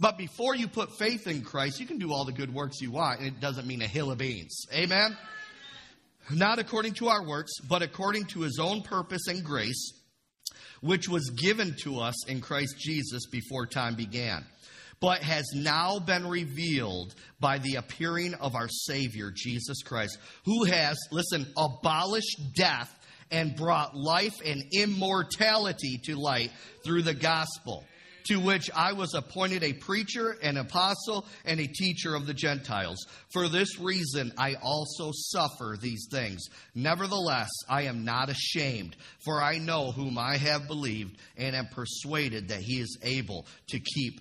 But 0.00 0.18
before 0.18 0.56
you 0.56 0.66
put 0.66 0.98
faith 0.98 1.28
in 1.28 1.42
Christ, 1.42 1.78
you 1.78 1.86
can 1.86 1.98
do 1.98 2.12
all 2.12 2.24
the 2.24 2.32
good 2.32 2.52
works 2.52 2.80
you 2.80 2.90
want, 2.90 3.20
and 3.20 3.28
it 3.28 3.38
doesn't 3.38 3.68
mean 3.68 3.80
a 3.80 3.86
hill 3.86 4.10
of 4.10 4.18
beans. 4.18 4.66
Amen. 4.74 5.16
Not 6.32 6.58
according 6.58 6.94
to 6.94 7.10
our 7.10 7.24
works, 7.24 7.52
but 7.60 7.82
according 7.82 8.24
to 8.32 8.40
his 8.40 8.58
own 8.60 8.82
purpose 8.82 9.28
and 9.28 9.44
grace 9.44 9.99
which 10.80 11.08
was 11.08 11.30
given 11.30 11.74
to 11.82 12.00
us 12.00 12.26
in 12.28 12.40
Christ 12.40 12.76
Jesus 12.78 13.26
before 13.26 13.66
time 13.66 13.94
began, 13.94 14.44
but 15.00 15.22
has 15.22 15.44
now 15.54 15.98
been 15.98 16.26
revealed 16.26 17.14
by 17.38 17.58
the 17.58 17.76
appearing 17.76 18.34
of 18.34 18.54
our 18.54 18.68
Savior, 18.68 19.32
Jesus 19.34 19.82
Christ, 19.82 20.18
who 20.44 20.64
has, 20.64 20.98
listen, 21.10 21.46
abolished 21.56 22.54
death 22.54 22.94
and 23.30 23.56
brought 23.56 23.94
life 23.94 24.34
and 24.44 24.62
immortality 24.72 26.00
to 26.04 26.16
light 26.16 26.50
through 26.82 27.02
the 27.02 27.14
gospel 27.14 27.84
to 28.24 28.36
which 28.36 28.70
I 28.74 28.92
was 28.92 29.14
appointed 29.14 29.62
a 29.62 29.72
preacher, 29.72 30.36
an 30.42 30.56
apostle, 30.56 31.26
and 31.44 31.60
a 31.60 31.66
teacher 31.66 32.14
of 32.14 32.26
the 32.26 32.34
Gentiles. 32.34 33.06
For 33.32 33.48
this 33.48 33.78
reason, 33.78 34.32
I 34.36 34.54
also 34.62 35.10
suffer 35.12 35.76
these 35.80 36.08
things. 36.10 36.46
Nevertheless, 36.74 37.50
I 37.68 37.82
am 37.82 38.04
not 38.04 38.28
ashamed, 38.28 38.96
for 39.24 39.42
I 39.42 39.58
know 39.58 39.92
whom 39.92 40.18
I 40.18 40.36
have 40.36 40.66
believed, 40.66 41.18
and 41.36 41.56
am 41.56 41.66
persuaded 41.68 42.48
that 42.48 42.60
he 42.60 42.80
is 42.80 42.98
able 43.02 43.46
to 43.68 43.80
keep 43.80 44.20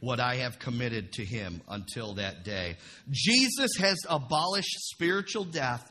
what 0.00 0.20
I 0.20 0.36
have 0.36 0.58
committed 0.58 1.12
to 1.14 1.24
him 1.24 1.60
until 1.68 2.14
that 2.14 2.44
day. 2.44 2.76
Jesus 3.10 3.72
has 3.78 3.96
abolished 4.08 4.74
spiritual 4.90 5.44
death. 5.44 5.90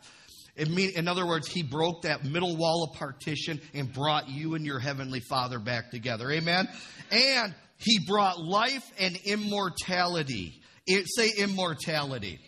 In 0.58 1.08
other 1.08 1.26
words, 1.26 1.48
he 1.48 1.62
broke 1.62 2.02
that 2.02 2.26
middle 2.26 2.58
wall 2.58 2.84
of 2.84 2.98
partition 2.98 3.62
and 3.74 3.94
brought 3.94 4.28
you 4.28 4.56
and 4.56 4.66
your 4.66 4.80
heavenly 4.80 5.20
Father 5.20 5.60
back 5.60 5.92
together. 5.92 6.32
Amen. 6.32 6.68
And 7.12 7.54
he 7.78 8.00
brought 8.06 8.40
life 8.40 8.92
and 9.00 9.16
immortality. 9.24 10.62
It, 10.88 11.06
say 11.08 11.30
immortality. 11.38 12.40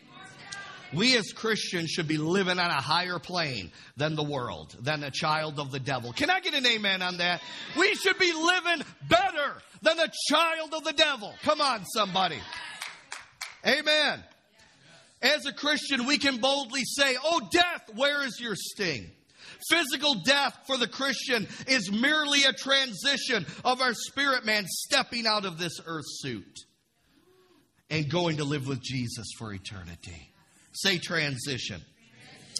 We 0.94 1.16
as 1.18 1.32
Christians 1.34 1.92
should 1.92 2.08
be 2.08 2.18
living 2.18 2.58
on 2.58 2.72
a 2.72 2.82
higher 2.82 3.20
plane 3.20 3.72
than 3.96 4.16
the 4.16 4.24
world, 4.24 4.76
than 4.82 5.04
a 5.04 5.12
child 5.12 5.60
of 5.60 5.72
the 5.72 5.80
devil. 5.80 6.14
Can 6.14 6.32
I 6.32 6.40
get 6.40 6.56
an 6.56 6.66
amen 6.66 7.04
on 7.04 7.18
that? 7.18 7.42
We 7.78 7.94
should 7.94 8.18
be 8.18 8.34
living 8.34 8.86
better 9.08 9.62
than 9.84 10.00
a 10.00 10.12
child 10.30 10.74
of 10.74 10.84
the 10.84 10.94
devil. 10.94 11.32
Come 11.44 11.62
on, 11.62 11.86
somebody. 11.86 12.40
Amen. 13.66 14.24
As 15.22 15.46
a 15.46 15.54
Christian, 15.54 16.06
we 16.06 16.18
can 16.18 16.38
boldly 16.38 16.84
say, 16.86 17.16
Oh, 17.24 17.42
death, 17.52 17.90
where 17.96 18.26
is 18.26 18.40
your 18.40 18.56
sting? 18.56 19.12
Physical 19.70 20.16
death 20.24 20.58
for 20.66 20.78
the 20.78 20.88
Christian 20.88 21.48
is 21.68 21.92
merely 21.92 22.44
a 22.44 22.54
transition 22.54 23.46
of 23.66 23.82
our 23.82 23.94
spirit 23.94 24.46
man 24.46 24.66
stepping 24.68 25.28
out 25.28 25.46
of 25.46 25.58
this 25.58 25.80
earth 25.86 26.06
suit 26.08 26.60
and 27.90 28.10
going 28.10 28.38
to 28.38 28.46
live 28.46 28.68
with 28.68 28.82
Jesus 28.82 29.28
for 29.38 29.54
eternity. 29.54 30.32
Say 30.72 30.98
transition. 30.98 31.82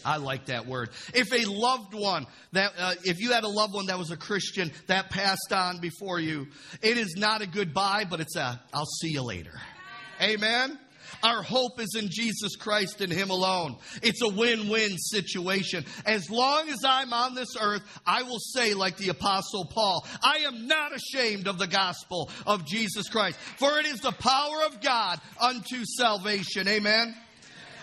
I 0.04 0.18
like 0.18 0.46
that 0.46 0.66
word. 0.66 0.90
If 1.14 1.34
a 1.34 1.50
loved 1.50 1.94
one 1.94 2.26
that 2.54 2.74
uh, 2.78 2.94
if 3.04 3.20
you 3.20 3.34
had 3.34 3.44
a 3.44 3.50
loved 3.50 3.74
one 3.74 3.88
that 3.88 3.98
was 3.98 4.12
a 4.12 4.18
Christian 4.18 4.72
that 4.88 5.10
passed 5.10 5.52
on 5.52 5.80
before 5.80 6.20
you, 6.20 6.48
it 6.82 6.98
is 6.98 7.16
not 7.18 7.42
a 7.42 7.48
goodbye, 7.48 8.06
but 8.10 8.20
it's 8.20 8.36
a 8.36 8.62
I'll 8.74 8.86
see 8.86 9.10
you 9.10 9.24
later. 9.24 9.60
Amen. 10.22 10.78
Our 11.24 11.42
hope 11.44 11.80
is 11.80 11.96
in 11.98 12.10
Jesus 12.10 12.56
Christ 12.56 13.02
and 13.02 13.12
Him 13.12 13.30
alone. 13.30 13.78
It's 14.02 14.22
a 14.22 14.30
win 14.30 14.70
win 14.70 14.98
situation. 14.98 15.86
As 16.06 16.30
long 16.30 16.70
as 16.70 16.80
I'm 16.86 17.14
on 17.14 17.36
this 17.36 17.56
earth, 17.60 17.82
I 18.06 18.24
will 18.24 18.40
say, 18.40 18.74
like 18.74 18.98
the 18.98 19.10
Apostle 19.10 19.66
Paul, 19.66 20.06
I 20.24 20.40
am 20.40 20.68
not 20.68 20.92
ashamed 20.96 21.48
of 21.48 21.58
the 21.58 21.68
gospel 21.68 22.30
of 22.46 22.66
Jesus 22.66 23.10
Christ, 23.10 23.38
for 23.58 23.80
it 23.80 23.86
is 23.86 24.00
the 24.02 24.12
power 24.12 24.66
of 24.66 24.82
God 24.82 25.20
unto 25.40 25.84
salvation. 25.86 26.68
Amen. 26.68 27.16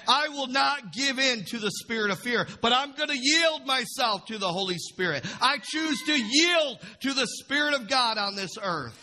I 0.09 0.29
will 0.29 0.47
not 0.47 0.93
give 0.93 1.18
in 1.18 1.45
to 1.47 1.59
the 1.59 1.70
spirit 1.70 2.11
of 2.11 2.20
fear, 2.20 2.47
but 2.61 2.72
I'm 2.72 2.93
going 2.93 3.09
to 3.09 3.18
yield 3.18 3.66
myself 3.66 4.27
to 4.27 4.39
the 4.39 4.53
Holy 4.53 4.79
Spirit. 4.79 5.24
I 5.41 5.59
choose 5.62 6.01
to 6.03 6.12
yield 6.12 6.79
to 7.01 7.12
the 7.12 7.27
Spirit 7.27 7.74
of 7.74 7.89
God 7.89 8.18
on 8.18 8.37
this 8.37 8.53
earth 8.62 8.97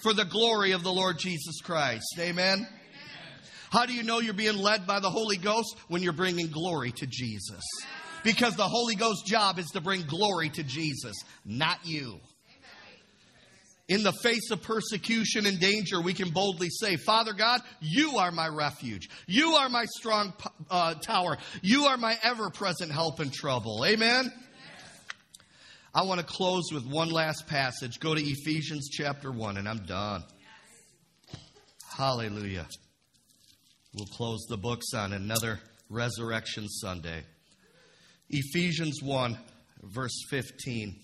for 0.00 0.12
the 0.12 0.24
glory 0.24 0.72
of 0.72 0.82
the 0.82 0.92
Lord 0.92 1.18
Jesus 1.18 1.60
Christ. 1.60 2.06
Amen. 2.18 2.66
How 3.76 3.84
do 3.84 3.92
you 3.92 4.02
know 4.02 4.20
you're 4.20 4.32
being 4.32 4.56
led 4.56 4.86
by 4.86 5.00
the 5.00 5.10
Holy 5.10 5.36
Ghost? 5.36 5.76
When 5.88 6.02
you're 6.02 6.14
bringing 6.14 6.46
glory 6.48 6.92
to 6.92 7.06
Jesus. 7.06 7.62
Because 8.24 8.56
the 8.56 8.66
Holy 8.66 8.94
Ghost's 8.94 9.28
job 9.28 9.58
is 9.58 9.66
to 9.74 9.82
bring 9.82 10.02
glory 10.06 10.48
to 10.48 10.62
Jesus, 10.62 11.14
not 11.44 11.84
you. 11.84 12.18
In 13.88 14.02
the 14.02 14.12
face 14.12 14.50
of 14.50 14.62
persecution 14.62 15.44
and 15.44 15.60
danger, 15.60 16.00
we 16.00 16.14
can 16.14 16.30
boldly 16.30 16.70
say, 16.70 16.96
Father 16.96 17.34
God, 17.34 17.60
you 17.80 18.16
are 18.16 18.32
my 18.32 18.48
refuge. 18.48 19.10
You 19.26 19.52
are 19.56 19.68
my 19.68 19.84
strong 19.84 20.32
uh, 20.70 20.94
tower. 20.94 21.36
You 21.60 21.84
are 21.84 21.98
my 21.98 22.16
ever 22.22 22.48
present 22.48 22.90
help 22.90 23.20
in 23.20 23.30
trouble. 23.30 23.84
Amen? 23.86 24.32
I 25.94 26.02
want 26.02 26.20
to 26.20 26.26
close 26.26 26.64
with 26.72 26.86
one 26.86 27.10
last 27.10 27.46
passage. 27.46 28.00
Go 28.00 28.14
to 28.14 28.20
Ephesians 28.20 28.88
chapter 28.90 29.30
1, 29.30 29.58
and 29.58 29.68
I'm 29.68 29.84
done. 29.84 30.24
Hallelujah. 31.96 32.66
We'll 33.96 34.04
close 34.04 34.44
the 34.46 34.58
books 34.58 34.92
on 34.94 35.14
another 35.14 35.58
Resurrection 35.88 36.68
Sunday. 36.68 37.22
Ephesians 38.28 39.00
1, 39.02 39.38
verse 39.84 40.22
15. 40.28 40.94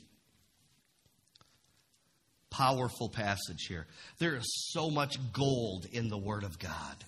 Powerful 2.50 3.08
passage 3.08 3.64
here. 3.66 3.86
There 4.18 4.36
is 4.36 4.72
so 4.74 4.90
much 4.90 5.16
gold 5.32 5.86
in 5.90 6.08
the 6.08 6.18
Word 6.18 6.44
of 6.44 6.58
God. 6.58 7.02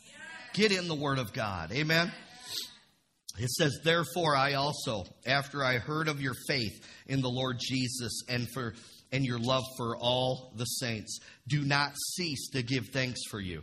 Get 0.55 0.73
in 0.73 0.89
the 0.89 0.95
Word 0.95 1.19
of 1.19 1.35
God. 1.35 1.71
Amen. 1.71 2.11
It 3.37 3.51
says, 3.51 3.79
Therefore, 3.85 4.35
I 4.35 4.55
also, 4.55 5.05
after 5.27 5.63
I 5.63 5.77
heard 5.77 6.09
of 6.09 6.23
your 6.23 6.35
faith 6.49 6.83
in 7.09 7.21
the 7.21 7.29
Lord 7.29 7.59
Jesus 7.61 8.23
and 8.27 8.49
for 8.55 8.73
and 9.13 9.23
your 9.23 9.39
love 9.39 9.65
for 9.77 9.99
all 9.99 10.55
the 10.57 10.65
saints, 10.65 11.21
do 11.47 11.63
not 11.63 11.93
cease 12.17 12.49
to 12.53 12.63
give 12.63 12.89
thanks 12.89 13.21
for 13.31 13.39
you, 13.39 13.63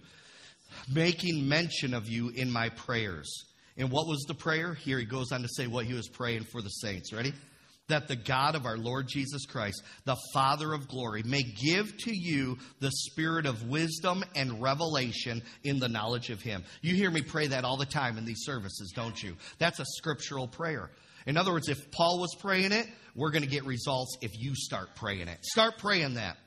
making 0.91 1.47
mention 1.47 1.93
of 1.93 2.07
you 2.07 2.30
in 2.30 2.51
my 2.51 2.69
prayers. 2.69 3.32
And 3.78 3.89
what 3.89 4.07
was 4.07 4.24
the 4.28 4.34
prayer? 4.34 4.74
Here 4.74 4.99
he 4.99 5.05
goes 5.05 5.32
on 5.32 5.41
to 5.41 5.47
say 5.49 5.67
what 5.67 5.86
he 5.86 5.93
was 5.93 6.07
praying 6.07 6.43
for 6.51 6.61
the 6.61 6.69
saints. 6.69 7.13
Ready? 7.13 7.34
that 7.91 8.07
the 8.07 8.15
God 8.15 8.55
of 8.55 8.65
our 8.65 8.78
Lord 8.78 9.07
Jesus 9.07 9.45
Christ, 9.45 9.84
the 10.05 10.17
Father 10.34 10.74
of 10.74 10.88
glory, 10.88 11.24
may 11.24 11.43
give 11.43 11.95
to 11.97 12.11
you 12.15 12.57
the 12.80 12.91
spirit 12.91 13.45
of 13.45 13.67
wisdom 13.67 14.24
and 14.36 14.61
revelation 14.61 15.41
in 15.63 15.80
the 15.80 15.89
knowledge 15.89 16.30
of 16.30 16.41
Him. 16.41 16.63
You 16.82 16.95
hear 16.95 17.11
me 17.11 17.22
pray 17.22 17.47
that 17.47 17.63
all 17.63 17.78
the 17.78 17.86
time 17.86 18.17
in 18.17 18.26
these 18.26 18.43
services, 18.43 18.91
don't 18.95 19.22
you? 19.22 19.36
That's 19.59 19.80
a 19.80 19.86
scriptural 19.86 20.47
prayer. 20.47 20.89
In 21.28 21.38
other 21.38 21.51
words, 21.51 21.69
if 21.69 21.91
Paul 21.91 22.19
was 22.19 22.36
praying 22.39 22.72
it, 22.72 22.88
we're 23.15 23.32
going 23.32 23.43
to 23.43 23.49
get 23.49 23.65
results 23.65 24.17
if 24.22 24.32
you 24.39 24.55
start 24.55 24.95
praying 24.95 25.28
it. 25.28 25.43
Start 25.45 25.78
praying 25.78 26.15
that. 26.15 26.38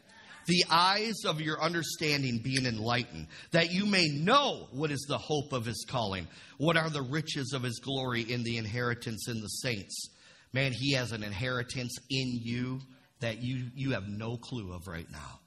The 0.47 0.65
eyes 0.71 1.25
of 1.25 1.41
your 1.41 1.63
understanding 1.63 2.41
being 2.43 2.67
enlightened, 2.67 3.29
that 3.53 3.73
you 3.73 3.87
may 3.87 4.09
know 4.09 4.69
what 4.73 4.91
is 4.91 5.05
the 5.09 5.19
hope 5.19 5.53
of 5.53 5.65
his 5.65 5.87
calling, 5.89 6.29
what 6.59 6.77
are 6.77 6.91
the 6.91 7.03
riches 7.03 7.53
of 7.53 7.63
his 7.63 7.79
glory 7.79 8.23
in 8.23 8.43
the 8.43 8.59
inheritance 8.59 9.29
in 9.29 9.41
the 9.41 9.49
saints 9.49 10.11
Man, 10.55 10.73
He 10.73 10.93
has 10.93 11.11
an 11.11 11.25
inheritance 11.25 11.99
in 12.09 12.39
you 12.41 12.81
that 13.19 13.43
you, 13.43 13.65
you 13.75 13.91
have 13.91 14.07
no 14.07 14.37
clue 14.37 14.73
of 14.73 14.87
right 14.87 15.11
now. 15.11 15.41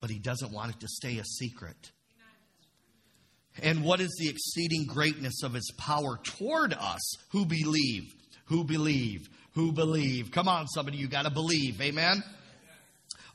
But 0.00 0.10
He 0.10 0.18
doesn't 0.18 0.52
want 0.52 0.74
it 0.74 0.80
to 0.80 0.88
stay 0.88 1.16
a 1.16 1.24
secret. 1.24 1.90
And 3.62 3.82
what 3.82 4.00
is 4.00 4.14
the 4.20 4.28
exceeding 4.28 4.84
greatness 4.84 5.42
of 5.42 5.54
His 5.54 5.72
power 5.78 6.20
toward 6.22 6.74
us 6.74 7.14
who 7.30 7.46
believe? 7.46 8.14
Who 8.46 8.62
believe? 8.64 9.30
Who 9.54 9.72
believe? 9.72 10.30
Come 10.30 10.48
on, 10.48 10.68
somebody, 10.68 10.98
you 10.98 11.08
got 11.08 11.24
to 11.24 11.30
believe. 11.30 11.80
Amen? 11.80 12.22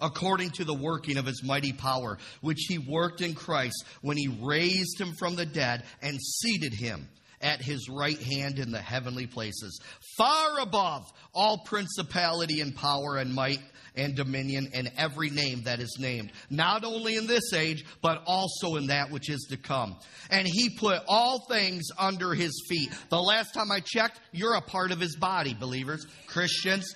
According 0.02 0.52
to 0.52 0.64
the 0.64 0.74
working 0.74 1.18
of 1.18 1.26
his 1.26 1.44
mighty 1.44 1.74
power, 1.74 2.18
which 2.42 2.66
he 2.68 2.78
worked 2.78 3.22
in 3.22 3.34
Christ 3.34 3.86
when 4.02 4.18
he 4.18 4.28
raised 4.28 5.00
him 5.00 5.14
from 5.18 5.36
the 5.36 5.46
dead 5.46 5.84
and 6.02 6.20
seated 6.22 6.74
him 6.74 7.08
at 7.42 7.62
his 7.62 7.88
right 7.90 8.20
hand 8.20 8.60
in 8.60 8.72
the 8.72 8.82
heavenly 8.82 9.28
places, 9.28 9.80
far 10.18 10.60
above 10.60 11.12
all 11.34 11.60
principality 11.60 12.62
and 12.62 12.76
power 12.76 13.18
and 13.18 13.34
might 13.34 13.60
and 13.96 14.16
dominion 14.16 14.70
and 14.74 14.92
every 14.98 15.30
name 15.30 15.64
that 15.64 15.80
is 15.80 15.98
named, 16.00 16.32
not 16.50 16.84
only 16.84 17.16
in 17.16 17.28
this 17.28 17.52
age, 17.54 17.84
but 18.02 18.22
also 18.26 18.76
in 18.76 18.88
that 18.88 19.12
which 19.12 19.30
is 19.30 19.48
to 19.50 19.58
come. 19.58 19.98
And 20.30 20.48
he 20.48 20.70
put 20.70 21.02
all 21.08 21.46
things 21.50 21.88
under 21.98 22.34
his 22.34 22.64
feet. 22.70 22.92
The 23.10 23.22
last 23.22 23.54
time 23.54 23.72
I 23.72 23.82
checked, 23.84 24.20
you're 24.32 24.54
a 24.54 24.62
part 24.62 24.92
of 24.92 25.00
his 25.00 25.16
body, 25.16 25.56
believers, 25.56 26.06
Christians, 26.28 26.96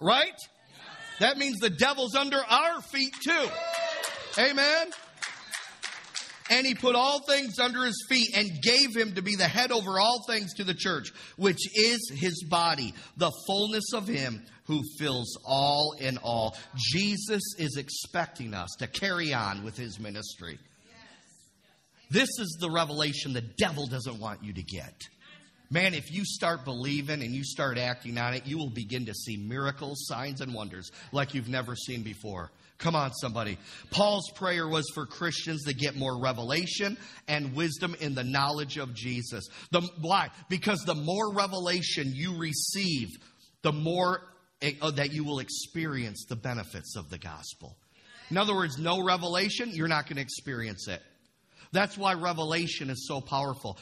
right? 0.00 0.38
That 1.20 1.38
means 1.38 1.58
the 1.58 1.70
devil's 1.70 2.14
under 2.14 2.38
our 2.38 2.80
feet 2.82 3.14
too. 3.22 3.48
Amen. 4.38 4.90
And 6.50 6.66
he 6.66 6.74
put 6.74 6.94
all 6.94 7.20
things 7.28 7.58
under 7.58 7.84
his 7.84 8.06
feet 8.08 8.30
and 8.34 8.48
gave 8.62 8.96
him 8.96 9.14
to 9.14 9.22
be 9.22 9.36
the 9.36 9.48
head 9.48 9.70
over 9.70 9.98
all 9.98 10.24
things 10.26 10.54
to 10.54 10.64
the 10.64 10.74
church, 10.74 11.12
which 11.36 11.58
is 11.76 12.10
his 12.14 12.42
body, 12.48 12.94
the 13.16 13.32
fullness 13.46 13.92
of 13.92 14.06
him 14.06 14.42
who 14.64 14.82
fills 14.98 15.38
all 15.44 15.94
in 15.98 16.18
all. 16.18 16.56
Jesus 16.76 17.42
is 17.58 17.76
expecting 17.76 18.54
us 18.54 18.70
to 18.78 18.86
carry 18.86 19.34
on 19.34 19.64
with 19.64 19.76
his 19.76 19.98
ministry. 19.98 20.58
This 22.10 22.28
is 22.38 22.56
the 22.60 22.70
revelation 22.70 23.34
the 23.34 23.42
devil 23.58 23.86
doesn't 23.86 24.18
want 24.18 24.42
you 24.42 24.54
to 24.54 24.62
get. 24.62 24.94
Man, 25.70 25.92
if 25.92 26.10
you 26.10 26.24
start 26.24 26.64
believing 26.64 27.22
and 27.22 27.34
you 27.34 27.44
start 27.44 27.76
acting 27.76 28.16
on 28.16 28.32
it, 28.32 28.46
you 28.46 28.56
will 28.56 28.70
begin 28.70 29.04
to 29.06 29.14
see 29.14 29.36
miracles, 29.36 30.06
signs, 30.06 30.40
and 30.40 30.54
wonders 30.54 30.90
like 31.12 31.34
you've 31.34 31.48
never 31.48 31.76
seen 31.76 32.02
before. 32.02 32.50
Come 32.78 32.94
on, 32.94 33.12
somebody. 33.12 33.58
Paul's 33.90 34.30
prayer 34.34 34.66
was 34.66 34.88
for 34.94 35.04
Christians 35.04 35.64
to 35.64 35.74
get 35.74 35.96
more 35.96 36.22
revelation 36.22 36.96
and 37.26 37.54
wisdom 37.54 37.96
in 38.00 38.14
the 38.14 38.24
knowledge 38.24 38.78
of 38.78 38.94
Jesus. 38.94 39.48
The, 39.72 39.82
why? 40.00 40.30
Because 40.48 40.84
the 40.84 40.94
more 40.94 41.34
revelation 41.34 42.12
you 42.14 42.38
receive, 42.38 43.08
the 43.62 43.72
more 43.72 44.22
uh, 44.62 44.90
that 44.92 45.12
you 45.12 45.24
will 45.24 45.40
experience 45.40 46.24
the 46.28 46.36
benefits 46.36 46.96
of 46.96 47.10
the 47.10 47.18
gospel. 47.18 47.76
In 48.30 48.36
other 48.36 48.54
words, 48.54 48.78
no 48.78 49.02
revelation, 49.02 49.70
you're 49.72 49.88
not 49.88 50.06
going 50.06 50.16
to 50.16 50.22
experience 50.22 50.86
it. 50.88 51.02
That's 51.72 51.98
why 51.98 52.14
revelation 52.14 52.90
is 52.90 53.06
so 53.06 53.20
powerful. 53.20 53.78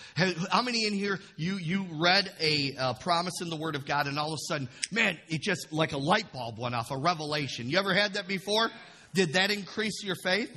How 0.50 0.62
many 0.62 0.86
in 0.86 0.92
here 0.92 1.20
you 1.36 1.56
you 1.56 1.86
read 1.92 2.32
a 2.40 2.74
uh, 2.76 2.94
promise 2.94 3.34
in 3.40 3.48
the 3.48 3.56
Word 3.56 3.76
of 3.76 3.86
God 3.86 4.06
and 4.06 4.18
all 4.18 4.32
of 4.32 4.34
a 4.34 4.52
sudden, 4.52 4.68
man, 4.90 5.18
it 5.28 5.40
just 5.40 5.72
like 5.72 5.92
a 5.92 5.98
light 5.98 6.32
bulb 6.32 6.58
went 6.58 6.74
off, 6.74 6.90
a 6.90 6.98
revelation. 6.98 7.70
You 7.70 7.78
ever 7.78 7.94
had 7.94 8.14
that 8.14 8.26
before? 8.26 8.70
Did 9.14 9.34
that 9.34 9.50
increase 9.50 10.02
your 10.02 10.16
faith? 10.22 10.50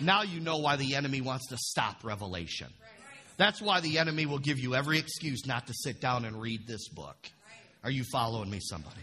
Now 0.00 0.22
you 0.22 0.40
know 0.40 0.58
why 0.58 0.76
the 0.76 0.94
enemy 0.96 1.20
wants 1.20 1.48
to 1.48 1.56
stop 1.58 2.04
revelation. 2.04 2.68
That's 3.36 3.60
why 3.60 3.80
the 3.80 3.98
enemy 3.98 4.26
will 4.26 4.38
give 4.38 4.58
you 4.58 4.74
every 4.74 4.98
excuse 4.98 5.46
not 5.46 5.66
to 5.66 5.74
sit 5.74 6.00
down 6.00 6.24
and 6.24 6.40
read 6.40 6.66
this 6.66 6.88
book. 6.88 7.16
Are 7.84 7.90
you 7.90 8.04
following 8.04 8.50
me, 8.50 8.58
somebody? 8.60 9.00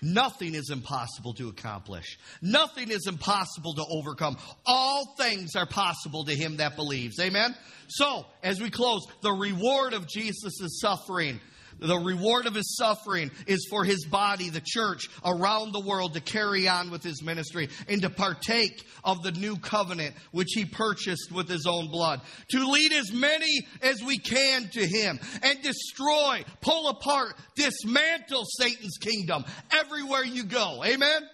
Nothing 0.00 0.54
is 0.54 0.70
impossible 0.70 1.34
to 1.34 1.48
accomplish. 1.48 2.18
Nothing 2.40 2.90
is 2.90 3.06
impossible 3.08 3.74
to 3.74 3.84
overcome. 3.90 4.36
All 4.64 5.14
things 5.18 5.56
are 5.56 5.66
possible 5.66 6.24
to 6.24 6.34
him 6.34 6.58
that 6.58 6.76
believes. 6.76 7.18
Amen? 7.18 7.56
So, 7.88 8.26
as 8.42 8.60
we 8.60 8.70
close, 8.70 9.06
the 9.22 9.32
reward 9.32 9.94
of 9.94 10.06
Jesus' 10.06 10.80
suffering 10.80 11.40
the 11.78 11.98
reward 11.98 12.46
of 12.46 12.54
his 12.54 12.76
suffering 12.76 13.30
is 13.46 13.66
for 13.70 13.84
his 13.84 14.04
body, 14.06 14.50
the 14.50 14.62
church, 14.64 15.08
around 15.24 15.72
the 15.72 15.80
world 15.80 16.14
to 16.14 16.20
carry 16.20 16.68
on 16.68 16.90
with 16.90 17.02
his 17.02 17.22
ministry 17.22 17.68
and 17.88 18.02
to 18.02 18.10
partake 18.10 18.86
of 19.04 19.22
the 19.22 19.32
new 19.32 19.56
covenant 19.56 20.14
which 20.32 20.48
he 20.54 20.64
purchased 20.64 21.30
with 21.32 21.48
his 21.48 21.66
own 21.66 21.90
blood. 21.90 22.20
To 22.50 22.70
lead 22.70 22.92
as 22.92 23.12
many 23.12 23.66
as 23.82 24.02
we 24.02 24.18
can 24.18 24.68
to 24.70 24.86
him 24.86 25.20
and 25.42 25.62
destroy, 25.62 26.44
pull 26.60 26.88
apart, 26.88 27.34
dismantle 27.56 28.44
Satan's 28.58 28.98
kingdom 28.98 29.44
everywhere 29.70 30.24
you 30.24 30.44
go. 30.44 30.82
Amen? 30.84 30.98
Amen. 31.00 31.28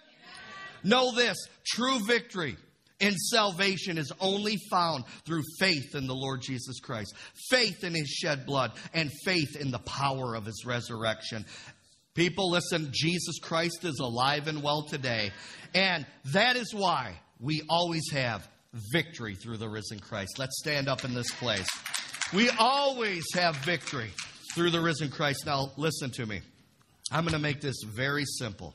Know 0.82 1.14
this 1.14 1.38
true 1.64 1.98
victory 2.06 2.56
and 3.00 3.16
salvation 3.16 3.98
is 3.98 4.12
only 4.20 4.56
found 4.70 5.04
through 5.26 5.42
faith 5.58 5.94
in 5.94 6.06
the 6.06 6.14
Lord 6.14 6.40
Jesus 6.42 6.80
Christ, 6.80 7.14
faith 7.50 7.82
in 7.82 7.94
his 7.94 8.08
shed 8.08 8.46
blood, 8.46 8.72
and 8.92 9.10
faith 9.24 9.56
in 9.56 9.70
the 9.70 9.80
power 9.80 10.34
of 10.34 10.46
his 10.46 10.64
resurrection. 10.64 11.44
People, 12.14 12.50
listen, 12.50 12.90
Jesus 12.92 13.38
Christ 13.40 13.84
is 13.84 13.98
alive 13.98 14.46
and 14.46 14.62
well 14.62 14.84
today. 14.84 15.32
And 15.74 16.06
that 16.26 16.56
is 16.56 16.72
why 16.72 17.18
we 17.40 17.62
always 17.68 18.08
have 18.12 18.48
victory 18.92 19.34
through 19.34 19.56
the 19.56 19.68
risen 19.68 19.98
Christ. 19.98 20.38
Let's 20.38 20.58
stand 20.60 20.88
up 20.88 21.04
in 21.04 21.14
this 21.14 21.30
place. 21.32 21.66
We 22.32 22.50
always 22.50 23.24
have 23.34 23.56
victory 23.56 24.10
through 24.54 24.70
the 24.70 24.80
risen 24.80 25.10
Christ. 25.10 25.44
Now, 25.46 25.72
listen 25.76 26.10
to 26.12 26.26
me. 26.26 26.40
I'm 27.10 27.24
going 27.24 27.34
to 27.34 27.40
make 27.40 27.60
this 27.60 27.82
very 27.84 28.24
simple. 28.24 28.74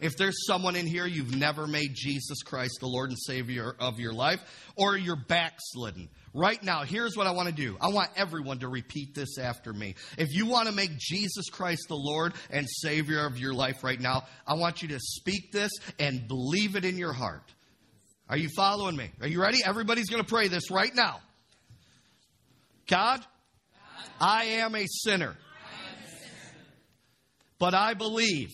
If 0.00 0.16
there's 0.16 0.46
someone 0.46 0.76
in 0.76 0.86
here 0.86 1.06
you've 1.06 1.34
never 1.34 1.66
made 1.66 1.94
Jesus 1.94 2.42
Christ 2.42 2.78
the 2.80 2.86
Lord 2.86 3.10
and 3.10 3.18
Savior 3.18 3.74
of 3.78 3.98
your 3.98 4.12
life, 4.12 4.40
or 4.76 4.96
you're 4.96 5.16
backslidden, 5.16 6.08
right 6.34 6.62
now, 6.62 6.82
here's 6.82 7.16
what 7.16 7.26
I 7.26 7.32
want 7.32 7.48
to 7.48 7.54
do. 7.54 7.76
I 7.80 7.88
want 7.88 8.10
everyone 8.16 8.58
to 8.60 8.68
repeat 8.68 9.14
this 9.14 9.38
after 9.38 9.72
me. 9.72 9.94
If 10.18 10.28
you 10.32 10.46
want 10.46 10.68
to 10.68 10.74
make 10.74 10.96
Jesus 10.98 11.48
Christ 11.50 11.86
the 11.88 11.96
Lord 11.96 12.34
and 12.50 12.66
Savior 12.68 13.26
of 13.26 13.38
your 13.38 13.54
life 13.54 13.82
right 13.82 14.00
now, 14.00 14.24
I 14.46 14.54
want 14.54 14.82
you 14.82 14.88
to 14.88 14.98
speak 15.00 15.52
this 15.52 15.72
and 15.98 16.28
believe 16.28 16.76
it 16.76 16.84
in 16.84 16.98
your 16.98 17.12
heart. 17.12 17.52
Are 18.28 18.36
you 18.36 18.48
following 18.56 18.96
me? 18.96 19.10
Are 19.20 19.28
you 19.28 19.40
ready? 19.40 19.58
Everybody's 19.64 20.08
going 20.08 20.22
to 20.22 20.28
pray 20.28 20.48
this 20.48 20.70
right 20.70 20.94
now. 20.94 21.20
God, 22.88 23.24
I 24.20 24.44
am 24.44 24.74
a 24.74 24.84
sinner, 24.88 25.36
but 27.58 27.74
I 27.74 27.94
believe 27.94 28.50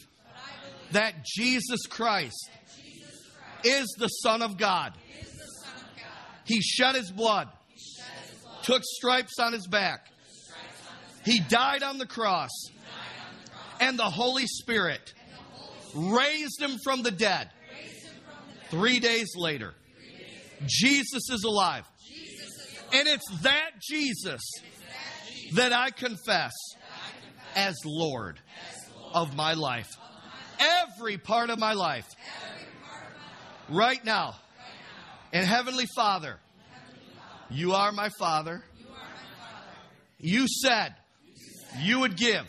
that 0.93 1.25
Jesus 1.25 1.87
Christ, 1.89 2.51
is, 3.65 3.95
the 3.99 4.09
Son 4.09 4.43
of 4.43 4.57
God. 4.57 4.93
He 6.45 6.61
shed 6.61 6.95
his 6.95 7.11
blood, 7.11 7.49
took 8.63 8.83
stripes 8.85 9.39
on 9.39 9.53
his 9.53 9.67
back. 9.67 10.09
He 11.25 11.41
died 11.41 11.83
on 11.83 11.99
the 11.99 12.07
cross, 12.07 12.51
and 13.81 13.99
the 13.99 14.11
Holy 14.11 14.47
Spirit 14.47 15.15
raised 15.95 16.61
him 16.61 16.79
from 16.83 17.03
the 17.03 17.11
dead. 17.11 17.51
Three 18.71 18.99
days 18.99 19.29
later, 19.37 19.75
Jesus 20.67 21.31
is 21.31 21.45
alive. 21.45 21.85
And 22.93 23.09
it's 23.09 23.29
that 23.43 23.71
Jesus 23.81 24.41
that 25.55 25.73
I 25.73 25.91
confess 25.91 26.53
as 27.55 27.75
Lord 27.85 28.41
of 29.15 29.37
my 29.37 29.55
life 29.55 29.89
every 30.83 31.19
part 31.19 31.51
of 31.51 31.59
my 31.59 31.73
life. 31.75 32.07
Right 33.69 34.05
now. 34.05 34.35
And 35.33 35.47
Heavenly 35.47 35.87
Father, 35.97 36.39
you 37.51 37.73
are 37.73 37.93
my 37.93 38.11
Father. 38.19 38.63
You 40.19 40.47
said 40.47 40.95
you 41.81 42.01
would 42.01 42.17
give 42.17 42.47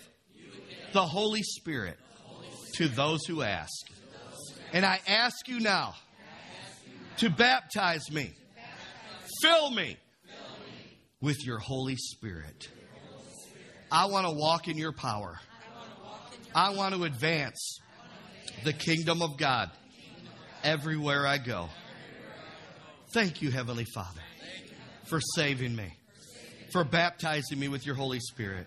the 0.92 1.06
Holy 1.06 1.44
Spirit 1.44 1.98
to 2.76 2.88
those 2.88 3.26
who 3.26 3.42
ask. 3.42 3.72
And 4.74 4.86
I 4.86 5.00
ask 5.08 5.48
you 5.48 5.60
now 5.60 5.96
to 7.18 7.30
baptize 7.30 8.12
me, 8.12 8.34
fill 9.42 9.72
me 9.72 9.98
with 11.22 11.46
your 11.46 11.60
Holy 11.60 11.96
Spirit. 11.96 12.70
I 13.92 14.06
want 14.06 14.28
to 14.28 14.34
walk 14.34 14.68
in 14.68 14.78
your 14.78 14.92
power. 14.92 15.40
I 16.56 16.72
want 16.72 16.96
to 16.96 17.04
advance 17.04 17.80
the 18.64 18.74
kingdom 18.74 19.22
of 19.22 19.38
God 19.38 19.70
everywhere 20.64 21.28
I 21.28 21.38
go. 21.38 21.70
Thank 23.14 23.42
you, 23.42 23.52
Heavenly 23.52 23.86
Father, 23.94 24.22
for 25.06 25.20
saving 25.36 25.76
me, 25.76 25.94
for 26.72 26.84
baptizing 26.84 27.60
me 27.60 27.68
with 27.68 27.86
your 27.86 27.96
Holy 27.96 28.20
Spirit. 28.20 28.66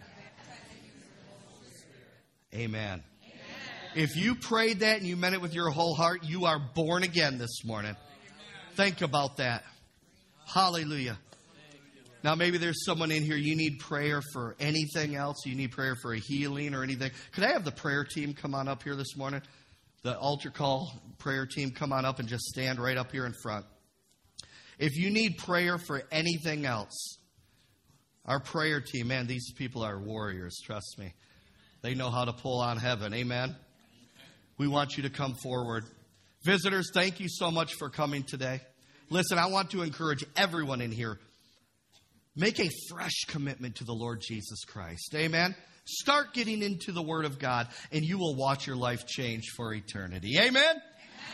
Amen. 2.54 3.02
If 3.94 4.14
you 4.14 4.34
prayed 4.34 4.80
that 4.80 4.98
and 4.98 5.06
you 5.06 5.16
meant 5.16 5.34
it 5.34 5.40
with 5.40 5.54
your 5.54 5.70
whole 5.70 5.94
heart, 5.94 6.22
you 6.22 6.44
are 6.44 6.58
born 6.58 7.02
again 7.02 7.38
this 7.38 7.64
morning. 7.64 7.96
Think 8.74 9.00
about 9.00 9.38
that. 9.38 9.64
Hallelujah. 10.46 11.18
Now, 12.22 12.34
maybe 12.34 12.58
there's 12.58 12.84
someone 12.84 13.10
in 13.10 13.22
here, 13.22 13.36
you 13.36 13.56
need 13.56 13.78
prayer 13.78 14.20
for 14.32 14.56
anything 14.58 15.14
else. 15.14 15.46
You 15.46 15.54
need 15.54 15.70
prayer 15.70 15.96
for 16.02 16.12
a 16.12 16.18
healing 16.18 16.74
or 16.74 16.82
anything. 16.82 17.10
Could 17.32 17.44
I 17.44 17.52
have 17.52 17.64
the 17.64 17.72
prayer 17.72 18.04
team 18.04 18.34
come 18.34 18.54
on 18.54 18.68
up 18.68 18.82
here 18.82 18.96
this 18.96 19.16
morning? 19.16 19.42
The 20.02 20.18
altar 20.18 20.50
call 20.50 20.92
prayer 21.18 21.46
team 21.46 21.70
come 21.70 21.92
on 21.92 22.04
up 22.04 22.18
and 22.18 22.28
just 22.28 22.44
stand 22.44 22.78
right 22.78 22.96
up 22.96 23.12
here 23.12 23.26
in 23.26 23.32
front. 23.42 23.66
If 24.78 24.96
you 24.96 25.10
need 25.10 25.38
prayer 25.38 25.78
for 25.78 26.02
anything 26.12 26.66
else, 26.66 27.18
our 28.24 28.40
prayer 28.40 28.80
team, 28.80 29.08
man, 29.08 29.26
these 29.26 29.52
people 29.52 29.82
are 29.82 29.98
warriors, 29.98 30.60
trust 30.64 30.98
me. 30.98 31.14
They 31.82 31.94
know 31.94 32.10
how 32.10 32.24
to 32.24 32.32
pull 32.32 32.60
on 32.60 32.76
heaven. 32.76 33.14
Amen. 33.14 33.56
We 34.58 34.68
want 34.68 34.96
you 34.96 35.04
to 35.04 35.10
come 35.10 35.34
forward. 35.42 35.84
Visitors, 36.44 36.90
thank 36.92 37.20
you 37.20 37.28
so 37.28 37.50
much 37.50 37.74
for 37.74 37.88
coming 37.88 38.22
today. 38.22 38.60
Listen, 39.10 39.38
I 39.38 39.46
want 39.46 39.70
to 39.70 39.82
encourage 39.82 40.24
everyone 40.36 40.80
in 40.80 40.90
here 40.90 41.18
make 42.36 42.60
a 42.60 42.68
fresh 42.90 43.24
commitment 43.28 43.76
to 43.76 43.84
the 43.84 43.94
Lord 43.94 44.20
Jesus 44.20 44.64
Christ. 44.64 45.14
Amen. 45.14 45.54
Start 45.86 46.34
getting 46.34 46.62
into 46.62 46.90
the 46.90 47.02
Word 47.02 47.24
of 47.24 47.38
God, 47.38 47.68
and 47.92 48.04
you 48.04 48.18
will 48.18 48.34
watch 48.34 48.66
your 48.66 48.76
life 48.76 49.06
change 49.06 49.50
for 49.56 49.72
eternity. 49.72 50.36
Amen. 50.38 50.48
Amen. 50.48 50.82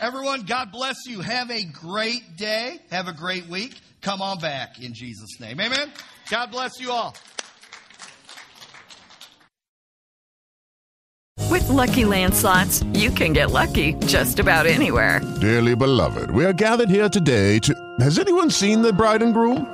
Everyone, 0.01 0.43
God 0.43 0.71
bless 0.71 1.05
you. 1.07 1.21
Have 1.21 1.49
a 1.49 1.63
great 1.63 2.37
day. 2.37 2.79
Have 2.91 3.07
a 3.07 3.13
great 3.13 3.47
week. 3.47 3.73
Come 4.01 4.21
on 4.21 4.39
back 4.39 4.81
in 4.81 4.93
Jesus' 4.93 5.39
name. 5.39 5.59
Amen. 5.59 5.91
God 6.29 6.51
bless 6.51 6.79
you 6.79 6.91
all. 6.91 7.15
With 11.49 11.63
LuckyLand 11.63 12.33
Slots, 12.33 12.83
you 12.93 13.11
can 13.11 13.33
get 13.33 13.51
lucky 13.51 13.93
just 14.05 14.39
about 14.39 14.65
anywhere. 14.65 15.21
Dearly 15.39 15.75
beloved, 15.75 16.31
we 16.31 16.45
are 16.45 16.53
gathered 16.53 16.89
here 16.89 17.09
today 17.09 17.59
to. 17.59 17.95
Has 17.99 18.19
anyone 18.19 18.49
seen 18.49 18.81
the 18.81 18.91
bride 18.91 19.21
and 19.21 19.33
groom? 19.33 19.73